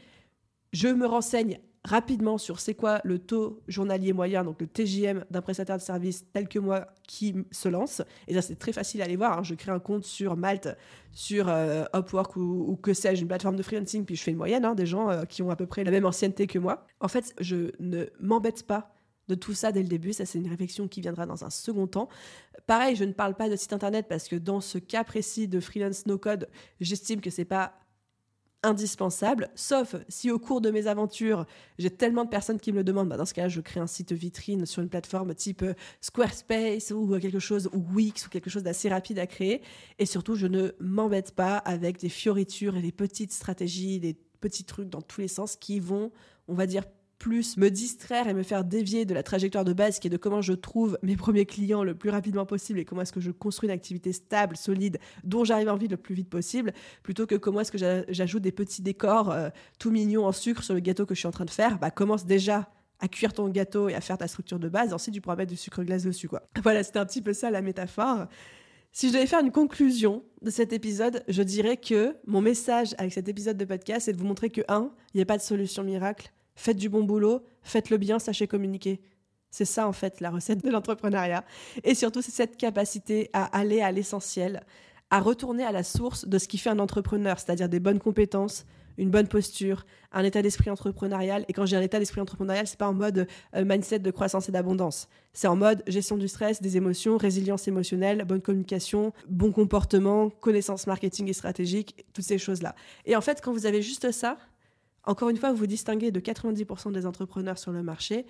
je 0.74 0.88
me 0.88 1.06
renseigne 1.06 1.60
rapidement 1.84 2.40
sur 2.40 2.60
c'est 2.60 2.74
quoi 2.74 3.00
le 3.04 3.20
taux 3.20 3.62
journalier 3.68 4.12
moyen, 4.12 4.44
donc 4.44 4.60
le 4.60 4.66
TJM 4.66 5.24
d'un 5.30 5.42
prestataire 5.44 5.78
de 5.78 5.84
service 5.84 6.26
tel 6.34 6.48
que 6.48 6.58
moi 6.58 6.88
qui 7.08 7.36
se 7.52 7.70
lance. 7.70 8.02
Et 8.28 8.34
ça, 8.34 8.42
c'est 8.42 8.56
très 8.56 8.74
facile 8.74 9.04
à 9.04 9.06
aller 9.06 9.18
voir. 9.18 9.38
Hein. 9.38 9.44
Je 9.44 9.54
crée 9.54 9.70
un 9.70 9.78
compte 9.78 10.04
sur 10.04 10.36
Malte, 10.36 10.76
sur 11.12 11.48
euh, 11.48 11.84
Upwork 11.96 12.38
ou, 12.38 12.76
que 12.82 12.96
sais-je, 12.96 13.22
une 13.22 13.28
plateforme 13.28 13.56
de 13.56 13.62
freelancing, 13.62 14.04
puis 14.04 14.16
je 14.16 14.24
fais 14.24 14.32
une 14.32 14.38
moyenne 14.38 14.66
hein, 14.66 14.74
des 14.74 14.88
gens 14.88 15.12
euh, 15.12 15.26
qui 15.26 15.44
ont 15.44 15.52
à 15.52 15.56
peu 15.56 15.68
près 15.68 15.84
la 15.84 15.92
même 15.92 16.08
ancienneté 16.08 16.48
que 16.48 16.58
moi. 16.58 16.88
En 17.02 17.08
fait, 17.08 17.36
je 17.40 17.70
ne 17.80 18.06
m'embête 18.20 18.66
pas 18.66 18.96
de 19.28 19.36
tout 19.36 19.54
ça 19.54 19.72
dès 19.72 19.84
le 19.84 19.88
début. 19.88 20.14
Ça, 20.14 20.26
c'est 20.26 20.40
une 20.40 20.50
réflexion 20.50 20.88
qui 20.88 21.02
viendra 21.02 21.28
dans 21.28 21.46
un 21.46 21.52
second 21.52 21.86
temps. 21.86 22.10
Pareil, 22.66 22.96
je 22.96 23.04
ne 23.04 23.14
parle 23.14 23.36
pas 23.36 23.48
de 23.48 23.56
site 23.56 23.74
internet 23.74 24.08
parce 24.10 24.28
que 24.28 24.36
dans 24.36 24.60
ce 24.60 24.80
cas 24.80 25.04
précis 25.04 25.48
de 25.48 25.60
freelance 25.60 26.08
no 26.08 26.18
code, 26.18 26.50
j'estime 26.80 27.22
que 27.22 27.30
c'est 27.30 27.46
pas 27.46 27.81
indispensable, 28.64 29.50
sauf 29.56 29.96
si 30.08 30.30
au 30.30 30.40
cours 30.40 30.62
de 30.62 30.70
mes 30.70 30.88
aventures, 30.88 31.46
j'ai 31.80 31.90
tellement 31.90 32.26
de 32.26 32.30
personnes 32.30 32.60
qui 32.60 32.72
me 32.72 32.78
le 32.78 32.84
demandent, 32.84 33.10
bah 33.10 33.18
dans 33.18 33.26
ce 33.26 33.34
cas-là, 33.34 33.50
je 33.50 33.62
crée 33.62 33.80
un 33.80 33.88
site 33.88 34.12
vitrine 34.12 34.66
sur 34.66 34.82
une 34.82 34.90
plateforme 34.90 35.34
type 35.34 35.64
euh, 35.64 35.74
Squarespace 36.00 36.92
ou 36.92 37.18
quelque 37.20 37.40
chose, 37.40 37.70
ou 37.74 37.84
Wix, 37.94 38.28
ou 38.28 38.30
quelque 38.30 38.50
chose 38.50 38.64
d'assez 38.64 38.90
rapide 38.90 39.20
à 39.20 39.28
créer. 39.28 39.62
Et 40.00 40.06
surtout, 40.06 40.36
je 40.36 40.48
ne 40.48 40.72
m'embête 40.80 41.34
pas 41.34 41.58
avec 41.58 42.00
des 42.00 42.10
fioritures 42.10 42.78
et 42.78 42.82
des 42.82 42.92
petites 42.92 43.32
stratégies, 43.32 44.00
des 44.00 44.16
petits 44.42 44.66
trucs 44.66 44.90
dans 44.90 45.02
tous 45.02 45.22
les 45.22 45.28
sens 45.28 45.56
qui 45.56 45.80
vont, 45.80 46.12
on 46.48 46.54
va 46.54 46.68
dire, 46.68 46.84
plus 47.22 47.56
me 47.56 47.70
distraire 47.70 48.28
et 48.28 48.34
me 48.34 48.42
faire 48.42 48.64
dévier 48.64 49.06
de 49.06 49.14
la 49.14 49.22
trajectoire 49.22 49.64
de 49.64 49.74
base 49.74 50.00
qui 50.00 50.08
est 50.08 50.10
de 50.10 50.18
comment 50.18 50.42
je 50.42 50.54
trouve 50.54 50.98
mes 51.04 51.16
premiers 51.16 51.46
clients 51.46 51.84
le 51.84 51.94
plus 51.94 52.10
rapidement 52.10 52.48
possible 52.48 52.80
et 52.80 52.86
comment 52.86 53.04
est-ce 53.04 53.14
que 53.14 53.20
je 53.20 53.30
construis 53.30 53.70
une 53.70 53.76
activité 53.76 54.12
stable, 54.12 54.58
solide, 54.58 54.98
dont 55.24 55.44
j'arrive 55.44 55.70
en 55.70 55.76
vie 55.76 55.88
le 55.88 55.98
plus 55.98 56.16
vite 56.16 56.32
possible, 56.32 56.74
plutôt 57.04 57.28
que 57.28 57.36
comment 57.36 57.60
est-ce 57.60 57.72
que 57.72 57.78
j'ajoute 58.10 58.42
des 58.42 58.52
petits 58.52 58.82
décors 58.82 59.30
euh, 59.30 59.50
tout 59.78 59.92
mignons 59.92 60.26
en 60.26 60.32
sucre 60.32 60.64
sur 60.64 60.74
le 60.74 60.80
gâteau 60.80 61.06
que 61.06 61.14
je 61.14 61.20
suis 61.20 61.28
en 61.28 61.32
train 61.32 61.46
de 61.46 61.52
faire. 61.52 61.78
Bah, 61.78 61.92
commence 61.92 62.26
déjà 62.26 62.72
à 63.00 63.08
cuire 63.08 63.34
ton 63.34 63.50
gâteau 63.50 63.88
et 63.88 63.94
à 63.94 64.02
faire 64.02 64.18
ta 64.18 64.28
structure 64.28 64.58
de 64.58 64.68
base. 64.68 64.92
Ensuite, 64.92 65.14
tu 65.14 65.22
pourras 65.22 65.36
mettre 65.36 65.52
du 65.52 65.58
sucre 65.58 65.84
glace 65.84 66.04
dessus. 66.04 66.28
Voilà, 66.64 66.82
c'était 66.82 66.98
un 66.98 67.06
petit 67.06 67.22
peu 67.22 67.34
ça 67.34 67.52
la 67.52 67.62
métaphore. 67.62 68.26
Si 68.92 69.10
je 69.10 69.14
devais 69.14 69.28
faire 69.28 69.42
une 69.42 69.52
conclusion 69.52 70.24
de 70.42 70.50
cet 70.50 70.74
épisode, 70.74 71.24
je 71.28 71.44
dirais 71.44 71.78
que 71.78 72.16
mon 72.26 72.42
message 72.42 72.96
avec 72.98 73.14
cet 73.14 73.30
épisode 73.30 73.58
de 73.58 73.66
podcast, 73.66 74.06
c'est 74.06 74.14
de 74.14 74.18
vous 74.18 74.26
montrer 74.26 74.50
que, 74.50 74.62
un, 74.70 74.92
il 75.14 75.18
n'y 75.18 75.22
a 75.22 75.28
pas 75.28 75.38
de 75.38 75.44
solution 75.44 75.84
miracle 75.84 76.32
faites 76.56 76.78
du 76.78 76.90
bon 76.90 77.04
boulot, 77.04 77.44
faites-le 77.62 77.98
bien, 77.98 78.20
sachez 78.20 78.48
communiquer. 78.48 79.02
C'est 79.50 79.66
ça 79.66 79.88
en 79.88 79.94
fait 79.94 80.22
la 80.22 80.30
recette 80.30 80.64
de 80.64 80.70
l'entrepreneuriat. 80.70 81.44
Et 81.84 81.94
surtout, 81.94 82.22
c'est 82.22 82.32
cette 82.32 82.58
capacité 82.58 83.30
à 83.34 83.44
aller 83.58 83.82
à 83.82 83.92
l'essentiel, 83.92 84.64
à 85.10 85.20
retourner 85.20 85.64
à 85.64 85.72
la 85.72 85.84
source 85.84 86.26
de 86.26 86.38
ce 86.38 86.48
qui 86.48 86.58
fait 86.58 86.70
un 86.70 86.80
entrepreneur, 86.80 87.38
c'est-à-dire 87.38 87.68
des 87.68 87.82
bonnes 87.82 88.00
compétences, 88.00 88.66
une 88.98 89.10
bonne 89.10 89.28
posture, 89.28 89.86
un 90.12 90.24
état 90.24 90.42
d'esprit 90.42 90.70
entrepreneurial. 90.70 91.46
Et 91.48 91.54
quand 91.54 91.66
j'ai 91.66 91.76
un 91.76 91.82
état 91.82 92.00
d'esprit 92.00 92.22
entrepreneurial, 92.22 92.68
c'est 92.68 92.78
pas 92.78 92.88
en 92.88 92.94
mode 92.94 93.28
euh, 93.56 93.66
mindset 93.66 94.00
de 94.00 94.12
croissance 94.12 94.48
et 94.48 94.52
d'abondance. 94.52 95.10
C'est 95.34 95.48
en 95.48 95.56
mode 95.56 95.84
gestion 95.88 96.18
du 96.18 96.28
stress, 96.28 96.62
des 96.62 96.78
émotions, 96.78 97.18
résilience 97.18 97.68
émotionnelle, 97.68 98.24
bonne 98.26 98.42
communication, 98.42 99.14
bon 99.28 99.52
comportement, 99.52 100.30
connaissance 100.30 100.88
marketing 100.88 101.30
et 101.30 101.34
stratégique, 101.34 102.06
toutes 102.14 102.26
ces 102.26 102.38
choses-là. 102.38 102.76
Et 103.06 103.16
en 103.16 103.22
fait, 103.22 103.42
quand 103.42 103.52
vous 103.52 103.66
avez 103.66 103.82
juste 103.82 104.12
ça, 104.12 104.38
encore 105.04 105.30
une 105.30 105.38
fois, 105.38 105.52
vous 105.52 105.58
vous 105.58 105.68
distinguez 105.68 106.12
de 106.12 106.20
90% 106.20 106.92
des 106.92 107.06
entrepreneurs 107.06 107.58
sur 107.58 107.72
le 107.72 107.84
marché 107.84 108.26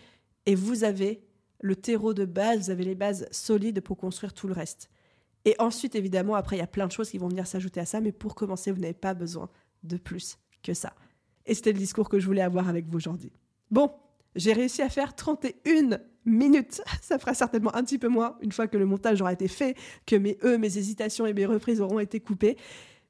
et 0.45 0.55
vous 0.55 0.83
avez 0.83 1.21
le 1.61 1.75
terreau 1.75 2.13
de 2.13 2.25
base, 2.25 2.65
vous 2.65 2.69
avez 2.71 2.83
les 2.83 2.95
bases 2.95 3.27
solides 3.31 3.81
pour 3.81 3.97
construire 3.97 4.33
tout 4.33 4.47
le 4.47 4.53
reste. 4.53 4.89
Et 5.45 5.55
ensuite, 5.59 5.95
évidemment, 5.95 6.35
après, 6.35 6.57
il 6.57 6.59
y 6.59 6.63
a 6.63 6.67
plein 6.67 6.87
de 6.87 6.91
choses 6.91 7.09
qui 7.09 7.17
vont 7.17 7.27
venir 7.27 7.47
s'ajouter 7.47 7.79
à 7.79 7.85
ça, 7.85 7.99
mais 7.99 8.11
pour 8.11 8.35
commencer, 8.35 8.71
vous 8.71 8.79
n'avez 8.79 8.93
pas 8.93 9.13
besoin 9.13 9.49
de 9.83 9.97
plus 9.97 10.37
que 10.63 10.73
ça. 10.73 10.93
Et 11.45 11.55
c'était 11.55 11.71
le 11.71 11.79
discours 11.79 12.09
que 12.09 12.19
je 12.19 12.25
voulais 12.25 12.41
avoir 12.41 12.69
avec 12.69 12.87
vous 12.87 12.97
aujourd'hui. 12.97 13.31
Bon, 13.71 13.91
j'ai 14.35 14.53
réussi 14.53 14.81
à 14.81 14.89
faire 14.89 15.15
31 15.15 15.99
minutes. 16.25 16.81
Ça 17.01 17.17
fera 17.17 17.33
certainement 17.33 17.75
un 17.75 17.83
petit 17.83 17.97
peu 17.97 18.07
moins 18.07 18.37
une 18.41 18.51
fois 18.51 18.67
que 18.67 18.77
le 18.77 18.85
montage 18.85 19.21
aura 19.21 19.33
été 19.33 19.47
fait, 19.47 19.75
que 20.05 20.15
mes 20.15 20.37
E, 20.43 20.57
mes 20.57 20.77
hésitations 20.77 21.25
et 21.25 21.33
mes 21.33 21.45
reprises 21.45 21.81
auront 21.81 21.99
été 21.99 22.19
coupées. 22.19 22.57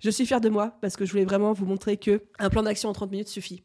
Je 0.01 0.09
suis 0.09 0.25
fière 0.25 0.41
de 0.41 0.49
moi 0.49 0.75
parce 0.81 0.97
que 0.97 1.05
je 1.05 1.11
voulais 1.11 1.25
vraiment 1.25 1.53
vous 1.53 1.67
montrer 1.67 1.95
que 1.95 2.23
un 2.39 2.49
plan 2.49 2.63
d'action 2.63 2.89
en 2.89 2.93
30 2.93 3.11
minutes 3.11 3.27
suffit 3.27 3.61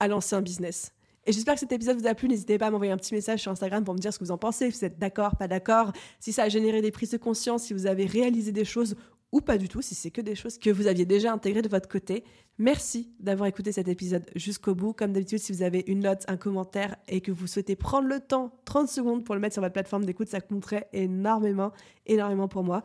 à 0.00 0.08
lancer 0.08 0.34
un 0.34 0.40
business. 0.40 0.94
Et 1.26 1.32
j'espère 1.32 1.54
que 1.54 1.60
cet 1.60 1.72
épisode 1.72 1.98
vous 1.98 2.06
a 2.06 2.14
plu. 2.14 2.26
N'hésitez 2.26 2.56
pas 2.56 2.68
à 2.68 2.70
m'envoyer 2.70 2.90
un 2.90 2.96
petit 2.96 3.12
message 3.12 3.40
sur 3.40 3.52
Instagram 3.52 3.84
pour 3.84 3.92
me 3.92 3.98
dire 3.98 4.10
ce 4.10 4.18
que 4.18 4.24
vous 4.24 4.30
en 4.30 4.38
pensez, 4.38 4.70
si 4.70 4.78
vous 4.78 4.84
êtes 4.86 4.98
d'accord, 4.98 5.36
pas 5.36 5.46
d'accord, 5.46 5.92
si 6.20 6.32
ça 6.32 6.44
a 6.44 6.48
généré 6.48 6.80
des 6.80 6.90
prises 6.90 7.10
de 7.10 7.18
conscience, 7.18 7.64
si 7.64 7.74
vous 7.74 7.86
avez 7.86 8.06
réalisé 8.06 8.50
des 8.50 8.64
choses 8.64 8.96
ou 9.30 9.42
pas 9.42 9.58
du 9.58 9.68
tout, 9.68 9.82
si 9.82 9.94
c'est 9.94 10.10
que 10.10 10.22
des 10.22 10.36
choses 10.36 10.56
que 10.56 10.70
vous 10.70 10.86
aviez 10.86 11.04
déjà 11.04 11.32
intégrées 11.32 11.60
de 11.60 11.68
votre 11.68 11.88
côté. 11.88 12.24
Merci 12.56 13.12
d'avoir 13.20 13.48
écouté 13.48 13.72
cet 13.72 13.88
épisode 13.88 14.24
jusqu'au 14.36 14.74
bout. 14.74 14.94
Comme 14.94 15.12
d'habitude, 15.12 15.38
si 15.38 15.52
vous 15.52 15.62
avez 15.62 15.84
une 15.86 16.00
note, 16.00 16.24
un 16.28 16.36
commentaire 16.38 16.96
et 17.08 17.20
que 17.20 17.32
vous 17.32 17.46
souhaitez 17.46 17.76
prendre 17.76 18.08
le 18.08 18.20
temps, 18.20 18.52
30 18.64 18.88
secondes 18.88 19.24
pour 19.24 19.34
le 19.34 19.40
mettre 19.40 19.54
sur 19.54 19.62
votre 19.62 19.74
plateforme 19.74 20.06
d'écoute, 20.06 20.28
ça 20.28 20.40
compterait 20.40 20.88
énormément, 20.94 21.72
énormément 22.06 22.48
pour 22.48 22.62
moi. 22.62 22.84